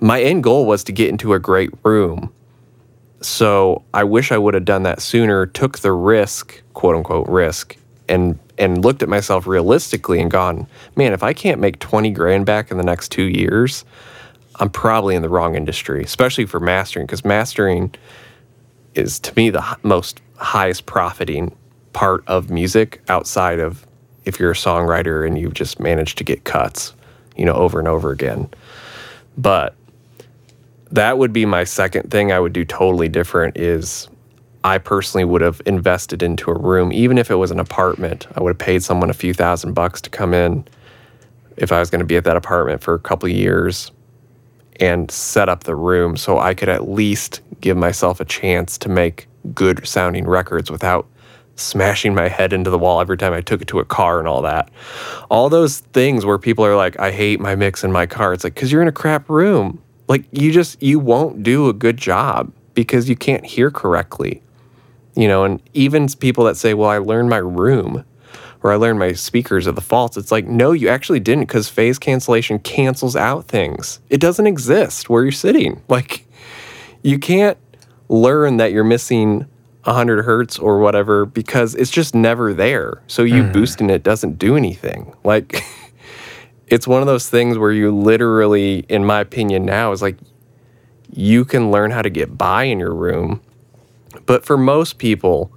my 0.00 0.20
end 0.20 0.42
goal 0.42 0.66
was 0.66 0.82
to 0.84 0.92
get 0.92 1.08
into 1.10 1.32
a 1.32 1.38
great 1.38 1.70
room. 1.84 2.32
So 3.20 3.84
i 3.94 4.02
wish 4.04 4.32
i 4.32 4.38
would 4.38 4.54
have 4.54 4.64
done 4.64 4.82
that 4.82 5.00
sooner 5.00 5.46
took 5.46 5.78
the 5.78 5.92
risk 5.92 6.60
quote 6.74 6.96
unquote 6.96 7.28
risk 7.28 7.76
and 8.08 8.38
and 8.58 8.84
looked 8.84 9.02
at 9.02 9.08
myself 9.08 9.46
realistically 9.46 10.20
and 10.20 10.30
gone 10.30 10.66
man 10.96 11.12
if 11.12 11.22
i 11.22 11.32
can't 11.32 11.60
make 11.60 11.78
20 11.78 12.10
grand 12.10 12.46
back 12.46 12.72
in 12.72 12.78
the 12.78 12.82
next 12.82 13.10
two 13.10 13.22
years 13.22 13.84
I'm 14.56 14.70
probably 14.70 15.14
in 15.14 15.22
the 15.22 15.28
wrong 15.28 15.56
industry, 15.56 16.02
especially 16.02 16.46
for 16.46 16.60
mastering, 16.60 17.06
because 17.06 17.24
mastering 17.24 17.94
is 18.94 19.18
to 19.20 19.32
me 19.36 19.50
the 19.50 19.78
most 19.82 20.20
highest 20.36 20.86
profiting 20.86 21.54
part 21.92 22.24
of 22.26 22.50
music 22.50 23.02
outside 23.08 23.58
of 23.58 23.86
if 24.24 24.38
you're 24.38 24.52
a 24.52 24.54
songwriter 24.54 25.26
and 25.26 25.38
you've 25.38 25.54
just 25.54 25.80
managed 25.80 26.18
to 26.18 26.24
get 26.24 26.44
cuts, 26.44 26.94
you 27.36 27.44
know, 27.44 27.54
over 27.54 27.78
and 27.78 27.88
over 27.88 28.10
again. 28.10 28.48
But 29.36 29.74
that 30.90 31.18
would 31.18 31.32
be 31.32 31.46
my 31.46 31.64
second 31.64 32.10
thing 32.10 32.32
I 32.32 32.40
would 32.40 32.52
do 32.52 32.64
totally 32.64 33.08
different 33.08 33.56
is 33.56 34.08
I 34.64 34.78
personally 34.78 35.24
would 35.24 35.40
have 35.40 35.60
invested 35.66 36.22
into 36.22 36.50
a 36.50 36.58
room, 36.58 36.92
even 36.92 37.18
if 37.18 37.30
it 37.30 37.34
was 37.34 37.50
an 37.50 37.58
apartment. 37.58 38.26
I 38.36 38.42
would 38.42 38.50
have 38.50 38.58
paid 38.58 38.82
someone 38.82 39.10
a 39.10 39.14
few 39.14 39.34
thousand 39.34 39.72
bucks 39.72 40.00
to 40.02 40.10
come 40.10 40.34
in 40.34 40.66
if 41.56 41.72
I 41.72 41.80
was 41.80 41.90
going 41.90 42.00
to 42.00 42.06
be 42.06 42.16
at 42.16 42.24
that 42.24 42.36
apartment 42.36 42.82
for 42.82 42.94
a 42.94 42.98
couple 42.98 43.28
years 43.28 43.90
and 44.80 45.10
set 45.10 45.48
up 45.48 45.64
the 45.64 45.76
room 45.76 46.16
so 46.16 46.38
I 46.38 46.54
could 46.54 46.68
at 46.68 46.88
least 46.88 47.40
give 47.60 47.76
myself 47.76 48.20
a 48.20 48.24
chance 48.24 48.78
to 48.78 48.88
make 48.88 49.28
good 49.54 49.86
sounding 49.86 50.26
records 50.26 50.70
without 50.70 51.06
smashing 51.56 52.14
my 52.14 52.28
head 52.28 52.52
into 52.52 52.70
the 52.70 52.78
wall 52.78 53.00
every 53.00 53.16
time 53.16 53.32
I 53.32 53.40
took 53.40 53.62
it 53.62 53.68
to 53.68 53.78
a 53.78 53.84
car 53.84 54.18
and 54.18 54.26
all 54.26 54.42
that. 54.42 54.70
All 55.30 55.48
those 55.48 55.80
things 55.80 56.24
where 56.24 56.38
people 56.38 56.64
are 56.64 56.76
like, 56.76 56.98
I 56.98 57.10
hate 57.10 57.40
my 57.40 57.54
mix 57.54 57.84
in 57.84 57.92
my 57.92 58.06
car. 58.06 58.32
It's 58.32 58.44
like, 58.44 58.54
because 58.54 58.72
you're 58.72 58.82
in 58.82 58.88
a 58.88 58.92
crap 58.92 59.28
room. 59.28 59.82
Like, 60.08 60.24
you 60.32 60.52
just, 60.52 60.82
you 60.82 60.98
won't 60.98 61.42
do 61.42 61.68
a 61.68 61.72
good 61.72 61.96
job 61.96 62.52
because 62.74 63.08
you 63.08 63.16
can't 63.16 63.44
hear 63.44 63.70
correctly. 63.70 64.42
You 65.14 65.28
know, 65.28 65.44
and 65.44 65.62
even 65.74 66.08
people 66.08 66.44
that 66.44 66.56
say, 66.56 66.74
well, 66.74 66.88
I 66.88 66.98
learned 66.98 67.28
my 67.28 67.36
room 67.36 68.04
or 68.62 68.72
I 68.72 68.76
learned 68.76 68.98
my 68.98 69.12
speakers 69.12 69.66
are 69.66 69.72
the 69.72 69.80
faults. 69.80 70.16
It's 70.16 70.30
like, 70.30 70.46
no, 70.46 70.72
you 70.72 70.88
actually 70.88 71.20
didn't 71.20 71.44
because 71.44 71.68
phase 71.68 71.98
cancellation 71.98 72.58
cancels 72.60 73.16
out 73.16 73.46
things. 73.46 74.00
It 74.08 74.20
doesn't 74.20 74.46
exist 74.46 75.10
where 75.10 75.22
you're 75.22 75.32
sitting. 75.32 75.82
Like, 75.88 76.26
you 77.02 77.18
can't 77.18 77.58
learn 78.08 78.58
that 78.58 78.72
you're 78.72 78.84
missing 78.84 79.46
100 79.84 80.22
hertz 80.22 80.58
or 80.58 80.78
whatever 80.78 81.26
because 81.26 81.74
it's 81.74 81.90
just 81.90 82.14
never 82.14 82.54
there. 82.54 83.02
So 83.08 83.22
you 83.22 83.44
hmm. 83.44 83.52
boosting 83.52 83.90
it 83.90 84.02
doesn't 84.02 84.38
do 84.38 84.56
anything. 84.56 85.14
Like, 85.24 85.64
it's 86.68 86.86
one 86.86 87.00
of 87.00 87.06
those 87.06 87.28
things 87.28 87.58
where 87.58 87.72
you 87.72 87.94
literally, 87.94 88.80
in 88.88 89.04
my 89.04 89.20
opinion, 89.20 89.64
now 89.64 89.90
is 89.92 90.02
like, 90.02 90.18
you 91.10 91.44
can 91.44 91.70
learn 91.70 91.90
how 91.90 92.00
to 92.00 92.10
get 92.10 92.38
by 92.38 92.64
in 92.64 92.78
your 92.78 92.94
room. 92.94 93.42
But 94.24 94.44
for 94.44 94.56
most 94.56 94.98
people, 94.98 95.52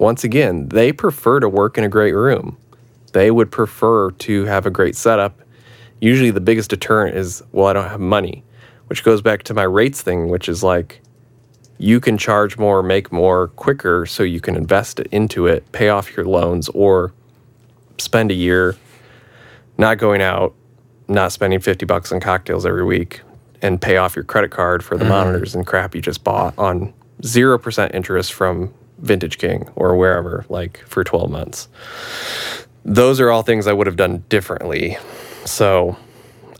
once 0.00 0.24
again, 0.24 0.66
they 0.70 0.92
prefer 0.92 1.38
to 1.40 1.48
work 1.48 1.76
in 1.76 1.84
a 1.84 1.88
great 1.88 2.14
room. 2.14 2.56
They 3.12 3.30
would 3.30 3.50
prefer 3.50 4.10
to 4.10 4.44
have 4.46 4.64
a 4.64 4.70
great 4.70 4.96
setup. 4.96 5.38
Usually, 6.00 6.30
the 6.30 6.40
biggest 6.40 6.70
deterrent 6.70 7.18
is, 7.18 7.42
well, 7.52 7.66
I 7.66 7.74
don't 7.74 7.88
have 7.88 8.00
money, 8.00 8.42
which 8.86 9.04
goes 9.04 9.20
back 9.20 9.42
to 9.44 9.54
my 9.54 9.64
rates 9.64 10.00
thing, 10.00 10.30
which 10.30 10.48
is 10.48 10.62
like, 10.62 11.02
you 11.76 12.00
can 12.00 12.16
charge 12.16 12.56
more, 12.56 12.82
make 12.82 13.12
more 13.12 13.48
quicker, 13.48 14.06
so 14.06 14.22
you 14.22 14.40
can 14.40 14.56
invest 14.56 15.00
it 15.00 15.06
into 15.08 15.46
it, 15.46 15.70
pay 15.72 15.90
off 15.90 16.16
your 16.16 16.24
loans, 16.24 16.70
or 16.70 17.12
spend 17.98 18.30
a 18.30 18.34
year 18.34 18.76
not 19.76 19.98
going 19.98 20.22
out, 20.22 20.54
not 21.08 21.30
spending 21.30 21.60
50 21.60 21.84
bucks 21.84 22.10
on 22.10 22.20
cocktails 22.20 22.64
every 22.64 22.84
week, 22.84 23.20
and 23.60 23.82
pay 23.82 23.98
off 23.98 24.16
your 24.16 24.24
credit 24.24 24.50
card 24.50 24.82
for 24.82 24.96
the 24.96 25.04
mm-hmm. 25.04 25.12
monitors 25.12 25.54
and 25.54 25.66
crap 25.66 25.94
you 25.94 26.00
just 26.00 26.24
bought 26.24 26.54
on 26.56 26.94
0% 27.20 27.94
interest 27.94 28.32
from 28.32 28.72
Vintage 29.00 29.38
King 29.38 29.68
or 29.76 29.96
wherever, 29.96 30.44
like 30.48 30.78
for 30.86 31.04
12 31.04 31.30
months. 31.30 31.68
Those 32.84 33.20
are 33.20 33.30
all 33.30 33.42
things 33.42 33.66
I 33.66 33.72
would 33.72 33.86
have 33.86 33.96
done 33.96 34.24
differently. 34.28 34.96
So 35.44 35.96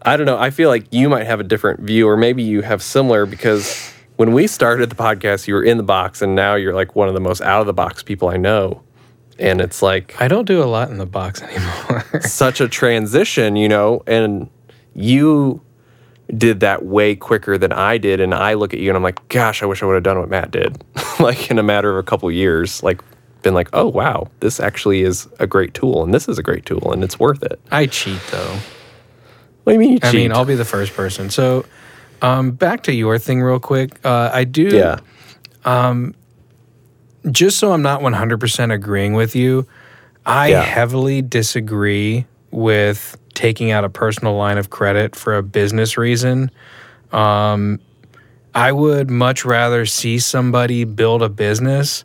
I 0.02 0.16
don't 0.16 0.26
know. 0.26 0.38
I 0.38 0.50
feel 0.50 0.68
like 0.68 0.86
you 0.90 1.08
might 1.08 1.26
have 1.26 1.40
a 1.40 1.44
different 1.44 1.80
view, 1.80 2.08
or 2.08 2.16
maybe 2.16 2.42
you 2.42 2.62
have 2.62 2.82
similar 2.82 3.26
because 3.26 3.92
when 4.16 4.32
we 4.32 4.46
started 4.46 4.90
the 4.90 4.96
podcast, 4.96 5.46
you 5.46 5.54
were 5.54 5.62
in 5.62 5.76
the 5.76 5.82
box, 5.82 6.22
and 6.22 6.34
now 6.34 6.54
you're 6.54 6.74
like 6.74 6.94
one 6.94 7.08
of 7.08 7.14
the 7.14 7.20
most 7.20 7.40
out 7.40 7.60
of 7.60 7.66
the 7.66 7.72
box 7.72 8.02
people 8.02 8.28
I 8.28 8.36
know. 8.36 8.82
And 9.38 9.60
it's 9.60 9.80
like, 9.80 10.14
I 10.20 10.28
don't 10.28 10.44
do 10.44 10.62
a 10.62 10.64
lot 10.64 10.90
in 10.90 10.98
the 10.98 11.06
box 11.06 11.40
anymore. 11.42 12.04
such 12.20 12.60
a 12.60 12.68
transition, 12.68 13.56
you 13.56 13.68
know, 13.68 14.02
and 14.06 14.50
you 14.94 15.62
did 16.36 16.60
that 16.60 16.84
way 16.84 17.16
quicker 17.16 17.58
than 17.58 17.72
I 17.72 17.98
did. 17.98 18.20
And 18.20 18.34
I 18.34 18.54
look 18.54 18.72
at 18.72 18.80
you 18.80 18.88
and 18.90 18.96
I'm 18.96 19.02
like, 19.02 19.26
gosh, 19.28 19.62
I 19.62 19.66
wish 19.66 19.82
I 19.82 19.86
would 19.86 19.94
have 19.94 20.02
done 20.02 20.18
what 20.18 20.28
Matt 20.28 20.50
did. 20.50 20.82
like 21.20 21.50
in 21.50 21.58
a 21.58 21.62
matter 21.62 21.90
of 21.90 21.96
a 21.96 22.02
couple 22.02 22.30
years, 22.30 22.82
like 22.82 23.00
been 23.42 23.54
like, 23.54 23.68
oh 23.72 23.86
wow, 23.88 24.28
this 24.40 24.60
actually 24.60 25.02
is 25.02 25.26
a 25.38 25.46
great 25.46 25.72
tool 25.74 26.02
and 26.04 26.12
this 26.14 26.28
is 26.28 26.38
a 26.38 26.42
great 26.42 26.66
tool 26.66 26.92
and 26.92 27.02
it's 27.02 27.18
worth 27.18 27.42
it. 27.42 27.58
I 27.70 27.86
cheat 27.86 28.20
though. 28.30 28.56
What 29.64 29.72
do 29.72 29.74
you 29.74 29.78
mean 29.80 29.92
you 29.92 29.98
I 30.02 30.10
cheat? 30.10 30.14
mean, 30.14 30.32
I'll 30.32 30.44
be 30.44 30.54
the 30.54 30.64
first 30.64 30.92
person. 30.94 31.30
So, 31.30 31.64
um, 32.22 32.50
back 32.52 32.82
to 32.84 32.92
your 32.94 33.18
thing 33.18 33.40
real 33.42 33.60
quick. 33.60 33.98
Uh, 34.04 34.30
I 34.32 34.44
do. 34.44 34.76
yeah. 34.76 35.00
Um 35.64 36.14
just 37.30 37.58
so 37.58 37.72
I'm 37.72 37.82
not 37.82 38.00
100% 38.00 38.72
agreeing 38.72 39.12
with 39.12 39.36
you, 39.36 39.66
I 40.24 40.48
Yeah. 40.48 40.62
heavily 40.62 41.20
disagree 41.20 42.24
with 42.50 43.18
taking 43.40 43.70
out 43.70 43.84
a 43.84 43.88
personal 43.88 44.34
line 44.34 44.58
of 44.58 44.68
credit 44.68 45.16
for 45.16 45.34
a 45.34 45.42
business 45.42 45.96
reason. 45.96 46.50
Um, 47.10 47.80
I 48.54 48.70
would 48.70 49.08
much 49.08 49.46
rather 49.46 49.86
see 49.86 50.18
somebody 50.18 50.84
build 50.84 51.22
a 51.22 51.30
business 51.30 52.04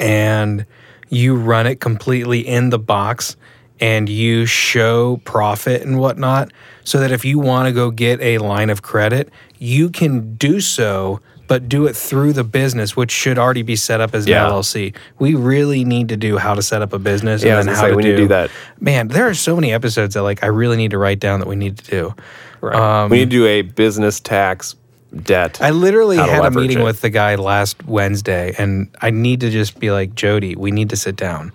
and 0.00 0.66
you 1.08 1.36
run 1.36 1.68
it 1.68 1.78
completely 1.78 2.40
in 2.40 2.70
the 2.70 2.78
box 2.80 3.36
and 3.78 4.08
you 4.08 4.44
show 4.44 5.18
profit 5.18 5.82
and 5.82 6.00
whatnot 6.00 6.52
so 6.82 6.98
that 6.98 7.12
if 7.12 7.24
you 7.24 7.38
want 7.38 7.68
to 7.68 7.72
go 7.72 7.92
get 7.92 8.20
a 8.20 8.38
line 8.38 8.68
of 8.68 8.82
credit, 8.82 9.30
you 9.60 9.90
can 9.90 10.34
do 10.34 10.58
so, 10.58 11.20
but 11.52 11.68
do 11.68 11.84
it 11.86 11.94
through 11.94 12.32
the 12.32 12.44
business, 12.44 12.96
which 12.96 13.10
should 13.10 13.38
already 13.38 13.60
be 13.60 13.76
set 13.76 14.00
up 14.00 14.14
as 14.14 14.24
an 14.24 14.30
Yeah. 14.30 14.46
LLC. 14.48 14.94
We 15.18 15.34
really 15.34 15.84
need 15.84 16.08
to 16.08 16.16
do 16.16 16.38
how 16.38 16.54
to 16.54 16.62
set 16.62 16.80
up 16.80 16.94
a 16.94 16.98
business 16.98 17.44
Yeah, 17.44 17.58
and 17.58 17.68
then 17.68 17.74
how 17.74 17.82
say, 17.82 17.90
to 17.90 17.94
we 17.96 18.02
do, 18.02 18.08
need 18.08 18.14
to 18.16 18.22
do 18.22 18.28
that. 18.28 18.50
Man, 18.80 19.08
there 19.08 19.28
are 19.28 19.34
so 19.34 19.54
many 19.54 19.70
episodes 19.70 20.14
that 20.14 20.22
like 20.22 20.42
I 20.42 20.46
really 20.46 20.78
need 20.78 20.92
to 20.92 20.98
write 20.98 21.20
down 21.20 21.40
that 21.40 21.48
we 21.48 21.56
need 21.56 21.76
to 21.76 21.90
do. 21.90 22.14
Right. 22.62 22.74
Um, 22.74 23.10
we 23.10 23.18
need 23.18 23.30
to 23.30 23.36
do 23.36 23.44
a 23.46 23.60
business 23.60 24.18
tax 24.18 24.76
debt. 25.24 25.60
I 25.60 25.72
literally 25.72 26.16
had 26.16 26.42
a 26.42 26.50
meeting 26.50 26.78
it. 26.78 26.84
with 26.84 27.02
the 27.02 27.10
guy 27.10 27.34
last 27.34 27.84
Wednesday, 27.86 28.54
and 28.56 28.88
I 29.02 29.10
need 29.10 29.40
to 29.40 29.50
just 29.50 29.78
be 29.78 29.90
like, 29.90 30.14
Jody, 30.14 30.56
we 30.56 30.70
need 30.70 30.88
to 30.88 30.96
sit 30.96 31.16
down. 31.16 31.52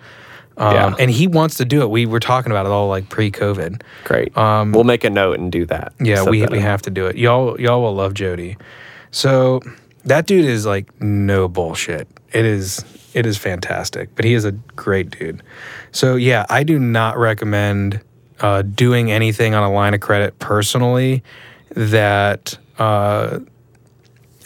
Um, 0.58 0.74
Yeah. 0.74 0.94
And 1.00 1.10
he 1.10 1.26
wants 1.26 1.56
to 1.56 1.64
do 1.64 1.82
it. 1.82 1.90
We 1.90 2.06
were 2.06 2.20
talking 2.20 2.52
about 2.52 2.66
it 2.66 2.70
all 2.70 2.86
like 2.88 3.08
pre-COVID. 3.08 3.82
Great. 4.04 4.36
Um, 4.38 4.70
we'll 4.70 4.84
make 4.84 5.02
a 5.02 5.10
note 5.10 5.40
and 5.40 5.50
do 5.50 5.66
that. 5.66 5.92
Yeah, 6.00 6.22
Set 6.22 6.30
we 6.30 6.40
that 6.42 6.52
we 6.52 6.58
up. 6.58 6.62
have 6.64 6.82
to 6.82 6.90
do 6.90 7.06
it. 7.06 7.16
Y'all 7.16 7.60
y'all 7.60 7.82
will 7.82 7.96
love 7.96 8.14
Jody. 8.14 8.56
So 9.10 9.60
that 10.04 10.26
dude 10.26 10.44
is 10.44 10.66
like 10.66 11.00
no 11.00 11.48
bullshit. 11.48 12.08
It 12.32 12.44
is 12.44 12.84
it 13.14 13.26
is 13.26 13.38
fantastic. 13.38 14.14
But 14.14 14.24
he 14.24 14.34
is 14.34 14.44
a 14.44 14.52
great 14.52 15.10
dude. 15.10 15.42
So 15.92 16.16
yeah, 16.16 16.46
I 16.48 16.62
do 16.62 16.78
not 16.78 17.16
recommend 17.18 18.00
uh, 18.40 18.62
doing 18.62 19.10
anything 19.10 19.54
on 19.54 19.62
a 19.62 19.72
line 19.72 19.94
of 19.94 20.00
credit 20.00 20.38
personally 20.38 21.22
that 21.70 22.58
uh, 22.78 23.40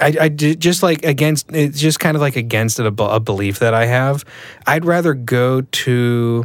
I, 0.00 0.16
I 0.20 0.28
just 0.28 0.82
like 0.82 1.04
against 1.04 1.52
it's 1.52 1.80
just 1.80 2.00
kind 2.00 2.16
of 2.16 2.20
like 2.20 2.36
against 2.36 2.78
a, 2.78 2.86
a 2.86 3.20
belief 3.20 3.58
that 3.60 3.74
I 3.74 3.86
have. 3.86 4.24
I'd 4.66 4.84
rather 4.84 5.14
go 5.14 5.60
to 5.60 6.44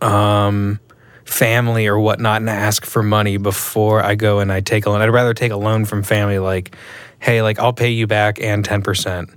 um, 0.00 0.78
family 1.24 1.86
or 1.86 1.98
whatnot 1.98 2.40
and 2.40 2.50
ask 2.50 2.84
for 2.84 3.02
money 3.02 3.36
before 3.36 4.02
I 4.02 4.14
go 4.14 4.40
and 4.40 4.52
I 4.52 4.60
take 4.60 4.86
a 4.86 4.90
loan. 4.90 5.00
I'd 5.00 5.10
rather 5.10 5.34
take 5.34 5.52
a 5.52 5.56
loan 5.56 5.84
from 5.84 6.02
family, 6.02 6.38
like, 6.38 6.76
hey, 7.22 7.40
like 7.40 7.58
I'll 7.58 7.72
pay 7.72 7.90
you 7.90 8.06
back 8.06 8.40
and 8.40 8.64
ten 8.64 8.82
percent 8.82 9.30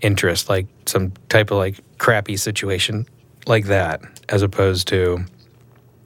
interest, 0.00 0.48
like 0.50 0.66
some 0.86 1.12
type 1.30 1.50
of 1.50 1.56
like 1.58 1.80
crappy 1.98 2.36
situation 2.36 3.06
like 3.46 3.66
that, 3.66 4.02
as 4.28 4.42
opposed 4.42 4.88
to 4.88 5.24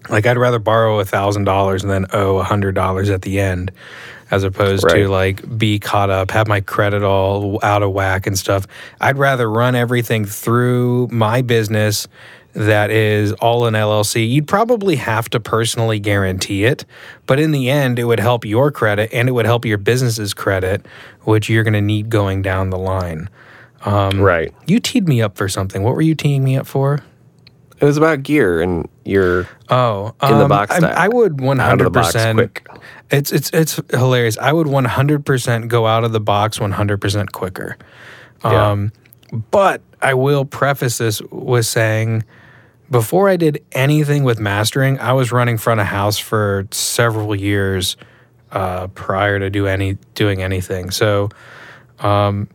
like 0.09 0.27
I'd 0.27 0.39
rather 0.39 0.59
borrow 0.59 1.01
a 1.01 1.05
thousand 1.05 1.45
dollars 1.45 1.83
and 1.83 1.91
then 1.91 2.07
owe 2.13 2.39
a 2.39 2.45
hundred 2.45 2.75
dollars 2.75 3.11
at 3.11 3.23
the 3.23 3.41
end, 3.41 3.73
as 4.31 4.45
opposed 4.45 4.85
Right. 4.85 5.03
to 5.03 5.09
like 5.09 5.59
be 5.59 5.79
caught 5.79 6.11
up, 6.11 6.31
have 6.31 6.47
my 6.47 6.61
credit 6.61 7.03
all 7.03 7.59
out 7.63 7.83
of 7.83 7.93
whack 7.93 8.27
and 8.27 8.39
stuff. 8.39 8.67
I'd 9.01 9.19
rather 9.19 9.51
run 9.51 9.75
everything 9.75 10.25
through 10.25 11.09
my 11.11 11.43
business 11.43 12.07
that 12.55 12.91
is 12.91 13.33
all 13.35 13.67
an 13.67 13.75
LLC. 13.75 14.29
You'd 14.29 14.49
probably 14.49 14.97
have 14.97 15.29
to 15.31 15.41
personally 15.41 16.01
guarantee 16.01 16.65
it, 16.65 16.85
but 17.27 17.39
in 17.39 17.53
the 17.53 17.71
end, 17.71 17.99
it 17.99 18.05
would 18.05 18.21
help 18.21 18.45
your 18.45 18.71
credit 18.71 19.11
and 19.13 19.29
it 19.29 19.33
would 19.33 19.47
help 19.47 19.65
your 19.65 19.79
business's 19.79 20.35
credit, 20.35 20.85
which 21.23 21.49
you're 21.49 21.63
going 21.65 21.75
to 21.75 21.81
need 21.81 22.11
going 22.11 22.43
down 22.43 22.71
the 22.71 22.79
line. 22.79 23.29
right. 23.87 24.53
You 24.67 24.81
teed 24.81 25.09
me 25.09 25.23
up 25.23 25.37
for 25.37 25.49
something. 25.49 25.83
What 25.83 25.95
were 25.95 26.03
you 26.03 26.15
teeing 26.15 26.43
me 26.43 26.57
up 26.57 26.67
for? 26.67 27.01
It 27.81 27.85
was 27.85 27.97
about 27.97 28.25
gear 28.25 28.61
and 28.61 28.89
your 29.05 29.47
Oh, 29.69 30.13
In 30.21 30.37
the 30.39 30.43
um, 30.45 30.49
box 30.49 30.73
I. 30.83 31.05
I 31.05 31.09
would 31.09 31.41
one 31.41 31.61
out 31.61 31.81
of 31.81 31.93
the 31.93 32.01
hundred 32.01 32.13
percent. 32.13 32.37
quick. 32.37 32.67
It's 33.11 33.31
it's 33.31 33.51
it's 33.51 33.81
hilarious. 33.91 34.37
I 34.37 34.53
would 34.53 34.67
one 34.67 34.85
hundred 34.85 35.25
percent 35.25 35.69
go 35.69 35.87
out 35.87 36.03
of 36.03 36.11
the 36.11 36.19
box 36.21 36.59
one 36.59 36.73
hundred 36.73 37.01
percent 37.01 37.31
quicker. 37.31 37.77
Yeah. 38.43 38.71
Um, 38.71 38.93
but 39.51 39.81
I 40.01 40.15
will 40.15 40.45
preface 40.45 40.99
this 40.99 41.21
with 41.23 41.67
saying, 41.67 42.25
before 42.91 43.29
I 43.29 43.37
did 43.37 43.63
anything 43.73 44.25
with 44.25 44.39
mastering, 44.41 44.99
I 44.99 45.13
was 45.13 45.31
running 45.33 45.59
front 45.59 45.81
of 45.81 45.87
house 45.87 46.19
for 46.19 46.67
several 46.71 47.35
years 47.35 47.97
uh, 48.51 48.87
prior 48.89 49.39
to 49.39 49.51
do 49.51 49.67
any 49.67 49.99
doing 50.15 50.43
anything. 50.43 50.91
So, 50.91 51.29
um, 51.99 52.49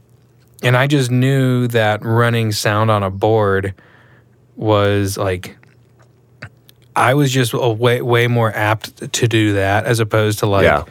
and 0.63 0.75
I 0.75 0.87
just 0.87 1.11
knew 1.11 1.67
that 1.67 2.03
running 2.03 2.51
sound 2.51 2.89
on 2.89 3.03
a 3.03 3.11
board 3.11 3.75
was 4.55 5.17
like 5.17 5.57
I 6.95 7.13
was 7.15 7.31
just 7.31 7.53
way 7.53 8.01
way 8.01 8.27
more 8.27 8.51
apt 8.55 9.11
to 9.13 9.27
do 9.27 9.53
that 9.53 9.85
as 9.85 9.99
opposed 9.99 10.39
to 10.39 10.45
like 10.45 10.63
Yeah. 10.63 10.83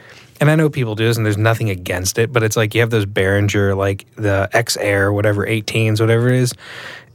And 0.42 0.50
I 0.50 0.56
know 0.56 0.68
people 0.68 0.96
do 0.96 1.06
this 1.06 1.16
and 1.16 1.24
there's 1.24 1.38
nothing 1.38 1.70
against 1.70 2.18
it, 2.18 2.32
but 2.32 2.42
it's 2.42 2.56
like 2.56 2.74
you 2.74 2.80
have 2.80 2.90
those 2.90 3.06
Behringer 3.06 3.76
like 3.76 4.12
the 4.16 4.48
X 4.52 4.76
Air, 4.76 5.12
whatever 5.12 5.46
18s, 5.46 6.00
whatever 6.00 6.28
it 6.30 6.34
is. 6.34 6.52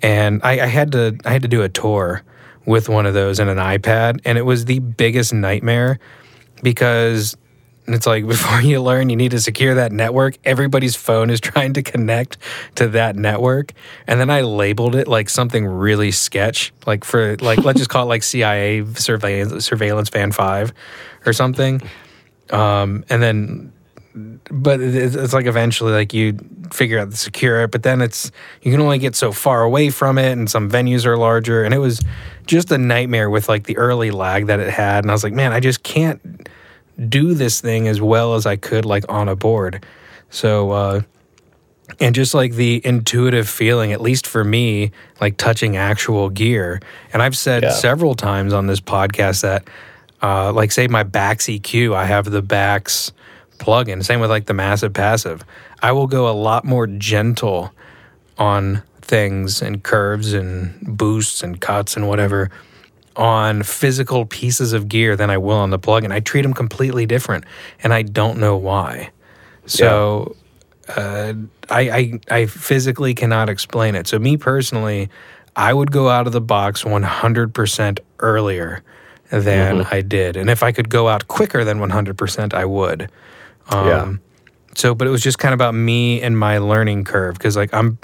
And 0.02 0.40
I, 0.46 0.62
I 0.62 0.66
had 0.68 0.94
to 0.94 1.18
I 1.26 1.34
had 1.34 1.42
to 1.42 1.50
do 1.50 1.62
a 1.62 1.68
tour 1.68 2.24
with 2.66 2.88
one 2.88 3.06
of 3.06 3.14
those 3.14 3.40
and 3.40 3.50
an 3.50 3.58
iPad, 3.58 4.22
and 4.24 4.38
it 4.38 4.44
was 4.44 4.64
the 4.64 4.80
biggest 4.80 5.34
nightmare 5.34 6.00
because 6.64 7.36
it's 7.86 8.08
like 8.08 8.26
before 8.30 8.62
you 8.62 8.82
learn, 8.82 9.10
you 9.10 9.18
need 9.18 9.32
to 9.32 9.42
secure 9.42 9.76
that 9.76 9.92
network. 9.92 10.38
Everybody's 10.46 10.96
phone 10.96 11.30
is 11.30 11.42
trying 11.42 11.74
to 11.74 11.84
connect 11.84 12.38
to 12.76 12.88
that 12.88 13.18
network, 13.18 13.74
and 14.08 14.22
then 14.22 14.30
I 14.30 14.40
labeled 14.40 14.96
it 14.96 15.06
like 15.06 15.28
something 15.28 15.66
really 15.66 16.12
sketch, 16.12 16.72
like 16.86 17.04
for 17.04 17.36
like 17.42 17.60
let's 17.66 17.80
just 17.80 17.90
call 17.90 18.04
it 18.04 18.08
like 18.08 18.24
CIA 18.24 18.86
surveillance 18.94 19.66
surveillance 19.66 20.08
fan 20.08 20.32
five 20.32 20.72
or 21.26 21.34
something. 21.34 21.82
Um, 22.52 23.04
and 23.10 23.22
then, 23.22 23.74
but 24.50 24.80
it's, 24.82 25.34
like 25.34 25.46
eventually 25.46 25.92
like 25.94 26.14
you 26.14 26.38
figure 26.72 27.00
out 27.00 27.12
to 27.12 27.18
secure 27.18 27.62
it, 27.64 27.72
but 27.72 27.84
then 27.84 28.02
it's 28.02 28.32
you 28.62 28.72
can 28.72 28.82
only 28.82 28.98
get 29.00 29.16
so 29.16 29.32
far 29.32 29.64
away 29.64 29.90
from 29.90 30.18
it, 30.18 30.32
and 30.32 30.50
some 30.50 30.70
venues 30.70 31.06
are 31.06 31.18
larger, 31.18 31.64
and 31.64 31.74
it 31.74 31.80
was 31.80 32.02
just 32.46 32.72
a 32.72 32.78
nightmare 32.78 33.30
with 33.30 33.48
like 33.50 33.66
the 33.66 33.78
early 33.78 34.10
lag 34.12 34.48
that 34.48 34.60
it 34.60 34.70
had, 34.70 35.04
and 35.04 35.12
I 35.12 35.14
was 35.14 35.24
like, 35.24 35.34
man, 35.34 35.54
I 35.54 35.60
just 35.60 35.84
can't 35.84 36.48
do 37.10 37.34
this 37.36 37.62
thing 37.62 37.88
as 37.88 38.02
well 38.02 38.34
as 38.36 38.46
I 38.48 38.56
could 38.56 38.86
like 38.86 39.04
on 39.08 39.30
a 39.30 39.36
board. 39.36 39.86
So 40.32 40.72
uh 40.72 41.02
and 42.00 42.14
just 42.16 42.34
like 42.34 42.54
the 42.54 42.82
intuitive 42.86 43.48
feeling 43.48 43.94
at 43.94 44.02
least 44.02 44.26
for 44.28 44.44
me 44.44 44.92
like 45.22 45.38
touching 45.38 45.78
actual 45.78 46.30
gear. 46.30 46.82
And 47.14 47.22
I've 47.22 47.38
said 47.38 47.64
Yeah. 47.64 47.70
several 47.70 48.16
times 48.16 48.52
on 48.52 48.66
this 48.68 48.82
podcast 48.82 49.42
that 49.44 49.68
uh 50.22 50.52
like 50.54 50.72
say 50.72 50.88
my 50.88 51.04
Bax 51.04 51.46
EQ, 51.46 51.96
I 51.96 52.06
have 52.06 52.30
the 52.30 52.42
Bax 52.42 53.12
plugin, 53.58 54.04
same 54.04 54.20
with 54.20 54.30
like 54.30 54.46
the 54.46 54.54
Massive 54.54 54.94
Passive. 54.94 55.44
I 55.82 55.92
will 55.92 56.08
go 56.08 56.30
a 56.30 56.34
lot 56.34 56.66
more 56.66 56.88
gentle 56.88 57.72
on 58.38 58.84
things 59.02 59.62
and 59.62 59.84
curves 59.84 60.34
and 60.34 60.80
boosts 60.82 61.44
and 61.44 61.60
cuts 61.60 61.96
and 61.96 62.08
whatever 62.08 62.52
on 63.16 63.64
physical 63.64 64.26
pieces 64.26 64.74
of 64.74 64.88
gear 64.88 65.16
than 65.16 65.30
I 65.30 65.38
will 65.38 65.58
on 65.58 65.72
the 65.72 65.80
plugin. 65.80 66.12
I 66.12 66.20
treat 66.20 66.44
them 66.44 66.54
completely 66.54 67.06
different, 67.06 67.46
and 67.84 67.94
I 67.94 68.04
don't 68.04 68.38
know 68.38 68.56
why. 68.58 69.10
So 69.66 70.36
uh, 70.96 71.34
I, 71.70 71.90
I 71.90 72.20
I 72.30 72.46
physically 72.46 73.14
cannot 73.16 73.50
explain 73.50 73.96
it. 73.96 74.08
So 74.08 74.20
me 74.20 74.38
personally, 74.38 75.10
I 75.56 75.74
would 75.74 75.92
go 75.92 76.10
out 76.10 76.28
of 76.28 76.34
the 76.34 76.42
box 76.42 76.84
100% 76.84 78.00
earlier 78.20 78.84
than 79.30 79.82
I 79.92 80.02
did, 80.02 80.38
and 80.38 80.50
if 80.50 80.64
I 80.64 80.72
could 80.72 80.90
go 80.90 81.08
out 81.08 81.28
quicker 81.28 81.64
than 81.64 81.80
100%, 81.80 82.54
I 82.54 82.66
would. 82.66 83.10
Um, 83.70 83.88
Yeah. 83.88 84.14
so, 84.76 84.96
but 84.96 85.08
it 85.08 85.12
was 85.12 85.22
just 85.22 85.40
kind 85.40 85.54
of 85.54 85.58
about 85.58 85.76
me 85.76 86.22
and 86.22 86.38
my 86.38 86.58
learning 86.60 87.04
curve 87.04 87.36
because, 87.36 87.56
like, 87.58 87.74
I'm, 87.74 87.98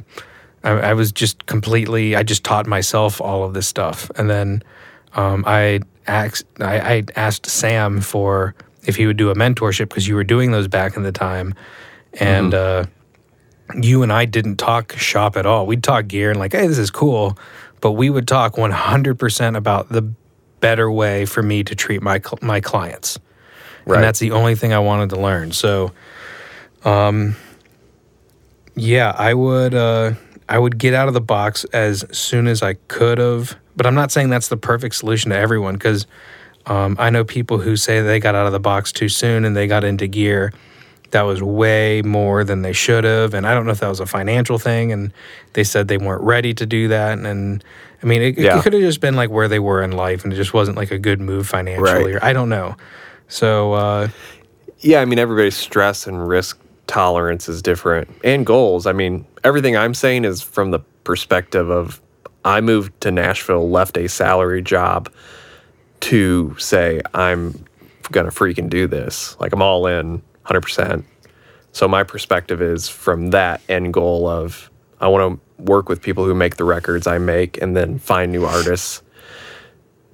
I, 0.64 0.72
I, 0.72 0.94
was 0.94 1.12
just 1.12 1.46
completely, 1.46 2.16
I 2.16 2.24
just 2.24 2.44
taught 2.44 2.68
myself 2.68 3.22
all 3.22 3.44
of 3.44 3.54
this 3.54 3.68
stuff, 3.68 4.12
and 4.16 4.30
then 4.30 4.64
um, 5.14 5.44
I 5.48 5.82
asked, 6.08 6.46
I, 6.60 6.80
I 6.80 7.04
asked 7.16 7.46
Sam 7.46 8.02
for 8.02 8.56
if 8.86 8.96
he 8.96 9.06
would 9.06 9.18
do 9.18 9.30
a 9.30 9.36
mentorship 9.36 9.90
because 9.90 10.08
you 10.08 10.16
were 10.16 10.24
doing 10.24 10.52
those 10.52 10.68
back 10.68 10.98
in 10.98 11.04
the 11.04 11.12
time, 11.12 11.54
and 12.20 12.54
mm-hmm. 12.54 12.90
uh, 12.90 13.82
you 13.82 14.04
and 14.04 14.12
I 14.12 14.26
didn't 14.26 14.58
talk 14.58 14.94
shop 14.94 15.38
at 15.38 15.46
all. 15.46 15.66
We'd 15.66 15.84
talk 15.84 16.08
gear 16.08 16.32
and 16.32 16.40
like, 16.40 16.54
hey, 16.54 16.68
this 16.68 16.78
is 16.78 16.92
cool, 16.92 17.38
but 17.82 17.94
we 17.94 18.10
would 18.10 18.28
talk 18.28 18.56
100% 18.56 19.58
about 19.58 19.90
the 19.90 20.14
better 20.64 20.90
way 20.90 21.26
for 21.26 21.44
me 21.44 21.62
to 21.62 21.76
treat 21.76 22.02
my 22.02 22.22
my 22.42 22.62
clients. 22.62 23.20
Right. 23.86 23.98
And 23.98 24.04
that's 24.06 24.20
the 24.20 24.32
only 24.32 24.56
thing 24.56 24.72
I 24.72 24.80
wanted 24.80 25.10
to 25.10 25.20
learn. 25.20 25.52
So, 25.52 25.92
um, 26.86 27.36
yeah, 28.74 29.14
I 29.18 29.34
would 29.34 29.76
uh, 29.76 30.14
I 30.48 30.58
would 30.58 30.78
get 30.78 30.94
out 30.94 31.10
of 31.10 31.14
the 31.14 31.22
box 31.22 31.66
as 31.74 32.06
soon 32.18 32.48
as 32.48 32.64
I 32.64 32.76
could 32.88 33.18
have. 33.18 33.58
But 33.76 33.86
I'm 33.86 33.96
not 33.96 34.10
saying 34.10 34.30
that's 34.30 34.48
the 34.48 34.56
perfect 34.56 34.96
solution 34.96 35.32
to 35.32 35.38
everyone 35.38 35.74
because 35.74 36.08
um, 36.66 36.96
I 36.98 37.10
know 37.10 37.26
people 37.26 37.58
who 37.58 37.76
say 37.76 38.02
they 38.02 38.22
got 38.22 38.34
out 38.34 38.46
of 38.46 38.54
the 38.54 38.60
box 38.60 38.94
too 38.94 39.10
soon 39.10 39.44
and 39.44 39.58
they 39.58 39.68
got 39.68 39.84
into 39.84 40.08
gear 40.08 40.54
that 41.12 41.24
was 41.24 41.44
way 41.44 42.02
more 42.02 42.44
than 42.44 42.62
they 42.62 42.74
should 42.74 43.04
have. 43.04 43.34
And 43.34 43.46
I 43.46 43.54
don't 43.54 43.66
know 43.66 43.72
if 43.72 43.82
that 43.82 43.90
was 43.90 44.00
a 44.00 44.06
financial 44.06 44.58
thing. 44.58 44.92
And 44.92 45.14
they 45.54 45.64
said 45.64 45.88
they 45.88 45.98
weren't 45.98 46.24
ready 46.24 46.54
to 46.56 46.66
do 46.66 46.88
that. 46.88 47.18
And, 47.18 47.28
and 47.28 47.64
I 48.04 48.06
mean, 48.06 48.22
it, 48.22 48.38
yeah. 48.38 48.60
it 48.60 48.64
could 48.64 48.74
have 48.74 48.82
just 48.82 49.00
been 49.00 49.16
like 49.16 49.30
where 49.30 49.48
they 49.48 49.60
were 49.60 49.82
in 49.82 49.92
life 49.92 50.24
and 50.24 50.34
it 50.34 50.36
just 50.36 50.54
wasn't 50.54 50.76
like 50.76 50.92
a 50.92 51.00
good 51.00 51.22
move 51.22 51.48
financially. 51.48 52.14
Right. 52.14 52.16
Or 52.16 52.26
I 52.26 52.34
don't 52.34 52.50
know. 52.50 52.76
So, 53.30 53.74
uh, 53.74 54.10
yeah, 54.80 55.00
I 55.00 55.06
mean, 55.06 55.20
everybody's 55.20 55.56
stress 55.56 56.06
and 56.06 56.28
risk 56.28 56.60
tolerance 56.88 57.48
is 57.48 57.62
different 57.62 58.10
and 58.24 58.46
goals. 58.46 58.86
I 58.86 58.92
mean, 58.92 59.26
everything 59.44 59.78
I'm 59.78 59.94
saying 59.94 60.26
is 60.26 60.42
from 60.42 60.72
the 60.72 60.80
perspective 61.06 61.70
of 61.70 62.02
I 62.44 62.60
moved 62.60 63.00
to 63.02 63.12
Nashville, 63.12 63.70
left 63.70 63.98
a 63.98 64.10
salary 64.10 64.62
job 64.62 65.12
to 66.02 66.56
say, 66.60 67.02
I'm 67.14 67.66
going 68.12 68.26
to 68.26 68.32
freaking 68.32 68.70
do 68.70 68.86
this. 68.86 69.38
Like, 69.40 69.54
I'm 69.54 69.62
all 69.62 69.88
in 69.88 70.22
100%. 70.46 71.06
So, 71.72 71.88
my 71.88 72.04
perspective 72.04 72.62
is 72.62 72.90
from 72.90 73.30
that 73.30 73.62
end 73.70 73.94
goal 73.94 74.28
of 74.28 74.70
I 75.04 75.08
want 75.08 75.38
to 75.38 75.64
work 75.64 75.90
with 75.90 76.02
people 76.02 76.24
who 76.24 76.34
make 76.34 76.56
the 76.56 76.64
records 76.64 77.08
I 77.08 77.18
make 77.18 77.62
and 77.62 77.76
then 77.76 78.00
find 78.00 78.32
new 78.32 78.46
artists 78.46 79.02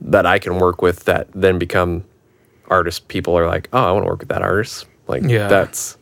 that 0.02 0.26
I 0.26 0.40
can 0.40 0.58
work 0.58 0.82
with 0.82 1.06
that 1.06 1.28
then 1.32 1.60
become 1.60 2.04
artists 2.70 3.00
people 3.00 3.38
are 3.38 3.46
like, 3.46 3.70
oh, 3.72 3.88
I 3.88 3.92
want 3.92 4.06
to 4.06 4.10
work 4.10 4.20
with 4.22 4.30
that 4.30 4.42
artist. 4.42 4.88
Like, 5.08 5.22
yeah. 5.22 5.48
that's, 5.48 5.96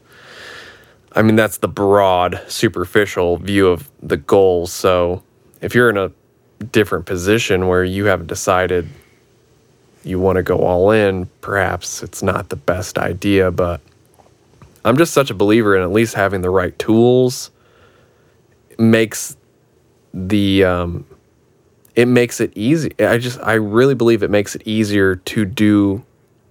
I 1.12 1.22
mean, 1.22 1.36
that's 1.36 1.58
the 1.58 1.68
broad, 1.68 2.42
superficial 2.48 3.36
view 3.36 3.68
of 3.68 3.92
the 4.02 4.16
goals. 4.16 4.72
So 4.72 5.22
if 5.60 5.76
you're 5.76 5.90
in 5.90 5.98
a 5.98 6.10
different 6.72 7.06
position 7.06 7.68
where 7.68 7.84
you 7.84 8.06
haven't 8.06 8.28
decided 8.28 8.88
you 10.06 10.18
want 10.18 10.38
to 10.38 10.44
go 10.44 10.60
all 10.60 10.92
in, 10.92 11.26
perhaps 11.42 12.04
it's 12.04 12.24
not 12.24 12.48
the 12.48 12.56
best 12.56 12.98
idea. 12.98 13.52
But 13.52 13.82
I'm 14.86 14.98
just 14.98 15.14
such 15.14 15.30
a 15.30 15.34
believer 15.34 15.76
in 15.76 15.84
at 15.84 15.92
least 15.92 16.14
having 16.14 16.40
the 16.40 16.50
right 16.50 16.78
tools 16.80 17.52
makes 18.78 19.38
the 20.14 20.64
um, 20.64 21.06
it 21.96 22.08
makes 22.08 22.40
it 22.40 22.52
easy. 22.56 22.94
I 23.00 23.18
just 23.18 23.40
I 23.42 23.54
really 23.54 23.96
believe 23.96 24.24
it 24.24 24.30
makes 24.30 24.56
it 24.56 24.62
easier 24.66 25.16
to 25.16 25.46
do 25.46 26.04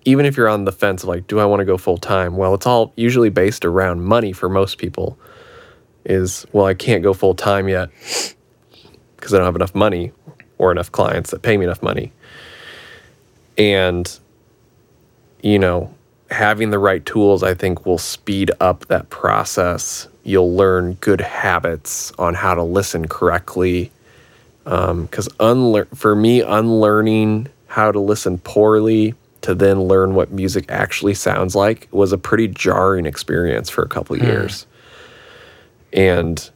even 0.07 0.25
if 0.25 0.37
you're 0.37 0.49
on 0.49 0.65
the 0.65 0.73
fence 0.73 1.03
of 1.03 1.09
like, 1.09 1.27
do 1.27 1.41
I 1.41 1.45
want 1.45 1.61
to 1.61 1.65
go 1.65 1.77
full 1.77 1.99
time? 1.99 2.37
Well, 2.37 2.55
it's 2.55 2.67
all 2.67 2.93
usually 2.97 3.29
based 3.29 3.65
around 3.65 4.05
money 4.05 4.33
for 4.33 4.49
most 4.49 4.79
people. 4.79 5.19
Is 6.05 6.47
well, 6.53 6.67
I 6.67 6.75
can't 6.75 7.03
go 7.03 7.13
full 7.13 7.35
time 7.35 7.69
yet 7.69 7.91
because 9.17 9.35
I 9.35 9.39
don't 9.39 9.47
have 9.47 9.57
enough 9.57 9.75
money 9.75 10.13
or 10.59 10.71
enough 10.71 10.93
clients 10.93 11.33
that 11.33 11.43
pay 11.43 11.57
me 11.57 11.65
enough 11.65 11.83
money. 11.83 12.13
And, 13.59 14.19
you 15.43 15.59
know, 15.59 15.93
having 16.31 16.71
the 16.71 16.79
right 16.79 17.05
tools, 17.05 17.43
I 17.43 17.55
think, 17.55 17.85
will 17.85 17.99
speed 17.99 18.53
up 18.61 18.87
that 18.87 19.11
process. 19.11 20.07
You'll 20.27 20.57
learn 20.57 20.95
good 20.95 21.21
habits 21.21 22.13
on 22.19 22.35
how 22.35 22.55
to 22.55 22.63
listen 22.63 23.07
correctly. 23.07 23.93
Because 24.65 25.29
um, 25.39 25.39
unlear- 25.39 25.89
for 25.95 26.17
me, 26.17 26.41
unlearning 26.41 27.49
how 27.69 27.93
to 27.93 28.01
listen 28.01 28.39
poorly 28.39 29.15
to 29.43 29.55
then 29.55 29.83
learn 29.83 30.15
what 30.15 30.33
music 30.33 30.65
actually 30.69 31.15
sounds 31.15 31.55
like 31.55 31.87
was 31.93 32.13
a 32.13 32.19
pretty 32.19 32.49
jarring 32.49 33.07
experience 33.07 33.71
for 33.71 33.83
a 33.83 33.89
couple 33.89 34.17
mm. 34.17 34.23
years. 34.23 34.67
And 35.93 36.51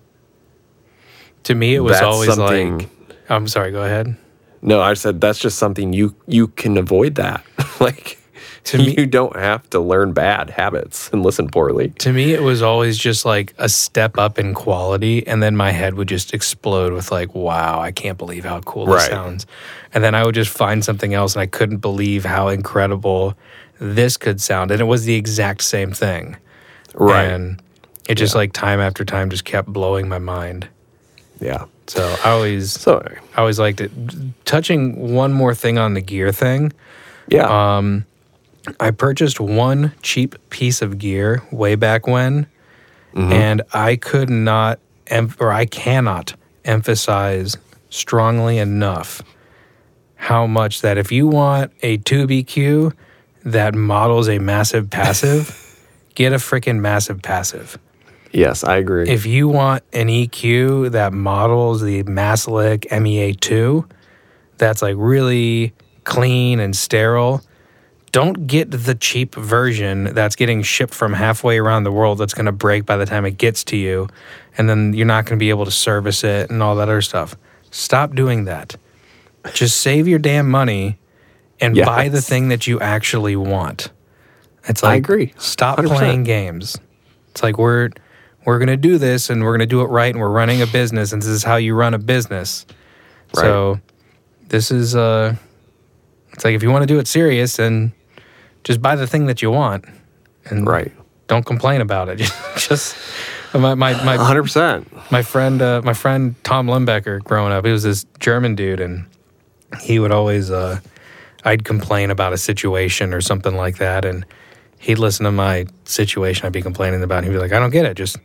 to 1.45 1.55
me, 1.55 1.77
it 1.77 1.81
was 1.81 2.01
always 2.01 2.37
like, 2.37 2.89
I'm 3.29 3.47
sorry, 3.47 3.71
go 3.71 3.85
ahead. 3.85 4.17
No, 4.63 4.81
I 4.81 4.95
said 4.95 5.21
that's 5.21 5.39
just 5.39 5.59
something 5.59 5.93
you 5.93 6.15
you 6.27 6.49
can 6.49 6.77
avoid 6.77 7.15
that. 7.15 7.45
like 7.81 8.19
to 8.65 8.79
me, 8.79 8.95
you 8.97 9.07
don't 9.07 9.37
have 9.37 9.69
to 9.71 9.81
learn 9.81 10.13
bad 10.13 10.51
habits 10.51 11.11
and 11.13 11.23
listen 11.23 11.49
poorly. 11.49 11.91
To 12.01 12.13
me, 12.13 12.33
it 12.33 12.43
was 12.43 12.63
always 12.63 12.99
just 12.99 13.25
like 13.25 13.55
a 13.59 13.69
step 13.69 14.19
up 14.19 14.39
in 14.39 14.55
quality, 14.55 15.27
and 15.27 15.43
then 15.43 15.57
my 15.57 15.71
head 15.71 15.95
would 15.95 16.09
just 16.09 16.35
explode 16.35 16.93
with 16.93 17.11
like, 17.11 17.35
"Wow, 17.35 17.81
I 17.81 17.93
can't 17.93 18.19
believe 18.19 18.45
how 18.45 18.61
cool 18.61 18.87
this 18.87 18.95
right. 18.95 19.11
sounds." 19.11 19.47
And 19.95 20.05
then 20.05 20.15
I 20.15 20.25
would 20.25 20.35
just 20.35 20.51
find 20.51 20.85
something 20.85 21.15
else, 21.15 21.35
and 21.35 21.43
I 21.43 21.47
couldn't 21.47 21.79
believe 21.79 22.25
how 22.25 22.49
incredible 22.49 23.37
this 23.81 24.17
could 24.17 24.41
sound, 24.41 24.71
and 24.71 24.81
it 24.81 24.85
was 24.85 25.05
the 25.05 25.15
exact 25.15 25.63
same 25.63 25.93
thing. 25.93 26.37
Right. 26.95 27.25
And 27.25 27.63
it 28.09 28.17
just 28.17 28.35
yeah. 28.35 28.39
like 28.39 28.53
time 28.53 28.81
after 28.81 29.05
time 29.05 29.31
just 29.31 29.45
kept 29.45 29.69
blowing 29.69 30.09
my 30.09 30.19
mind. 30.19 30.69
Yeah. 31.41 31.65
So 31.87 32.17
I 32.25 32.31
always, 32.31 32.73
Sorry. 32.73 33.19
I 33.37 33.41
always 33.41 33.59
liked 33.59 33.81
it. 33.81 33.91
Touching 34.45 35.15
one 35.15 35.33
more 35.33 35.55
thing 35.55 35.79
on 35.79 35.95
the 35.95 36.01
gear 36.01 36.31
thing. 36.31 36.73
Yeah. 37.29 37.77
Um, 37.79 38.05
I 38.79 38.91
purchased 38.91 39.41
one 39.41 39.93
cheap 40.03 40.37
piece 40.51 40.83
of 40.83 40.99
gear 40.99 41.43
way 41.51 41.75
back 41.75 42.07
when, 42.07 42.47
mm-hmm. 43.15 43.33
and 43.33 43.63
I 43.73 43.97
could 43.97 44.31
not, 44.31 44.79
em- 45.07 45.35
or 45.41 45.51
I 45.53 45.67
cannot 45.67 46.35
emphasize 46.65 47.57
strongly 47.89 48.59
enough 48.59 49.23
how 50.15 50.47
much 50.47 50.83
that 50.83 50.99
if 50.99 51.11
you 51.11 51.27
want 51.27 51.73
a 51.83 51.97
tube 51.97 52.31
EQ 52.31 52.93
that 53.45 53.75
models 53.75 54.29
a 54.29 54.39
massive 54.39 54.91
passive, 54.91 55.87
get 56.15 56.33
a 56.33 56.37
freaking 56.37 56.81
massive 56.81 57.23
passive. 57.23 57.79
Yes, 58.33 58.63
I 58.63 58.77
agree. 58.77 59.09
If 59.09 59.27
you 59.27 59.49
want 59.49 59.83
an 59.93 60.07
EQ 60.07 60.93
that 60.93 61.13
models 61.13 61.81
the 61.83 62.05
Maselec 62.05 62.87
MEA2, 62.89 63.91
that's 64.57 64.83
like 64.83 64.95
really 64.99 65.73
clean 66.05 66.61
and 66.61 66.77
sterile, 66.77 67.43
don't 68.13 68.47
get 68.47 68.71
the 68.71 68.95
cheap 68.95 69.35
version 69.35 70.05
that's 70.15 70.35
getting 70.37 70.63
shipped 70.63 70.95
from 70.95 71.13
halfway 71.13 71.59
around 71.59 71.85
the 71.85 71.93
world 71.93 72.19
that's 72.19 72.35
going 72.35 72.47
to 72.47 72.53
break 72.53 72.85
by 72.85 72.97
the 72.97 73.07
time 73.07 73.25
it 73.25 73.39
gets 73.39 73.63
to 73.65 73.77
you 73.77 74.09
and 74.59 74.69
then 74.69 74.93
you're 74.93 75.07
not 75.07 75.27
going 75.27 75.39
to 75.39 75.43
be 75.43 75.51
able 75.51 75.65
to 75.65 75.71
service 75.71 76.25
it 76.25 76.51
and 76.51 76.63
all 76.63 76.75
that 76.77 76.89
other 76.89 77.03
stuff. 77.03 77.37
Stop 77.71 78.15
doing 78.15 78.45
that. 78.45 78.77
Just 79.53 79.81
save 79.81 80.09
your 80.09 80.19
damn 80.19 80.51
money 80.51 80.99
and 81.61 81.77
yes. 81.77 81.87
buy 81.87 82.09
the 82.09 82.21
thing 82.21 82.49
that 82.49 82.67
you 82.67 82.81
actually 82.81 83.37
want. 83.37 83.91
It's 84.65 84.83
like 84.83 84.93
I 84.93 84.97
agree. 84.97 85.33
Stop 85.39 85.79
100%. 85.79 85.97
playing 85.97 86.25
games. 86.25 86.77
It's 87.31 87.43
like 87.43 87.59
we're 87.59 87.91
we're 88.45 88.59
going 88.59 88.69
to 88.69 88.77
do 88.77 88.99
this 88.99 89.31
and 89.31 89.45
we're 89.45 89.53
going 89.53 89.61
to 89.61 89.67
do 89.67 89.83
it 89.83 89.87
right 89.87 90.13
and 90.13 90.21
we're 90.21 90.31
running 90.31 90.63
a 90.63 90.67
business 90.67 91.13
and 91.13 91.23
this 91.23 91.29
is 91.29 91.45
how 91.45 91.57
you 91.57 91.75
run 91.75 91.95
a 91.95 91.99
business. 91.99 92.67
Right. 93.35 93.43
So 93.43 93.81
this 94.49 94.71
is 94.71 94.97
uh 94.97 95.37
it's 96.33 96.45
like 96.45 96.55
if 96.55 96.63
you 96.63 96.71
want 96.71 96.83
to 96.83 96.87
do 96.87 96.99
it 96.99 97.07
serious 97.07 97.57
then 97.57 97.93
just 98.65 98.83
buy 98.83 98.97
the 98.97 99.07
thing 99.07 99.27
that 99.27 99.43
you 99.43 99.51
want 99.51 99.85
and 100.47 100.67
right. 100.67 100.93
don't 101.27 101.47
complain 101.47 101.81
about 101.81 102.09
it. 102.09 102.19
just 102.57 102.97
my 103.55 103.75
my 103.75 103.93
my 104.05 104.17
100%. 104.17 105.11
My 105.11 105.23
friend 105.23 105.61
uh, 105.61 105.83
my 105.85 105.95
friend 105.95 106.35
Tom 106.45 106.67
Limbecker 106.67 107.23
growing 107.23 107.53
up, 107.53 107.65
he 107.65 107.73
was 107.73 107.83
this 107.83 108.07
German 108.19 108.55
dude 108.55 108.81
and 108.81 109.07
he 109.81 109.99
would 109.99 110.13
always 110.13 110.51
uh, 110.51 110.81
I'd 111.45 111.65
complain 111.65 112.11
about 112.11 112.33
a 112.33 112.39
situation 112.39 113.15
or 113.15 113.21
something 113.21 113.55
like 113.55 113.79
that 113.79 114.05
and 114.05 114.25
he'd 114.79 114.99
listen 114.99 115.25
to 115.25 115.33
my 115.33 115.67
situation 115.85 116.47
I'd 116.47 116.53
be 116.53 116.63
complaining 116.63 117.03
about 117.03 117.19
and 117.19 117.27
he'd 117.27 117.33
be 117.33 117.39
like, 117.39 117.53
"I 117.53 117.59
don't 117.59 117.71
get 117.71 117.87
it. 117.87 117.97
Just 117.97 118.17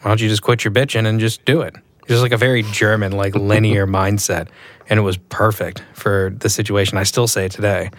why 0.00 0.10
don't 0.10 0.20
you 0.20 0.28
just 0.28 0.42
quit 0.42 0.64
your 0.64 0.72
bitching 0.72 1.06
and 1.06 1.20
just 1.20 1.44
do 1.44 1.60
it?" 1.60 1.74
Just 2.08 2.22
like 2.22 2.32
a 2.32 2.36
very 2.36 2.62
German, 2.62 3.12
like 3.12 3.34
linear 3.34 3.86
mindset, 4.00 4.48
and 4.88 4.98
it 4.98 5.02
was 5.02 5.16
perfect 5.16 5.82
for 5.94 6.34
the 6.36 6.48
situation. 6.48 6.98
I 6.98 7.04
still 7.04 7.28
say 7.28 7.48
today. 7.48 7.90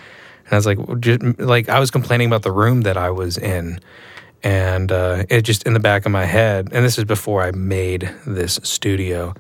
And 0.46 0.54
I 0.54 0.56
was 0.58 0.66
like, 0.66 0.78
just, 1.00 1.22
like 1.40 1.70
I 1.70 1.80
was 1.80 1.90
complaining 1.92 2.28
about 2.28 2.44
the 2.44 2.52
room 2.52 2.82
that 2.82 2.98
I 2.98 3.10
was 3.10 3.38
in, 3.38 3.80
and 4.44 4.92
uh, 4.92 5.24
it 5.30 5.42
just 5.44 5.64
in 5.66 5.74
the 5.74 5.80
back 5.80 6.06
of 6.06 6.12
my 6.12 6.26
head. 6.26 6.70
And 6.74 6.84
this 6.86 6.98
is 6.98 7.06
before 7.06 7.42
I 7.44 7.52
made 7.52 8.10
this 8.28 8.60
studio. 8.64 9.34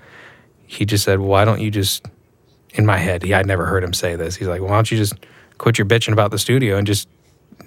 He 0.65 0.85
just 0.85 1.03
said, 1.03 1.19
"Why 1.19 1.45
don't 1.45 1.61
you 1.61 1.69
just?" 1.71 2.05
In 2.75 2.87
my 2.87 2.97
head, 2.97 3.21
he 3.21 3.33
I'd 3.35 3.45
never 3.45 3.65
heard 3.67 3.83
him 3.83 3.93
say 3.93 4.15
this. 4.15 4.35
He's 4.35 4.47
like, 4.47 4.61
"Why 4.61 4.69
don't 4.69 4.89
you 4.89 4.97
just 4.97 5.13
quit 5.59 5.77
your 5.77 5.85
bitching 5.85 6.13
about 6.13 6.31
the 6.31 6.39
studio 6.39 6.75
and 6.77 6.87
just 6.87 7.07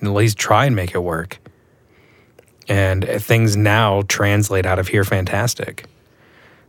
at 0.02 0.08
least 0.08 0.36
try 0.38 0.64
and 0.66 0.74
make 0.74 0.94
it 0.94 1.02
work?" 1.02 1.38
and 2.68 3.04
things 3.22 3.56
now 3.56 4.02
translate 4.08 4.66
out 4.66 4.78
of 4.80 4.88
here 4.88 5.04
fantastic. 5.04 5.84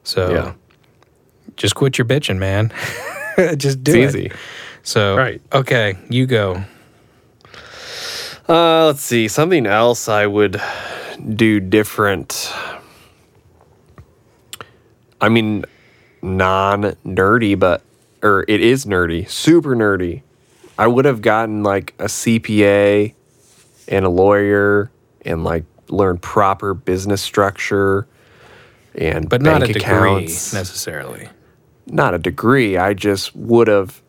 So 0.03 0.29
Yeah. 0.31 0.53
just 1.55 1.73
quit 1.73 1.97
your 1.97 2.05
bitching, 2.05 2.37
man. 2.37 2.71
just 3.57 3.83
do 3.83 3.95
It's 4.03 4.13
it. 4.13 4.19
easy. 4.19 4.31
So 4.87 5.17
Right. 5.17 5.41
okay, 5.51 5.97
you 6.09 6.25
go. 6.25 6.63
Uh, 8.47 8.85
let's 8.85 9.01
see. 9.01 9.27
Something 9.27 9.65
else 9.65 10.07
I 10.07 10.25
would 10.25 10.61
do 11.35 11.59
different. 11.59 12.53
I 15.19 15.27
mean, 15.27 15.65
non 16.21 16.95
nerdy, 17.05 17.59
but, 17.59 17.81
or 18.23 18.45
it 18.47 18.61
is 18.61 18.85
nerdy, 18.85 19.29
super 19.29 19.75
nerdy. 19.75 20.21
I 20.77 20.87
would 20.87 21.03
have 21.03 21.21
gotten 21.21 21.63
like 21.63 21.93
a 21.99 22.05
CPA 22.05 23.13
and 23.89 24.05
a 24.05 24.09
lawyer 24.09 24.89
and 25.25 25.43
like 25.43 25.65
learn 25.89 26.17
proper 26.17 26.73
business 26.73 27.21
structure 27.21 28.07
and 28.95 29.27
But 29.27 29.41
not 29.41 29.63
a 29.63 29.65
bank 29.65 29.79
degree 29.79 30.21
necessarily. 30.21 31.27
not 31.87 32.13
a 32.13 32.19
degree. 32.19 32.77
I 32.77 32.93
just 32.93 33.35
would 33.35 33.67
have 33.67 34.01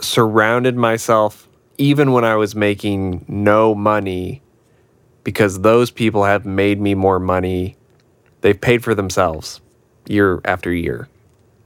surrounded 0.00 0.76
myself 0.76 1.48
even 1.76 2.12
when 2.12 2.24
I 2.24 2.36
was 2.36 2.54
making 2.54 3.24
no 3.28 3.74
money 3.74 4.42
because 5.24 5.60
those 5.60 5.90
people 5.90 6.24
have 6.24 6.44
made 6.44 6.80
me 6.80 6.94
more 6.94 7.20
money. 7.20 7.76
They've 8.40 8.60
paid 8.60 8.82
for 8.82 8.94
themselves 8.94 9.60
year 10.08 10.40
after 10.44 10.72
year. 10.72 11.08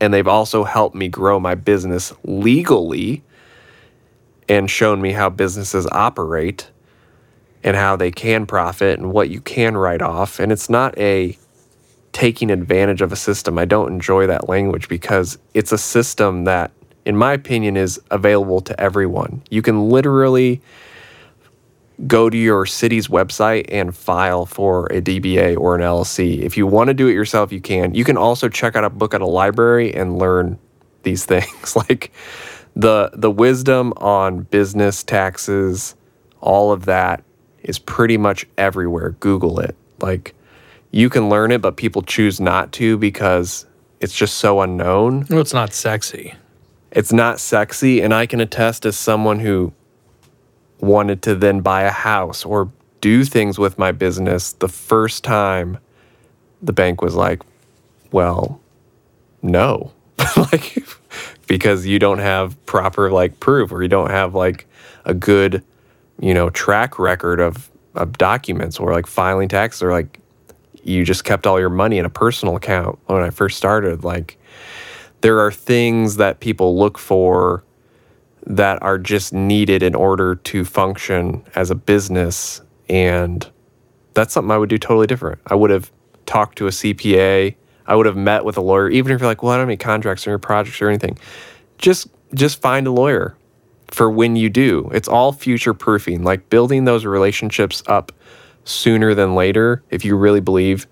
And 0.01 0.13
they've 0.13 0.27
also 0.27 0.65
helped 0.65 0.97
me 0.97 1.09
grow 1.09 1.39
my 1.39 1.55
business 1.55 2.13
legally 2.25 3.23
and 4.49 4.69
shown 4.69 5.01
me 5.01 5.13
how 5.13 5.31
businesses 5.31 5.87
operate 5.93 6.71
and 7.63 7.77
how 7.77 7.97
they 7.97 8.11
can 8.11 8.47
profit 8.47 8.99
and 8.99 9.13
what 9.13 9.31
you 9.31 9.41
can 9.41 9.77
write 9.77 10.03
off. 10.03 10.41
And 10.41 10.51
it's 10.51 10.69
not 10.69 10.99
a 10.99 11.39
taking 12.13 12.51
advantage 12.51 13.01
of 13.01 13.13
a 13.13 13.17
system. 13.17 13.59
I 13.59 13.65
don't 13.65 13.93
enjoy 13.93 14.27
that 14.27 14.49
language 14.49 14.89
because 14.89 15.39
it's 15.55 15.73
a 15.73 15.79
system 15.79 16.45
that, 16.45 16.73
in 17.05 17.17
my 17.17 17.33
opinion, 17.33 17.77
is 17.77 18.01
available 18.11 18.61
to 18.63 18.81
everyone. 18.81 19.43
You 19.51 19.63
can 19.63 19.89
literally 19.89 20.61
go 22.07 22.29
to 22.29 22.37
your 22.37 22.67
city's 22.67 23.09
website 23.09 23.67
and 23.69 23.95
file 23.95 24.47
for 24.47 24.87
a 24.87 25.01
DBA 25.01 25.57
or 25.57 25.75
an 25.75 25.83
LLC. 25.83 26.41
If 26.41 26.57
you 26.57 26.67
want 26.67 26.89
to 26.89 26.95
do 26.95 27.07
it 27.09 27.13
yourself, 27.13 27.53
you 27.53 27.61
can. 27.61 27.95
You 27.95 28.05
can 28.05 28.17
also 28.17 28.49
check 28.49 28.75
out 28.77 28.85
a 28.85 28.91
book 28.91 29.15
at 29.15 29.21
a 29.21 29.27
library 29.27 29.95
and 29.95 30.19
learn 30.19 30.59
these 31.03 31.25
things 31.27 31.77
like 31.77 32.13
the 32.75 33.11
the 33.15 33.31
wisdom 33.31 33.93
on 33.99 34.43
business 34.43 35.03
taxes, 35.03 35.95
all 36.41 36.73
of 36.73 36.87
that 36.87 37.23
is 37.63 37.79
pretty 37.79 38.17
much 38.17 38.47
everywhere. 38.59 39.11
Google 39.21 39.61
it. 39.61 39.77
Like 40.01 40.35
you 40.91 41.09
can 41.09 41.29
learn 41.29 41.53
it, 41.53 41.61
but 41.61 41.77
people 41.77 42.03
choose 42.03 42.41
not 42.41 42.73
to 42.73 42.97
because 42.97 43.67
it's 44.01 44.15
just 44.15 44.37
so 44.37 44.61
unknown. 44.61 45.27
Well, 45.31 45.41
it's 45.41 45.55
not 45.55 45.73
sexy. 45.73 46.35
It's 46.93 47.13
not 47.13 47.41
sexy. 47.41 48.01
And 48.03 48.13
I 48.13 48.27
can 48.27 48.41
attest 48.41 48.87
as 48.87 48.97
someone 48.97 49.41
who 49.41 49.73
wanted 50.81 51.23
to 51.23 51.35
then 51.35 51.61
buy 51.61 51.83
a 51.83 51.91
house 51.91 52.45
or 52.45 52.71
do 53.01 53.25
things 53.25 53.59
with 53.59 53.79
my 53.79 53.93
business 53.93 54.53
the 54.53 54.69
first 54.69 55.25
time 55.25 55.79
the 56.61 56.73
bank 56.73 57.03
was 57.03 57.15
like, 57.15 57.43
well, 58.13 58.61
no. 59.41 59.93
like, 60.37 60.87
because 61.49 61.87
you 61.87 61.99
don't 61.99 62.19
have 62.19 62.65
proper 62.67 63.11
like 63.11 63.41
proof 63.41 63.73
or 63.73 63.83
you 63.83 63.89
don't 63.89 64.11
have 64.11 64.35
like 64.35 64.67
a 65.05 65.15
good, 65.15 65.65
you 66.21 66.33
know, 66.35 66.51
track 66.51 66.99
record 66.99 67.41
of, 67.41 67.71
of 67.95 68.17
documents 68.19 68.79
or 68.79 68.93
like 68.93 69.07
filing 69.07 69.49
taxes 69.49 69.83
or 69.83 69.91
like 69.91 70.21
you 70.85 71.05
just 71.05 71.25
kept 71.25 71.47
all 71.47 71.59
your 71.59 71.69
money 71.71 71.99
in 71.99 72.05
a 72.05 72.11
personal 72.11 72.57
account 72.57 72.99
when 73.07 73.23
I 73.23 73.31
first 73.31 73.57
started. 73.57 74.05
Like, 74.05 74.39
there 75.23 75.41
are 75.41 75.51
things 75.51 76.17
that 76.17 76.41
people 76.41 76.79
look 76.79 76.99
for 76.99 77.65
that 78.47 78.83
are 78.83 78.99
just 78.99 79.33
needed 79.33 79.83
in 79.83 79.95
order 79.95 80.35
to 80.35 80.65
function 80.65 81.45
as 81.55 81.71
a 81.71 81.75
business. 81.75 82.61
And 82.89 83.49
that's 84.15 84.33
something 84.33 84.51
I 84.51 84.59
would 84.59 84.69
do 84.69 84.79
totally 84.79 85.07
different. 85.07 85.41
I 85.47 85.55
would 85.55 85.71
have 85.71 85.91
talked 86.27 86.59
to 86.59 86.67
a 86.67 86.71
CPA. 86.71 87.55
I 87.87 87.97
would 87.97 88.07
have 88.07 88.17
met 88.17 88.45
with 88.45 88.57
a 88.57 88.61
lawyer, 88.61 88.91
even 88.91 89.13
if 89.13 89.21
you're 89.21 89.29
like, 89.29 89.43
well, 89.43 89.53
I 89.53 89.57
don't 89.57 89.63
have 89.63 89.69
any 89.69 89.77
contracts 89.77 90.27
or 90.27 90.31
any 90.31 90.41
projects 90.41 90.83
or 90.83 90.89
anything. 90.89 91.19
Just 91.79 92.09
just 92.35 92.61
find 92.63 92.87
a 92.87 92.91
lawyer 92.91 93.37
for 93.89 94.11
when 94.11 94.37
you 94.37 94.49
do. 94.49 94.91
It's 94.93 95.09
all 95.09 95.33
future 95.33 95.75
proofing, 95.75 96.25
like 96.25 96.49
building 96.49 96.85
those 96.85 97.05
relationships 97.05 97.83
up 97.87 98.11
sooner 98.65 99.15
than 99.15 99.35
later. 99.35 99.83
If 99.91 100.05
you 100.05 100.17
really 100.17 100.41
believe 100.41 100.87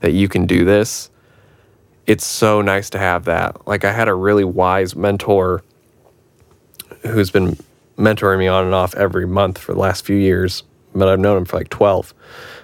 that 0.00 0.12
you 0.12 0.28
can 0.28 0.46
do 0.46 0.64
this, 0.64 1.10
it's 2.06 2.24
so 2.24 2.60
nice 2.60 2.90
to 2.90 2.98
have 2.98 3.24
that. 3.24 3.66
Like 3.66 3.84
I 3.84 3.92
had 3.92 4.08
a 4.08 4.14
really 4.14 4.44
wise 4.44 4.94
mentor 4.94 5.62
who's 7.02 7.30
been 7.30 7.56
mentoring 7.96 8.38
me 8.38 8.48
on 8.48 8.64
and 8.64 8.74
off 8.74 8.94
every 8.94 9.26
month 9.26 9.58
for 9.58 9.72
the 9.72 9.78
last 9.78 10.04
few 10.04 10.16
years, 10.16 10.62
but 10.94 11.08
I've 11.08 11.20
known 11.20 11.38
him 11.38 11.44
for 11.44 11.56
like 11.56 11.68
12 11.70 12.14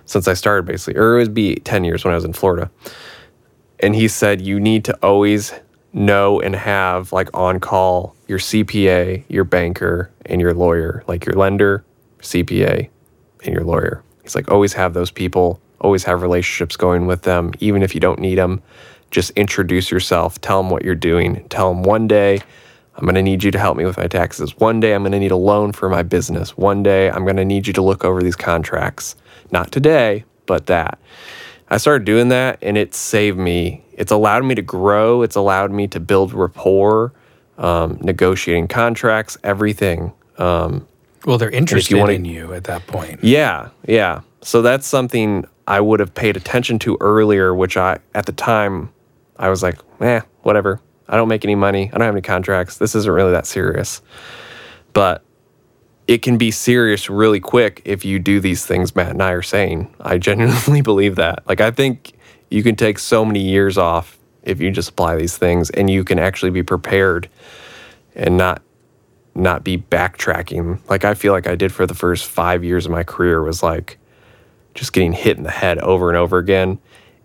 since 0.07 0.27
I 0.27 0.35
started 0.35 0.67
basically, 0.67 1.01
or 1.01 1.19
it 1.19 1.23
would 1.23 1.35
be 1.35 1.57
10 1.57 1.85
years 1.85 2.05
when 2.05 2.13
I 2.13 2.17
was 2.17 2.25
in 2.25 2.33
Florida. 2.33 2.71
And 3.81 3.95
he 3.95 4.09
said, 4.09 4.41
you 4.41 4.61
need 4.61 4.85
to 4.87 4.99
always 5.03 5.55
know 5.93 6.41
and 6.41 6.55
have 6.55 7.13
like 7.13 7.29
on 7.35 7.61
call 7.61 8.15
your 8.29 8.39
CPA, 8.39 9.25
your 9.29 9.45
banker, 9.45 10.11
and 10.27 10.41
your 10.41 10.55
lawyer, 10.55 11.03
like 11.07 11.25
your 11.25 11.35
lender, 11.35 11.85
CPA, 12.21 12.89
and 13.45 13.55
your 13.55 13.65
lawyer. 13.65 14.03
He's 14.23 14.35
like, 14.35 14.51
always 14.51 14.73
have 14.75 14.95
those 14.95 15.11
people, 15.11 15.61
always 15.81 16.05
have 16.05 16.23
relationships 16.23 16.77
going 16.77 17.07
with 17.07 17.23
them, 17.23 17.53
even 17.61 17.83
if 17.83 17.95
you 17.95 18.01
don't 18.01 18.21
need 18.21 18.37
them. 18.37 18.63
Just 19.11 19.31
introduce 19.33 19.91
yourself, 19.91 20.41
tell 20.41 20.63
them 20.63 20.71
what 20.71 20.85
you're 20.85 20.95
doing, 20.95 21.45
tell 21.49 21.73
them 21.75 21.83
one 21.83 22.07
day, 22.07 22.41
I'm 22.97 23.05
going 23.05 23.15
to 23.15 23.23
need 23.23 23.43
you 23.43 23.51
to 23.51 23.59
help 23.59 23.77
me 23.77 23.85
with 23.85 23.97
my 23.97 24.07
taxes. 24.07 24.57
One 24.59 24.79
day, 24.79 24.95
I'm 24.95 25.03
going 25.03 25.13
to 25.13 25.19
need 25.19 25.31
a 25.31 25.37
loan 25.37 25.73
for 25.73 25.89
my 25.89 26.03
business. 26.03 26.57
One 26.57 26.83
day, 26.83 27.09
I'm 27.11 27.25
going 27.25 27.37
to 27.37 27.45
need 27.47 27.67
you 27.67 27.73
to 27.75 27.83
look 27.83 28.05
over 28.05 28.23
these 28.23 28.37
contracts. 28.37 29.17
Not 29.51 29.73
today, 29.73 30.25
but 30.47 30.67
that. 30.67 30.99
I 31.71 31.79
started 31.79 32.05
doing 32.05 32.29
that 32.29 32.59
and 32.63 32.77
it 32.77 32.95
saved 32.95 33.39
me. 33.39 33.85
It's 33.95 34.13
allowed 34.13 34.45
me 34.45 34.55
to 34.57 34.63
grow, 34.63 35.23
it's 35.23 35.37
allowed 35.37 35.71
me 35.71 35.87
to 35.89 36.01
build 36.01 36.33
rapport, 36.35 37.13
um, 37.59 37.99
negotiating 38.03 38.69
contracts, 38.69 39.39
everything. 39.45 40.13
Um, 40.39 40.87
Well, 41.25 41.39
they're 41.39 41.51
interested 41.51 41.97
wanna- 41.97 42.13
in 42.15 42.25
you 42.25 42.53
at 42.55 42.65
that 42.65 42.87
point. 42.87 43.21
yeah, 43.23 43.69
yeah. 43.87 44.21
So 44.43 44.63
that's 44.63 44.87
something 44.87 45.47
I 45.67 45.81
would 45.81 46.01
have 46.01 46.15
paid 46.15 46.37
attention 46.37 46.79
to 46.81 46.97
earlier, 47.01 47.55
which 47.55 47.77
I, 47.77 47.99
at 48.15 48.27
the 48.27 48.33
time, 48.33 48.91
I 49.41 49.49
was 49.49 49.63
like, 49.63 49.79
eh, 50.01 50.21
whatever. 50.43 50.81
I 51.09 51.17
don't 51.17 51.29
make 51.29 51.45
any 51.45 51.57
money. 51.57 51.91
I 51.93 51.99
don't 51.99 52.07
have 52.07 52.15
any 52.15 52.23
contracts. 52.23 52.79
This 52.79 52.95
isn't 52.95 53.11
really 53.11 53.33
that 53.33 53.47
serious. 53.47 54.03
But 54.93 55.25
it 56.07 56.23
can 56.23 56.39
be 56.39 56.51
serious 56.51 57.11
really 57.11 57.41
quick 57.41 57.83
if 57.85 58.05
you 58.05 58.19
do 58.19 58.39
these 58.39 58.67
things 58.67 58.95
Matt 58.95 59.11
and 59.11 59.23
I 59.23 59.33
are 59.33 59.43
saying. 59.43 59.93
I 60.01 60.19
genuinely 60.19 60.81
believe 60.83 61.17
that. 61.17 61.47
Like, 61.49 61.61
I 61.61 61.71
think 61.71 62.13
you 62.51 62.63
can 62.63 62.77
take 62.77 62.99
so 62.99 63.25
many 63.25 63.41
years 63.41 63.79
off 63.79 64.19
if 64.43 64.61
you 64.61 64.71
just 64.71 64.91
apply 64.91 65.17
these 65.17 65.37
things 65.37 65.71
and 65.71 65.89
you 65.89 66.05
can 66.05 66.19
actually 66.19 66.51
be 66.51 66.63
prepared 66.63 67.29
and 68.15 68.37
not 68.37 68.63
not 69.33 69.63
be 69.63 69.79
backtracking 69.79 70.81
like 70.89 71.05
I 71.05 71.15
feel 71.15 71.33
like 71.33 71.47
I 71.47 71.55
did 71.55 71.73
for 71.73 71.87
the 71.87 71.95
first 71.95 72.27
5 72.27 72.65
years 72.65 72.85
of 72.85 72.91
my 72.91 73.05
career 73.05 73.43
was 73.43 73.63
like 73.63 73.99
just 74.75 74.93
getting 74.93 75.13
hit 75.13 75.37
in 75.37 75.45
the 75.45 75.51
head 75.51 75.79
over 75.79 76.09
and 76.09 76.17
over 76.17 76.39
again. 76.39 76.79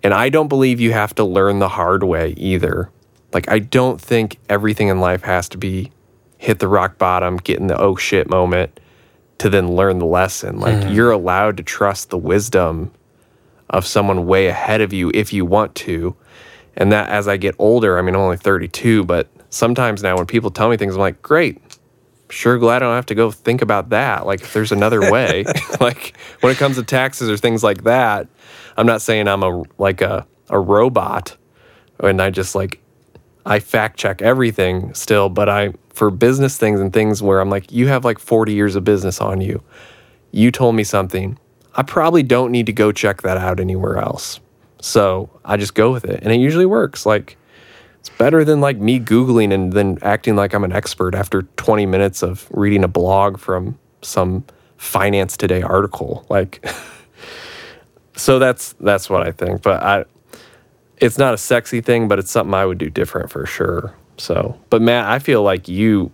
And 0.05 0.13
I 0.13 0.29
don't 0.29 0.49
believe 0.49 0.79
you 0.79 0.91
have 0.91 1.15
to 1.15 1.23
learn 1.23 1.57
the 1.57 1.67
hard 1.67 2.03
way 2.03 2.35
either. 2.37 2.91
Like 3.33 3.49
I 3.49 3.57
don't 3.57 3.99
think 3.99 4.37
everything 4.47 4.89
in 4.89 4.99
life 4.99 5.23
has 5.23 5.49
to 5.49 5.57
be 5.57 5.91
hit 6.37 6.59
the 6.59 6.67
rock 6.67 6.99
bottom, 6.99 7.37
get 7.37 7.57
in 7.57 7.65
the 7.65 7.81
oh 7.81 7.95
shit 7.95 8.29
moment 8.29 8.79
to 9.39 9.49
then 9.49 9.71
learn 9.71 9.97
the 9.97 10.05
lesson. 10.05 10.59
Like 10.59 10.75
mm-hmm. 10.75 10.93
you're 10.93 11.09
allowed 11.09 11.57
to 11.57 11.63
trust 11.63 12.11
the 12.11 12.19
wisdom 12.19 12.91
of 13.71 13.83
someone 13.83 14.27
way 14.27 14.45
ahead 14.45 14.79
of 14.79 14.93
you 14.93 15.09
if 15.15 15.33
you 15.33 15.43
want 15.43 15.73
to. 15.73 16.15
And 16.77 16.91
that 16.91 17.09
as 17.09 17.27
I 17.27 17.37
get 17.37 17.55
older, 17.57 17.97
I 17.97 18.03
mean, 18.03 18.13
I'm 18.13 18.21
only 18.21 18.37
32, 18.37 19.05
but 19.05 19.27
sometimes 19.49 20.03
now 20.03 20.17
when 20.17 20.27
people 20.27 20.51
tell 20.51 20.69
me 20.69 20.77
things, 20.77 20.93
I'm 20.93 20.99
like, 20.99 21.19
great. 21.23 21.59
Sure, 22.29 22.57
glad 22.57 22.77
I 22.77 22.79
don't 22.87 22.95
have 22.95 23.05
to 23.07 23.15
go 23.15 23.29
think 23.31 23.61
about 23.61 23.89
that. 23.89 24.25
Like, 24.25 24.41
if 24.41 24.53
there's 24.53 24.71
another 24.71 25.11
way, 25.11 25.45
like 25.79 26.17
when 26.41 26.51
it 26.51 26.57
comes 26.57 26.77
to 26.77 26.83
taxes 26.83 27.29
or 27.29 27.37
things 27.37 27.63
like 27.63 27.83
that, 27.83 28.27
I'm 28.77 28.87
not 28.87 29.01
saying 29.01 29.27
I'm 29.27 29.43
a 29.43 29.63
like 29.77 30.01
a, 30.01 30.25
a 30.49 30.59
robot 30.59 31.37
and 31.99 32.21
I 32.21 32.29
just 32.29 32.55
like 32.55 32.81
I 33.45 33.59
fact 33.59 33.97
check 33.97 34.21
everything 34.21 34.93
still, 34.93 35.29
but 35.29 35.49
I 35.49 35.73
for 35.93 36.09
business 36.09 36.57
things 36.57 36.79
and 36.79 36.91
things 36.91 37.21
where 37.21 37.39
I'm 37.39 37.49
like, 37.49 37.71
you 37.71 37.87
have 37.87 38.03
like 38.03 38.19
40 38.19 38.53
years 38.53 38.75
of 38.75 38.83
business 38.83 39.21
on 39.21 39.39
you. 39.39 39.63
You 40.31 40.51
told 40.51 40.75
me 40.75 40.83
something. 40.83 41.37
I 41.75 41.83
probably 41.83 42.23
don't 42.23 42.51
need 42.51 42.65
to 42.65 42.73
go 42.73 42.91
check 42.91 43.21
that 43.21 43.37
out 43.37 43.59
anywhere 43.59 43.97
else. 43.97 44.39
So 44.81 45.29
I 45.45 45.57
just 45.57 45.73
go 45.73 45.91
with 45.91 46.05
it. 46.05 46.21
And 46.23 46.33
it 46.33 46.39
usually 46.39 46.65
works. 46.65 47.05
Like 47.05 47.37
it's 48.05 48.15
better 48.17 48.45
than 48.45 48.61
like 48.61 48.77
me 48.77 48.99
Googling 48.99 49.51
and 49.51 49.73
then 49.73 49.97
acting 50.03 50.35
like 50.35 50.53
I'm 50.53 50.63
an 50.63 50.71
expert 50.71 51.15
after 51.15 51.41
20 51.41 51.87
minutes 51.87 52.21
of 52.21 52.47
reading 52.51 52.83
a 52.83 52.87
blog 52.87 53.39
from 53.39 53.79
some 54.03 54.45
finance 54.77 55.35
today 55.35 55.63
article. 55.63 56.23
Like 56.29 56.63
so 58.15 58.37
that's 58.37 58.73
that's 58.73 59.09
what 59.09 59.27
I 59.27 59.31
think. 59.31 59.63
But 59.63 59.81
I, 59.81 60.05
it's 60.97 61.17
not 61.17 61.33
a 61.33 61.37
sexy 61.37 61.81
thing, 61.81 62.07
but 62.07 62.19
it's 62.19 62.29
something 62.29 62.53
I 62.53 62.63
would 62.63 62.77
do 62.77 62.91
different 62.91 63.31
for 63.31 63.47
sure. 63.47 63.95
So, 64.17 64.55
but 64.69 64.83
Matt, 64.83 65.05
I 65.05 65.17
feel 65.17 65.41
like 65.41 65.67
you 65.67 66.11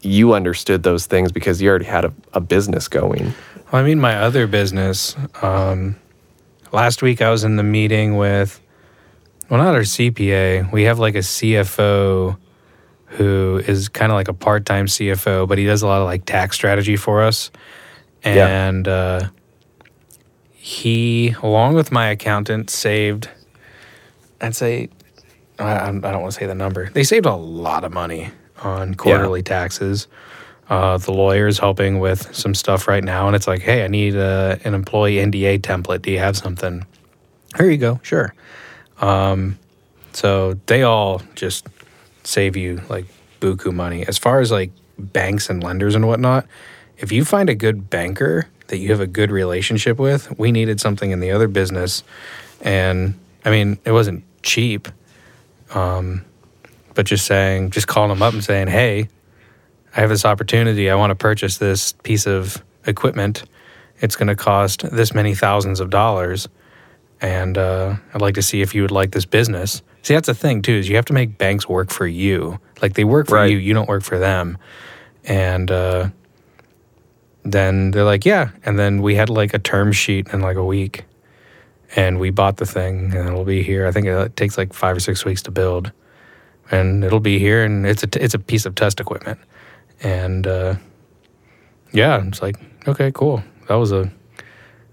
you 0.00 0.32
understood 0.32 0.84
those 0.84 1.04
things 1.04 1.32
because 1.32 1.60
you 1.60 1.68
already 1.68 1.84
had 1.84 2.06
a, 2.06 2.14
a 2.32 2.40
business 2.40 2.88
going. 2.88 3.34
Well, 3.70 3.82
I 3.82 3.82
mean, 3.82 4.00
my 4.00 4.16
other 4.16 4.46
business. 4.46 5.16
Um, 5.42 5.96
last 6.72 7.02
week, 7.02 7.20
I 7.20 7.30
was 7.30 7.44
in 7.44 7.56
the 7.56 7.62
meeting 7.62 8.16
with, 8.16 8.58
well, 9.48 9.62
not 9.62 9.74
our 9.74 9.82
CPA. 9.82 10.72
We 10.72 10.84
have 10.84 10.98
like 10.98 11.14
a 11.14 11.18
CFO 11.20 12.36
who 13.06 13.62
is 13.66 13.88
kind 13.88 14.10
of 14.10 14.16
like 14.16 14.28
a 14.28 14.34
part 14.34 14.66
time 14.66 14.86
CFO, 14.86 15.46
but 15.48 15.58
he 15.58 15.64
does 15.64 15.82
a 15.82 15.86
lot 15.86 16.00
of 16.00 16.06
like 16.06 16.24
tax 16.24 16.56
strategy 16.56 16.96
for 16.96 17.22
us. 17.22 17.50
And 18.24 18.86
yeah. 18.86 18.92
uh, 18.92 19.28
he, 20.52 21.34
along 21.42 21.74
with 21.74 21.92
my 21.92 22.08
accountant, 22.08 22.70
saved, 22.70 23.28
I'd 24.40 24.56
say, 24.56 24.88
I, 25.58 25.88
I 25.88 25.92
don't 25.92 26.02
want 26.02 26.32
to 26.32 26.38
say 26.38 26.46
the 26.46 26.54
number. 26.54 26.90
They 26.90 27.04
saved 27.04 27.26
a 27.26 27.36
lot 27.36 27.84
of 27.84 27.92
money 27.92 28.30
on 28.62 28.94
quarterly 28.94 29.40
yeah. 29.40 29.44
taxes. 29.44 30.08
Uh, 30.68 30.98
the 30.98 31.12
lawyer's 31.12 31.60
helping 31.60 32.00
with 32.00 32.34
some 32.34 32.52
stuff 32.52 32.88
right 32.88 33.04
now, 33.04 33.28
and 33.28 33.36
it's 33.36 33.46
like, 33.46 33.62
hey, 33.62 33.84
I 33.84 33.88
need 33.88 34.16
a, 34.16 34.58
an 34.64 34.74
employee 34.74 35.16
NDA 35.16 35.60
template. 35.60 36.02
Do 36.02 36.10
you 36.10 36.18
have 36.18 36.36
something? 36.36 36.84
Here 37.56 37.70
you 37.70 37.78
go. 37.78 38.00
Sure. 38.02 38.34
Um, 39.00 39.58
so 40.12 40.54
they 40.66 40.82
all 40.82 41.22
just 41.34 41.66
save 42.24 42.56
you 42.56 42.82
like 42.88 43.06
buku 43.40 43.72
money. 43.72 44.06
As 44.06 44.18
far 44.18 44.40
as 44.40 44.50
like 44.50 44.70
banks 44.98 45.50
and 45.50 45.62
lenders 45.62 45.94
and 45.94 46.06
whatnot, 46.06 46.46
if 46.98 47.12
you 47.12 47.24
find 47.24 47.50
a 47.50 47.54
good 47.54 47.90
banker 47.90 48.48
that 48.68 48.78
you 48.78 48.90
have 48.90 49.00
a 49.00 49.06
good 49.06 49.30
relationship 49.30 49.98
with, 49.98 50.38
we 50.38 50.50
needed 50.50 50.80
something 50.80 51.10
in 51.10 51.20
the 51.20 51.30
other 51.30 51.48
business, 51.48 52.02
and 52.62 53.14
I 53.44 53.50
mean, 53.50 53.78
it 53.84 53.92
wasn't 53.92 54.24
cheap. 54.42 54.88
Um, 55.74 56.24
but 56.94 57.06
just 57.06 57.26
saying, 57.26 57.70
just 57.70 57.86
calling 57.86 58.08
them 58.08 58.22
up 58.22 58.32
and 58.32 58.42
saying, 58.42 58.68
hey, 58.68 59.08
I 59.94 60.00
have 60.00 60.08
this 60.08 60.24
opportunity. 60.24 60.90
I 60.90 60.94
want 60.94 61.10
to 61.10 61.14
purchase 61.14 61.58
this 61.58 61.92
piece 61.92 62.26
of 62.26 62.62
equipment. 62.86 63.44
It's 64.00 64.16
going 64.16 64.28
to 64.28 64.36
cost 64.36 64.90
this 64.90 65.14
many 65.14 65.34
thousands 65.34 65.80
of 65.80 65.90
dollars. 65.90 66.48
And 67.26 67.58
uh, 67.58 67.96
I'd 68.14 68.20
like 68.20 68.34
to 68.34 68.42
see 68.42 68.60
if 68.60 68.74
you 68.74 68.82
would 68.82 68.90
like 68.90 69.10
this 69.10 69.24
business. 69.24 69.82
See, 70.02 70.14
that's 70.14 70.28
the 70.28 70.34
thing, 70.34 70.62
too, 70.62 70.74
is 70.74 70.88
you 70.88 70.96
have 70.96 71.04
to 71.06 71.12
make 71.12 71.38
banks 71.38 71.68
work 71.68 71.90
for 71.90 72.06
you. 72.06 72.60
Like 72.80 72.94
they 72.94 73.04
work 73.04 73.26
for 73.28 73.36
right. 73.36 73.50
you, 73.50 73.56
you 73.56 73.74
don't 73.74 73.88
work 73.88 74.04
for 74.04 74.18
them. 74.18 74.58
And 75.24 75.70
uh, 75.70 76.10
then 77.42 77.90
they're 77.90 78.04
like, 78.04 78.24
yeah. 78.24 78.50
And 78.64 78.78
then 78.78 79.02
we 79.02 79.16
had 79.16 79.28
like 79.28 79.54
a 79.54 79.58
term 79.58 79.92
sheet 79.92 80.28
in 80.28 80.40
like 80.40 80.56
a 80.56 80.64
week. 80.64 81.04
And 81.96 82.20
we 82.20 82.30
bought 82.30 82.58
the 82.58 82.66
thing 82.66 83.12
and 83.14 83.28
it'll 83.28 83.44
be 83.44 83.62
here. 83.62 83.86
I 83.86 83.92
think 83.92 84.06
it 84.06 84.36
takes 84.36 84.58
like 84.58 84.72
five 84.72 84.96
or 84.96 85.00
six 85.00 85.24
weeks 85.24 85.42
to 85.42 85.50
build 85.50 85.92
and 86.70 87.04
it'll 87.04 87.20
be 87.20 87.38
here, 87.38 87.64
and 87.64 87.86
it's 87.86 88.02
a 88.02 88.06
t- 88.06 88.20
it's 88.20 88.34
a 88.34 88.38
piece 88.38 88.66
of 88.66 88.74
test 88.74 89.00
equipment, 89.00 89.38
and 90.02 90.46
uh, 90.46 90.74
yeah, 91.92 92.24
it's 92.26 92.42
like 92.42 92.56
okay, 92.88 93.12
cool. 93.12 93.42
That 93.68 93.74
was 93.74 93.92
a 93.92 94.10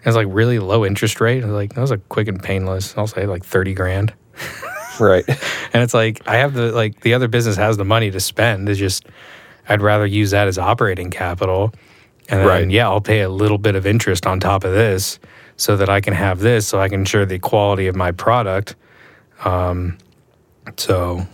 it's 0.05 0.15
like 0.15 0.27
really 0.29 0.59
low 0.59 0.85
interest 0.85 1.21
rate. 1.21 1.43
Like 1.43 1.73
that 1.75 1.81
was 1.81 1.91
a 1.91 1.97
quick 1.97 2.27
and 2.27 2.41
painless. 2.41 2.97
I'll 2.97 3.07
say 3.07 3.25
like 3.25 3.43
thirty 3.43 3.73
grand. 3.73 4.13
right. 4.99 5.25
And 5.73 5.81
it's 5.81 5.95
like 5.95 6.21
I 6.27 6.35
have 6.35 6.53
the 6.53 6.71
like 6.71 7.01
the 7.01 7.15
other 7.15 7.27
business 7.27 7.55
has 7.55 7.77
the 7.77 7.83
money 7.83 8.11
to 8.11 8.19
spend. 8.19 8.69
It's 8.69 8.77
just 8.77 9.07
I'd 9.67 9.81
rather 9.81 10.05
use 10.05 10.29
that 10.29 10.47
as 10.47 10.59
operating 10.59 11.09
capital. 11.09 11.73
And 12.29 12.41
then 12.41 12.47
right. 12.47 12.69
yeah, 12.69 12.87
I'll 12.87 13.01
pay 13.01 13.21
a 13.21 13.29
little 13.29 13.57
bit 13.57 13.73
of 13.73 13.87
interest 13.87 14.27
on 14.27 14.39
top 14.39 14.63
of 14.63 14.71
this 14.71 15.17
so 15.57 15.77
that 15.77 15.89
I 15.89 15.99
can 15.99 16.13
have 16.13 16.39
this 16.39 16.67
so 16.67 16.79
I 16.79 16.89
can 16.89 16.99
ensure 17.01 17.25
the 17.25 17.39
quality 17.39 17.87
of 17.87 17.95
my 17.95 18.11
product. 18.11 18.75
Um, 19.43 19.97
so 20.77 21.25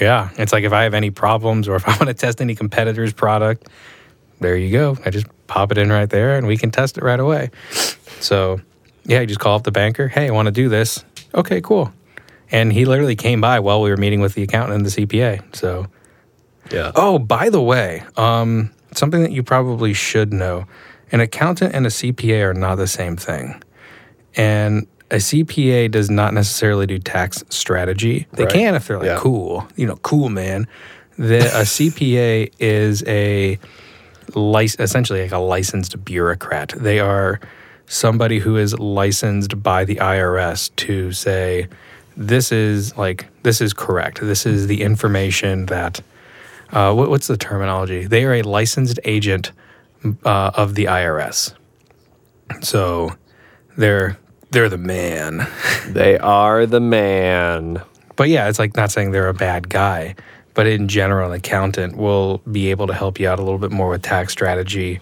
yeah, 0.00 0.30
it's 0.36 0.52
like 0.52 0.64
if 0.64 0.72
I 0.72 0.84
have 0.84 0.94
any 0.94 1.10
problems 1.10 1.68
or 1.68 1.76
if 1.76 1.86
I 1.86 1.90
want 1.98 2.06
to 2.06 2.14
test 2.14 2.40
any 2.40 2.54
competitor's 2.54 3.12
product, 3.12 3.68
there 4.40 4.56
you 4.56 4.70
go. 4.70 4.98
I 5.04 5.10
just 5.10 5.26
pop 5.46 5.72
it 5.72 5.78
in 5.78 5.90
right 5.90 6.08
there 6.08 6.36
and 6.36 6.46
we 6.46 6.56
can 6.56 6.70
test 6.70 6.98
it 6.98 7.04
right 7.04 7.20
away. 7.20 7.50
So, 8.20 8.60
yeah, 9.04 9.20
you 9.20 9.26
just 9.26 9.40
call 9.40 9.56
up 9.56 9.64
the 9.64 9.72
banker. 9.72 10.08
Hey, 10.08 10.28
I 10.28 10.30
want 10.30 10.46
to 10.46 10.52
do 10.52 10.68
this. 10.68 11.04
Okay, 11.34 11.60
cool. 11.60 11.92
And 12.50 12.72
he 12.72 12.84
literally 12.84 13.16
came 13.16 13.40
by 13.40 13.60
while 13.60 13.82
we 13.82 13.90
were 13.90 13.96
meeting 13.96 14.20
with 14.20 14.34
the 14.34 14.42
accountant 14.42 14.76
and 14.76 14.86
the 14.86 14.90
CPA. 14.90 15.56
So, 15.56 15.86
yeah. 16.70 16.92
Oh, 16.94 17.18
by 17.18 17.50
the 17.50 17.60
way, 17.60 18.02
um, 18.16 18.70
something 18.92 19.22
that 19.22 19.32
you 19.32 19.42
probably 19.42 19.92
should 19.92 20.32
know 20.32 20.66
an 21.12 21.20
accountant 21.20 21.74
and 21.74 21.86
a 21.86 21.90
CPA 21.90 22.50
are 22.50 22.54
not 22.54 22.76
the 22.76 22.86
same 22.86 23.16
thing. 23.16 23.62
And 24.36 24.86
a 25.10 25.16
CPA 25.16 25.90
does 25.90 26.10
not 26.10 26.34
necessarily 26.34 26.86
do 26.86 26.98
tax 26.98 27.44
strategy. 27.48 28.26
They 28.32 28.44
right. 28.44 28.52
can 28.52 28.74
if 28.74 28.88
they're 28.88 28.98
like 28.98 29.06
yeah. 29.06 29.18
cool, 29.18 29.68
you 29.76 29.86
know, 29.86 29.96
cool 29.96 30.28
man. 30.28 30.66
The, 31.16 31.38
a 31.38 31.62
CPA 31.62 32.52
is 32.58 33.04
a 33.06 33.58
lic- 34.34 34.78
essentially 34.78 35.22
like 35.22 35.32
a 35.32 35.38
licensed 35.38 36.04
bureaucrat. 36.04 36.74
They 36.76 37.00
are 37.00 37.40
somebody 37.86 38.38
who 38.38 38.56
is 38.56 38.78
licensed 38.78 39.62
by 39.62 39.84
the 39.84 39.96
IRS 39.96 40.74
to 40.76 41.12
say 41.12 41.68
this 42.16 42.52
is 42.52 42.96
like 42.96 43.26
this 43.42 43.60
is 43.60 43.72
correct. 43.72 44.20
This 44.20 44.46
is 44.46 44.66
the 44.66 44.82
information 44.82 45.66
that 45.66 46.00
uh, 46.70 46.92
what, 46.94 47.10
what's 47.10 47.26
the 47.26 47.36
terminology? 47.36 48.06
They 48.06 48.24
are 48.24 48.34
a 48.34 48.42
licensed 48.42 48.98
agent 49.04 49.52
uh, 50.24 50.50
of 50.54 50.74
the 50.74 50.86
IRS. 50.86 51.54
So 52.62 53.14
they're 53.76 54.18
they're 54.50 54.68
the 54.68 54.78
man. 54.78 55.46
they 55.88 56.18
are 56.18 56.66
the 56.66 56.80
man. 56.80 57.82
But 58.16 58.28
yeah, 58.28 58.48
it's 58.48 58.58
like 58.58 58.76
not 58.76 58.92
saying 58.92 59.10
they're 59.10 59.28
a 59.28 59.34
bad 59.34 59.68
guy, 59.68 60.14
but 60.54 60.66
in 60.66 60.88
general, 60.88 61.30
an 61.30 61.36
accountant 61.36 61.96
will 61.96 62.38
be 62.50 62.70
able 62.70 62.86
to 62.86 62.94
help 62.94 63.20
you 63.20 63.28
out 63.28 63.38
a 63.38 63.42
little 63.42 63.58
bit 63.58 63.72
more 63.72 63.88
with 63.90 64.02
tax 64.02 64.32
strategy 64.32 65.00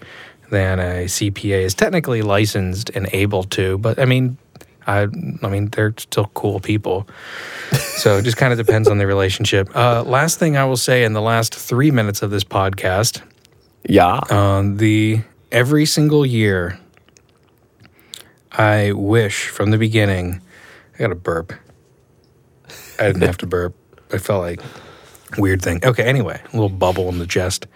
than 0.49 0.79
a 0.79 1.05
CPA 1.05 1.61
is 1.61 1.73
technically 1.73 2.21
licensed 2.21 2.89
and 2.91 3.07
able 3.13 3.43
to. 3.43 3.77
But 3.77 3.99
I 3.99 4.05
mean, 4.05 4.37
I, 4.85 5.07
I 5.41 5.47
mean, 5.47 5.69
they're 5.69 5.93
still 5.97 6.29
cool 6.33 6.59
people. 6.59 7.07
So 7.93 8.17
it 8.17 8.23
just 8.23 8.37
kind 8.37 8.51
of 8.51 8.57
depends 8.57 8.89
on 8.89 8.97
the 8.97 9.07
relationship. 9.07 9.73
Uh, 9.73 10.03
last 10.03 10.37
thing 10.37 10.57
I 10.57 10.65
will 10.65 10.77
say 10.77 11.05
in 11.05 11.13
the 11.13 11.21
last 11.21 11.55
three 11.55 11.89
minutes 11.89 12.21
of 12.21 12.31
this 12.31 12.43
podcast. 12.43 13.21
Yeah. 13.87 14.15
Uh, 14.29 14.63
the 14.65 15.21
every 15.51 15.85
single 15.85 16.25
year 16.25 16.79
I 18.51 18.91
wish 18.91 19.47
from 19.47 19.71
the 19.71 19.77
beginning. 19.77 20.41
I 20.95 20.97
got 20.97 21.11
a 21.11 21.15
burp. 21.15 21.53
I 22.99 23.07
didn't 23.07 23.21
have 23.21 23.37
to 23.37 23.47
burp. 23.47 23.75
I 24.11 24.17
felt 24.17 24.41
like 24.41 24.59
weird 25.37 25.61
thing. 25.61 25.79
Okay, 25.83 26.03
anyway, 26.03 26.41
a 26.41 26.51
little 26.51 26.69
bubble 26.69 27.09
in 27.09 27.19
the 27.19 27.27
chest. 27.27 27.67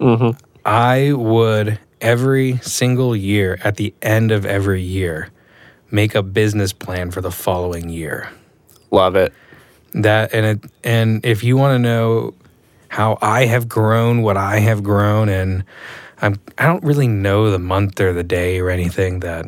Mm-hmm. 0.00 0.38
I 0.64 1.12
would 1.12 1.78
every 2.00 2.58
single 2.58 3.16
year, 3.16 3.58
at 3.64 3.76
the 3.76 3.94
end 4.02 4.30
of 4.32 4.44
every 4.44 4.82
year, 4.82 5.30
make 5.90 6.14
a 6.14 6.22
business 6.22 6.72
plan 6.72 7.10
for 7.10 7.20
the 7.20 7.30
following 7.30 7.88
year. 7.88 8.28
Love 8.90 9.16
it. 9.16 9.32
That 9.92 10.34
and 10.34 10.46
it 10.46 10.70
and 10.84 11.24
if 11.24 11.42
you 11.42 11.56
want 11.56 11.74
to 11.74 11.78
know 11.78 12.34
how 12.88 13.18
I 13.22 13.46
have 13.46 13.68
grown, 13.68 14.22
what 14.22 14.36
I 14.36 14.58
have 14.58 14.82
grown, 14.82 15.28
and 15.28 15.64
I'm 16.20 16.38
I 16.58 16.66
don't 16.66 16.84
really 16.84 17.08
know 17.08 17.50
the 17.50 17.58
month 17.58 18.00
or 18.00 18.12
the 18.12 18.24
day 18.24 18.58
or 18.58 18.70
anything 18.70 19.20
that 19.20 19.46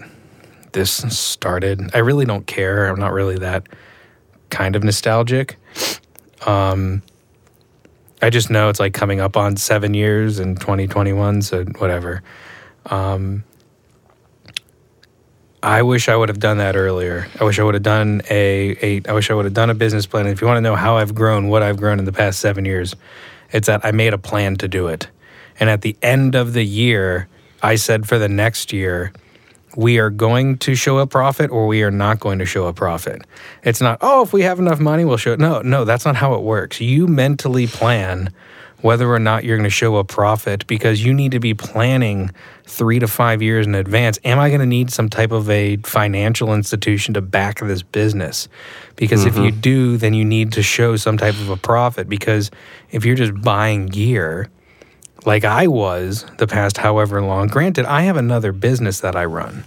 this 0.73 0.93
started. 0.93 1.91
I 1.95 1.99
really 1.99 2.25
don't 2.25 2.47
care. 2.47 2.87
I'm 2.87 2.99
not 2.99 3.13
really 3.13 3.37
that 3.39 3.67
kind 4.51 4.77
of 4.77 4.85
nostalgic. 4.85 5.57
Um, 6.47 7.03
I 8.21 8.31
just 8.31 8.51
know 8.51 8.69
it's 8.69 8.81
like 8.81 8.95
coming 8.95 9.21
up 9.21 9.37
on 9.37 9.57
seven 9.57 9.95
years 9.95 10.41
in 10.41 10.57
2021, 10.57 11.43
so 11.43 11.64
whatever. 11.79 12.23
Um, 12.87 13.45
I 15.62 15.83
wish 15.83 16.09
I 16.09 16.16
would 16.16 16.29
have 16.29 16.39
done 16.39 16.59
that 16.59 16.77
earlier. 16.77 17.27
I 17.41 17.45
wish 17.45 17.59
I 17.59 17.64
would 17.64 17.75
have 17.75 17.83
done 17.83 18.23
a, 18.31 18.77
a 18.81 19.03
I 19.09 19.12
wish 19.12 19.31
I 19.31 19.35
would 19.35 19.45
have 19.45 19.55
done 19.55 19.71
a 19.71 19.75
business 19.75 20.07
plan. 20.07 20.27
if 20.27 20.41
you 20.41 20.47
want 20.47 20.59
to 20.59 20.62
know 20.62 20.77
how 20.77 20.97
I've 20.97 21.14
grown, 21.14 21.49
what 21.49 21.62
I've 21.62 21.77
grown 21.77 21.99
in 21.99 22.05
the 22.05 22.12
past 22.12 22.41
seven 22.41 22.64
years, 22.64 22.95
it's 23.53 23.66
that 23.66 23.85
I 23.85 23.91
made 23.91 24.14
a 24.14 24.19
plan 24.19 24.57
to 24.57 24.69
do 24.69 24.89
it. 24.89 25.09
And 25.59 25.69
at 25.69 25.83
the 25.83 25.97
end 26.03 26.35
of 26.35 26.53
the 26.53 26.62
year, 26.62 27.29
I 27.62 27.75
said 27.75 28.07
for 28.07 28.19
the 28.19 28.29
next 28.29 28.73
year, 28.73 29.12
we 29.79 30.01
are 30.01 30.11
going 30.11 30.59
to 30.59 30.74
show 30.74 30.99
a 30.99 31.07
profit 31.07 31.53
or 31.53 31.68
we 31.68 31.85
are 31.85 31.91
not 31.93 32.18
going 32.18 32.41
to 32.41 32.45
show 32.45 32.66
a 32.66 32.72
profit. 32.72 33.22
It's 33.62 33.81
not, 33.81 33.99
oh, 34.01 34.24
if 34.24 34.33
we 34.33 34.43
have 34.43 34.59
enough 34.59 34.81
money, 34.81 35.05
we'll 35.05 35.18
show 35.18 35.35
it. 35.35 35.39
No, 35.39 35.61
no, 35.61 35.85
that's 35.85 36.05
not 36.05 36.16
how 36.16 36.35
it 36.35 36.43
works. 36.43 36.81
You 36.81 37.07
mentally 37.07 37.68
plan 37.68 38.33
whether 38.81 39.09
or 39.09 39.20
not 39.20 39.45
you're 39.45 39.57
going 39.57 39.62
to 39.62 39.70
show 39.70 39.95
a 39.99 40.03
profit 40.03 40.66
because 40.66 41.05
you 41.05 41.14
need 41.14 41.31
to 41.31 41.39
be 41.39 41.55
planning 41.55 42.33
three 42.64 42.99
to 42.99 43.07
five 43.07 43.41
years 43.41 43.68
in 43.68 43.76
advance. 43.76 44.18
Am 44.24 44.41
I 44.41 44.49
going 44.49 44.61
to 44.61 44.66
need 44.66 44.91
some 44.91 45.09
type 45.09 45.31
of 45.31 45.49
a 45.49 45.76
financial 45.79 46.53
institution 46.53 47.14
to 47.14 47.20
back 47.20 47.61
this 47.61 47.83
business? 47.83 48.49
Because 48.97 49.20
mm-hmm. 49.20 49.29
if 49.29 49.37
you 49.37 49.53
mm-hmm. 49.53 49.61
do, 49.61 49.97
then 49.97 50.12
you 50.12 50.24
need 50.24 50.55
to 50.55 50.62
show 50.64 50.97
some 50.97 51.16
type 51.16 51.35
of 51.35 51.51
a 51.51 51.57
profit. 51.57 52.09
Because 52.09 52.51
if 52.91 53.05
you're 53.05 53.14
just 53.14 53.41
buying 53.43 53.87
gear, 53.87 54.51
like 55.25 55.45
I 55.45 55.66
was 55.66 56.25
the 56.39 56.47
past 56.47 56.79
however 56.79 57.23
long. 57.23 57.49
Granted, 57.49 57.85
I 57.87 58.03
have 58.03 58.16
another 58.16 58.53
business 58.53 59.01
that 59.01 59.16
I 59.16 59.25
run. 59.25 59.64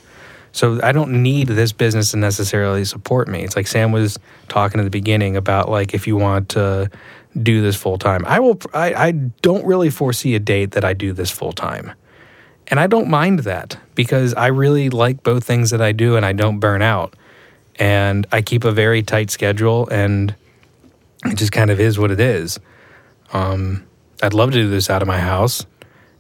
So 0.53 0.81
I 0.83 0.91
don't 0.91 1.23
need 1.23 1.47
this 1.47 1.71
business 1.71 2.11
to 2.11 2.17
necessarily 2.17 2.83
support 2.83 3.27
me. 3.27 3.43
It's 3.43 3.55
like 3.55 3.67
Sam 3.67 3.91
was 3.91 4.19
talking 4.49 4.79
at 4.79 4.83
the 4.83 4.89
beginning 4.89 5.37
about 5.37 5.69
like 5.69 5.93
if 5.93 6.07
you 6.07 6.17
want 6.17 6.49
to 6.49 6.89
do 7.41 7.61
this 7.61 7.75
full 7.75 7.97
time. 7.97 8.25
I 8.25 8.39
will 8.39 8.59
I, 8.73 8.93
I 8.93 9.11
don't 9.11 9.65
really 9.65 9.89
foresee 9.89 10.35
a 10.35 10.39
date 10.39 10.71
that 10.71 10.83
I 10.83 10.93
do 10.93 11.13
this 11.13 11.31
full 11.31 11.53
time. 11.53 11.93
And 12.67 12.79
I 12.79 12.87
don't 12.87 13.09
mind 13.09 13.39
that 13.39 13.77
because 13.95 14.33
I 14.33 14.47
really 14.47 14.89
like 14.89 15.23
both 15.23 15.43
things 15.43 15.71
that 15.71 15.81
I 15.81 15.91
do 15.91 16.15
and 16.15 16.25
I 16.25 16.33
don't 16.33 16.59
burn 16.59 16.81
out. 16.81 17.15
And 17.77 18.27
I 18.31 18.41
keep 18.41 18.63
a 18.63 18.71
very 18.71 19.01
tight 19.03 19.29
schedule 19.29 19.87
and 19.89 20.35
it 21.25 21.37
just 21.37 21.51
kind 21.51 21.69
of 21.69 21.79
is 21.79 21.97
what 21.97 22.11
it 22.11 22.19
is. 22.19 22.59
Um, 23.33 23.85
I'd 24.21 24.33
love 24.33 24.51
to 24.51 24.57
do 24.57 24.69
this 24.69 24.89
out 24.89 25.01
of 25.01 25.07
my 25.07 25.19
house 25.19 25.65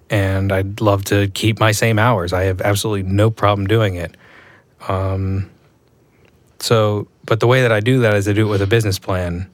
and 0.09 0.51
I'd 0.51 0.81
love 0.81 1.05
to 1.05 1.29
keep 1.29 1.59
my 1.59 1.71
same 1.71 1.97
hours. 1.97 2.33
I 2.33 2.43
have 2.43 2.61
absolutely 2.61 3.09
no 3.09 3.31
problem 3.31 3.67
doing 3.67 3.95
it. 3.95 4.15
Um, 4.87 5.49
so, 6.59 7.07
but 7.25 7.39
the 7.39 7.47
way 7.47 7.61
that 7.61 7.71
I 7.71 7.79
do 7.79 7.99
that 8.01 8.15
is 8.15 8.27
I 8.27 8.33
do 8.33 8.47
it 8.47 8.49
with 8.49 8.61
a 8.61 8.67
business 8.67 8.99
plan. 8.99 9.49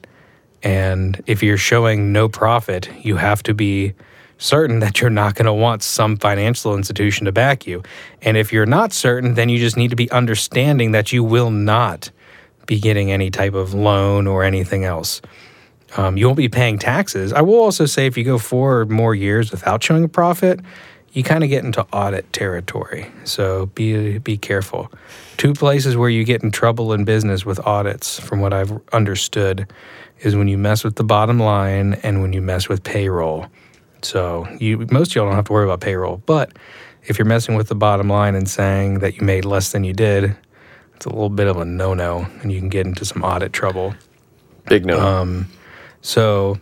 And 0.62 1.22
if 1.26 1.42
you're 1.42 1.56
showing 1.56 2.12
no 2.12 2.28
profit, 2.28 2.90
you 3.02 3.16
have 3.16 3.42
to 3.44 3.54
be 3.54 3.94
certain 4.38 4.80
that 4.80 5.00
you're 5.00 5.10
not 5.10 5.34
going 5.34 5.46
to 5.46 5.52
want 5.52 5.82
some 5.82 6.16
financial 6.16 6.76
institution 6.76 7.26
to 7.26 7.32
back 7.32 7.66
you. 7.66 7.82
And 8.22 8.36
if 8.36 8.52
you're 8.52 8.66
not 8.66 8.92
certain, 8.92 9.34
then 9.34 9.48
you 9.48 9.58
just 9.58 9.76
need 9.76 9.90
to 9.90 9.96
be 9.96 10.10
understanding 10.10 10.92
that 10.92 11.12
you 11.12 11.22
will 11.22 11.50
not 11.50 12.10
be 12.66 12.80
getting 12.80 13.10
any 13.10 13.30
type 13.30 13.54
of 13.54 13.74
loan 13.74 14.26
or 14.26 14.44
anything 14.44 14.84
else. 14.84 15.20
Um, 15.96 16.16
you 16.16 16.26
won't 16.26 16.36
be 16.36 16.48
paying 16.48 16.78
taxes. 16.78 17.32
I 17.32 17.40
will 17.40 17.60
also 17.60 17.86
say 17.86 18.06
if 18.06 18.16
you 18.16 18.24
go 18.24 18.38
four 18.38 18.80
or 18.80 18.86
more 18.86 19.14
years 19.14 19.50
without 19.50 19.82
showing 19.82 20.04
a 20.04 20.08
profit, 20.08 20.60
you 21.12 21.22
kind 21.22 21.42
of 21.42 21.50
get 21.50 21.64
into 21.64 21.82
audit 21.92 22.30
territory. 22.32 23.10
So 23.24 23.66
be 23.66 24.18
be 24.18 24.36
careful. 24.36 24.92
Two 25.38 25.54
places 25.54 25.96
where 25.96 26.10
you 26.10 26.24
get 26.24 26.42
in 26.42 26.50
trouble 26.50 26.92
in 26.92 27.04
business 27.04 27.46
with 27.46 27.58
audits, 27.66 28.20
from 28.20 28.40
what 28.40 28.52
I've 28.52 28.78
understood, 28.92 29.66
is 30.20 30.36
when 30.36 30.48
you 30.48 30.58
mess 30.58 30.84
with 30.84 30.96
the 30.96 31.04
bottom 31.04 31.38
line 31.38 31.94
and 32.02 32.20
when 32.20 32.32
you 32.32 32.42
mess 32.42 32.68
with 32.68 32.82
payroll. 32.82 33.46
So 34.02 34.46
you 34.60 34.86
most 34.90 35.12
of 35.12 35.16
y'all 35.16 35.26
don't 35.26 35.34
have 35.34 35.46
to 35.46 35.52
worry 35.52 35.64
about 35.64 35.80
payroll, 35.80 36.22
but 36.26 36.52
if 37.04 37.18
you're 37.18 37.26
messing 37.26 37.54
with 37.54 37.68
the 37.68 37.74
bottom 37.74 38.08
line 38.08 38.34
and 38.34 38.48
saying 38.48 38.98
that 38.98 39.16
you 39.16 39.22
made 39.22 39.44
less 39.44 39.72
than 39.72 39.84
you 39.84 39.94
did, 39.94 40.36
it's 40.94 41.06
a 41.06 41.08
little 41.08 41.30
bit 41.30 41.46
of 41.46 41.56
a 41.56 41.64
no-no, 41.64 42.26
and 42.42 42.52
you 42.52 42.58
can 42.58 42.68
get 42.68 42.86
into 42.86 43.04
some 43.04 43.24
audit 43.24 43.52
trouble. 43.52 43.94
Big 44.66 44.84
no. 44.84 45.00
Um, 45.00 45.48
so, 46.00 46.58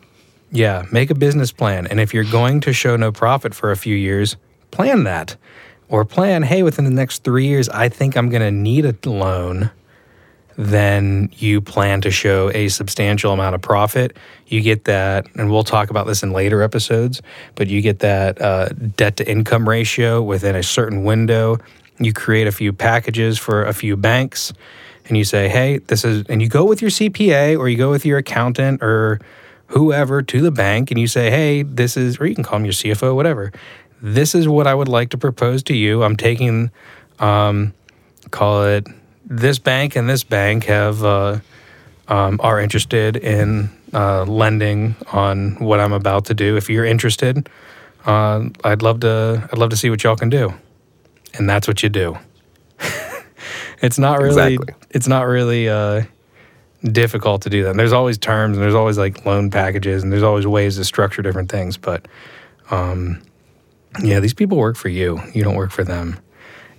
yeah, 0.51 0.84
make 0.93 1.11
a 1.11 1.14
business 1.14 1.53
plan. 1.53 1.87
And 1.87 2.01
if 2.01 2.14
you're 2.14 2.24
going 2.24 2.61
to 2.62 2.72
show 2.72 2.97
no 2.97 3.12
profit 3.12 3.55
for 3.55 3.70
a 3.70 3.76
few 3.76 3.95
years, 3.95 4.37
plan 4.70 5.05
that. 5.05 5.37
Or 5.89 6.05
plan, 6.05 6.43
hey, 6.43 6.62
within 6.62 6.84
the 6.84 6.91
next 6.91 7.22
three 7.22 7.47
years, 7.47 7.68
I 7.68 7.89
think 7.89 8.16
I'm 8.16 8.28
going 8.28 8.43
to 8.43 8.51
need 8.51 8.84
a 8.84 9.09
loan. 9.09 9.70
Then 10.57 11.28
you 11.34 11.61
plan 11.61 12.01
to 12.01 12.11
show 12.11 12.51
a 12.55 12.68
substantial 12.68 13.32
amount 13.32 13.55
of 13.55 13.62
profit. 13.62 14.16
You 14.47 14.62
get 14.62 14.84
that, 14.84 15.26
and 15.37 15.51
we'll 15.51 15.64
talk 15.64 15.91
about 15.91 16.07
this 16.07 16.22
in 16.22 16.32
later 16.32 16.62
episodes, 16.62 17.20
but 17.55 17.68
you 17.68 17.82
get 17.82 17.99
that 18.01 18.41
uh, 18.41 18.68
debt 18.68 19.18
to 19.18 19.30
income 19.30 19.68
ratio 19.68 20.22
within 20.22 20.57
a 20.57 20.62
certain 20.62 21.05
window. 21.05 21.59
You 21.99 22.12
create 22.12 22.47
a 22.47 22.53
few 22.53 22.72
packages 22.72 23.39
for 23.39 23.64
a 23.64 23.74
few 23.74 23.97
banks 23.97 24.53
and 25.09 25.17
you 25.17 25.25
say, 25.25 25.49
hey, 25.49 25.79
this 25.79 26.05
is, 26.05 26.25
and 26.29 26.43
you 26.43 26.49
go 26.49 26.65
with 26.65 26.81
your 26.81 26.91
CPA 26.91 27.59
or 27.59 27.69
you 27.69 27.77
go 27.77 27.91
with 27.91 28.05
your 28.05 28.19
accountant 28.19 28.83
or 28.83 29.21
whoever 29.69 30.23
to 30.23 30.41
the 30.41 30.51
bank 30.51 30.91
and 30.91 31.01
you 31.01 31.07
say, 31.07 31.31
hey, 31.31 31.63
this 31.63 31.97
is, 31.97 32.21
or 32.21 32.27
you 32.27 32.35
can 32.35 32.45
call 32.45 32.59
them 32.59 32.65
your 32.65 32.73
CFO, 32.73 33.15
whatever. 33.15 33.53
This 34.01 34.35
is 34.35 34.47
what 34.49 34.67
I 34.67 34.75
would 34.75 34.89
like 34.89 35.11
to 35.11 35.19
propose 35.19 35.63
to 35.65 35.75
you. 35.75 36.03
I'm 36.03 36.17
taking, 36.17 36.71
um, 37.19 37.73
call 38.31 38.65
it 38.65 38.87
this 39.25 39.59
bank 39.59 39.97
and 39.97 40.09
this 40.09 40.23
bank 40.23 40.65
have, 40.65 41.05
uh, 41.05 41.39
um, 42.09 42.41
are 42.43 42.61
interested 42.61 43.17
in 43.17 43.71
uh, 43.93 44.25
lending 44.25 44.95
on 45.13 45.57
what 45.57 45.81
I'm 45.81 45.93
about 45.93 46.27
to 46.27 46.35
do. 46.35 46.57
If 46.57 46.69
you're 46.71 46.85
interested, 46.85 47.49
uh, 48.05 48.49
I'd 48.63 48.83
love 48.83 49.01
to. 49.01 49.49
I'd 49.51 49.59
love 49.59 49.71
to 49.71 49.77
see 49.77 49.91
what 49.91 50.05
y'all 50.05 50.17
can 50.17 50.31
do, 50.31 50.55
and 51.35 51.49
that's 51.49 51.67
what 51.67 51.83
you 51.83 51.89
do. 51.89 52.17
it's 53.83 53.99
not 53.99 54.20
really 54.20 54.55
exactly. 54.55 54.74
it's 54.91 55.09
not 55.09 55.22
really 55.22 55.68
uh, 55.68 56.03
difficult 56.83 57.43
to 57.43 57.51
do 57.51 57.64
that. 57.64 57.70
And 57.70 57.79
there's 57.79 57.93
always 57.93 58.18
terms 58.18 58.57
and 58.57 58.62
there's 58.62 58.74
always 58.74 58.99
like 58.99 59.24
loan 59.24 59.51
packages 59.51 60.03
and 60.03 60.12
there's 60.12 60.22
always 60.22 60.47
ways 60.47 60.77
to 60.77 60.85
structure 60.85 61.22
different 61.22 61.51
things. 61.51 61.77
But 61.77 62.07
um, 62.70 63.22
yeah, 64.03 64.20
these 64.20 64.35
people 64.35 64.59
work 64.59 64.77
for 64.77 64.89
you. 64.89 65.20
You 65.35 65.45
don't 65.45 65.57
work 65.57 65.70
for 65.70 65.85
them. 65.85 66.18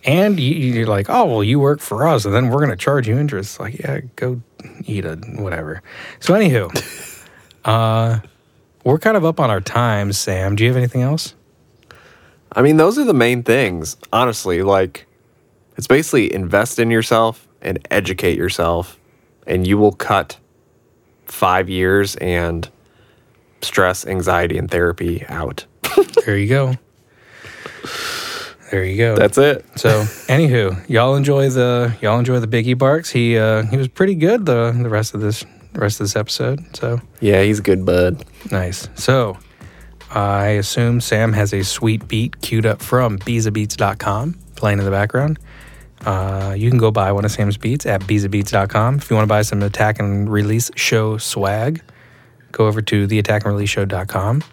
And 0.06 0.40
you, 0.40 0.84
are 0.84 0.88
like, 0.88 1.10
oh 1.10 1.26
well, 1.26 1.44
you 1.44 1.60
work 1.60 1.82
for 1.82 2.08
us, 2.08 2.24
and 2.24 2.34
then 2.34 2.50
we're 2.50 2.60
going 2.60 2.70
to 2.70 2.78
charge 2.78 3.10
you 3.10 3.18
interest. 3.18 3.60
Like, 3.60 3.80
yeah, 3.80 4.02
go 4.16 4.42
eat 4.86 5.04
a 5.04 5.16
whatever. 5.16 5.82
So, 6.22 6.34
anywho, 6.34 7.28
uh, 7.66 8.20
we're 8.86 9.00
kind 9.00 9.18
of 9.18 9.26
up 9.26 9.42
on 9.42 9.50
our 9.50 9.60
time. 9.60 10.14
Sam, 10.14 10.56
do 10.56 10.64
you 10.64 10.70
have 10.70 10.78
anything 10.78 11.02
else? 11.02 11.34
I 12.54 12.62
mean, 12.62 12.78
those 12.78 12.98
are 12.98 13.04
the 13.04 13.14
main 13.14 13.44
things, 13.44 13.98
honestly. 14.14 14.62
Like, 14.62 15.07
it's 15.78 15.88
basically 15.88 16.34
invest 16.34 16.80
in 16.80 16.92
yourself 16.92 17.48
and 17.62 17.80
educate 17.92 18.38
yourself, 18.38 19.00
and 19.46 19.66
you 19.66 19.78
will 19.78 19.92
cut 19.92 20.38
five 21.26 21.70
years 21.70 22.16
and 22.18 22.70
stress, 23.62 24.06
anxiety, 24.06 24.58
and 24.58 24.70
therapy 24.70 25.26
out. 25.28 25.66
there 26.26 26.38
you 26.38 26.48
go. 26.48 26.76
There 28.72 28.84
you 28.84 28.98
go. 28.98 29.16
That's 29.16 29.38
it. 29.38 29.66
So, 29.76 29.90
anywho, 30.28 30.90
y'all 30.90 31.16
enjoy 31.16 31.50
the 31.50 31.96
y'all 32.02 32.20
enjoy 32.20 32.40
the 32.40 32.48
Biggie 32.48 32.78
barks. 32.78 33.10
He 33.10 33.38
uh, 33.38 33.64
he 33.64 33.78
was 33.78 33.88
pretty 33.88 34.16
good 34.16 34.46
the 34.46 34.72
the 34.72 34.90
rest 34.90 35.14
of 35.14 35.22
this 35.22 35.46
the 35.74 35.80
rest 35.80 36.00
of 36.00 36.06
this 36.06 36.16
episode. 36.16 36.76
So 36.76 37.00
yeah, 37.22 37.44
he's 37.44 37.60
a 37.60 37.62
good, 37.62 37.86
bud. 37.86 38.26
Nice. 38.52 38.90
So 38.96 39.38
I 40.10 40.48
assume 40.48 41.02
Sam 41.02 41.34
has 41.34 41.54
a 41.54 41.64
sweet 41.64 42.08
beat 42.08 42.42
queued 42.42 42.66
up 42.66 42.82
from 42.82 43.20
beezabeats.com 43.20 44.40
playing 44.56 44.80
in 44.80 44.86
the 44.86 44.92
background. 44.92 45.40
Uh, 46.06 46.54
you 46.58 46.70
can 46.70 46.80
go 46.80 46.92
buy 46.92 47.12
one 47.12 47.26
of 47.26 47.32
Sam's 47.32 47.58
beats 47.58 47.86
at 47.86 48.02
beezabeats.com. 48.02 48.96
If 48.96 49.10
you 49.10 49.16
want 49.16 49.26
to 49.26 49.30
buy 49.30 49.42
some 49.42 49.62
attack 49.64 50.00
and 50.00 50.30
release 50.30 50.70
show 50.76 51.18
swag, 51.18 51.82
go 52.52 52.68
over 52.68 52.82
to 52.82 53.08
theattackandreleaseshow.com 53.08 54.44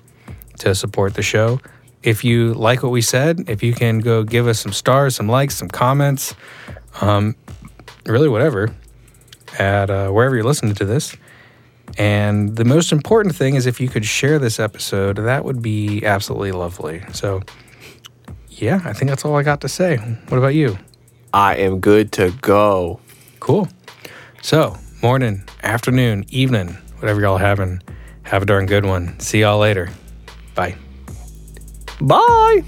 to 0.59 0.75
support 0.75 1.15
the 1.15 1.23
show. 1.23 1.61
If 2.03 2.25
you 2.25 2.55
like 2.55 2.83
what 2.83 2.93
we 2.93 3.01
said, 3.01 3.45
if 3.49 3.63
you 3.63 3.73
can 3.73 3.99
go 4.01 4.25
give 4.25 4.47
us 4.47 4.61
some 4.61 4.73
stars, 4.73 5.17
some 5.17 5.29
likes, 5.29 5.57
some 5.57 5.69
comments, 5.69 6.35
um, 7.01 7.35
really 8.07 8.29
whatever, 8.29 8.75
at 9.59 9.91
uh, 9.91 10.11
wherever 10.11 10.35
you're 10.35 10.45
listening 10.45 10.75
to 10.75 10.85
this. 10.85 11.17
And 11.97 12.57
the 12.57 12.65
most 12.65 12.93
important 12.93 13.37
thing 13.37 13.55
is 13.55 13.67
if 13.67 13.81
you 13.81 13.89
could 13.89 14.05
share 14.05 14.39
this 14.39 14.59
episode, 14.59 15.17
that 15.17 15.45
would 15.45 15.63
be 15.63 16.05
absolutely 16.05 16.53
lovely. 16.53 17.03
So, 17.13 17.43
yeah, 18.49 18.81
I 18.85 18.93
think 18.93 19.11
that's 19.11 19.25
all 19.25 19.37
I 19.37 19.43
got 19.43 19.61
to 19.63 19.69
say. 19.69 19.97
What 19.97 20.39
about 20.39 20.55
you? 20.55 20.79
I 21.35 21.57
am 21.57 21.81
good 21.81 22.13
to 22.13 22.31
go. 22.43 23.01
Cool. 23.41 23.67
So, 24.41 24.79
morning, 25.03 25.43
afternoon, 25.65 26.27
evening, 26.29 26.79
whatever 27.01 27.21
y'all 27.21 27.39
having, 27.39 27.83
have 28.23 28.45
a 28.45 28.47
darn 28.47 28.67
good 28.67 28.87
one. 28.87 29.19
See 29.19 29.41
y'all 29.41 29.59
later. 29.59 29.91
Bye. 30.55 30.77
Bye. 32.01 32.63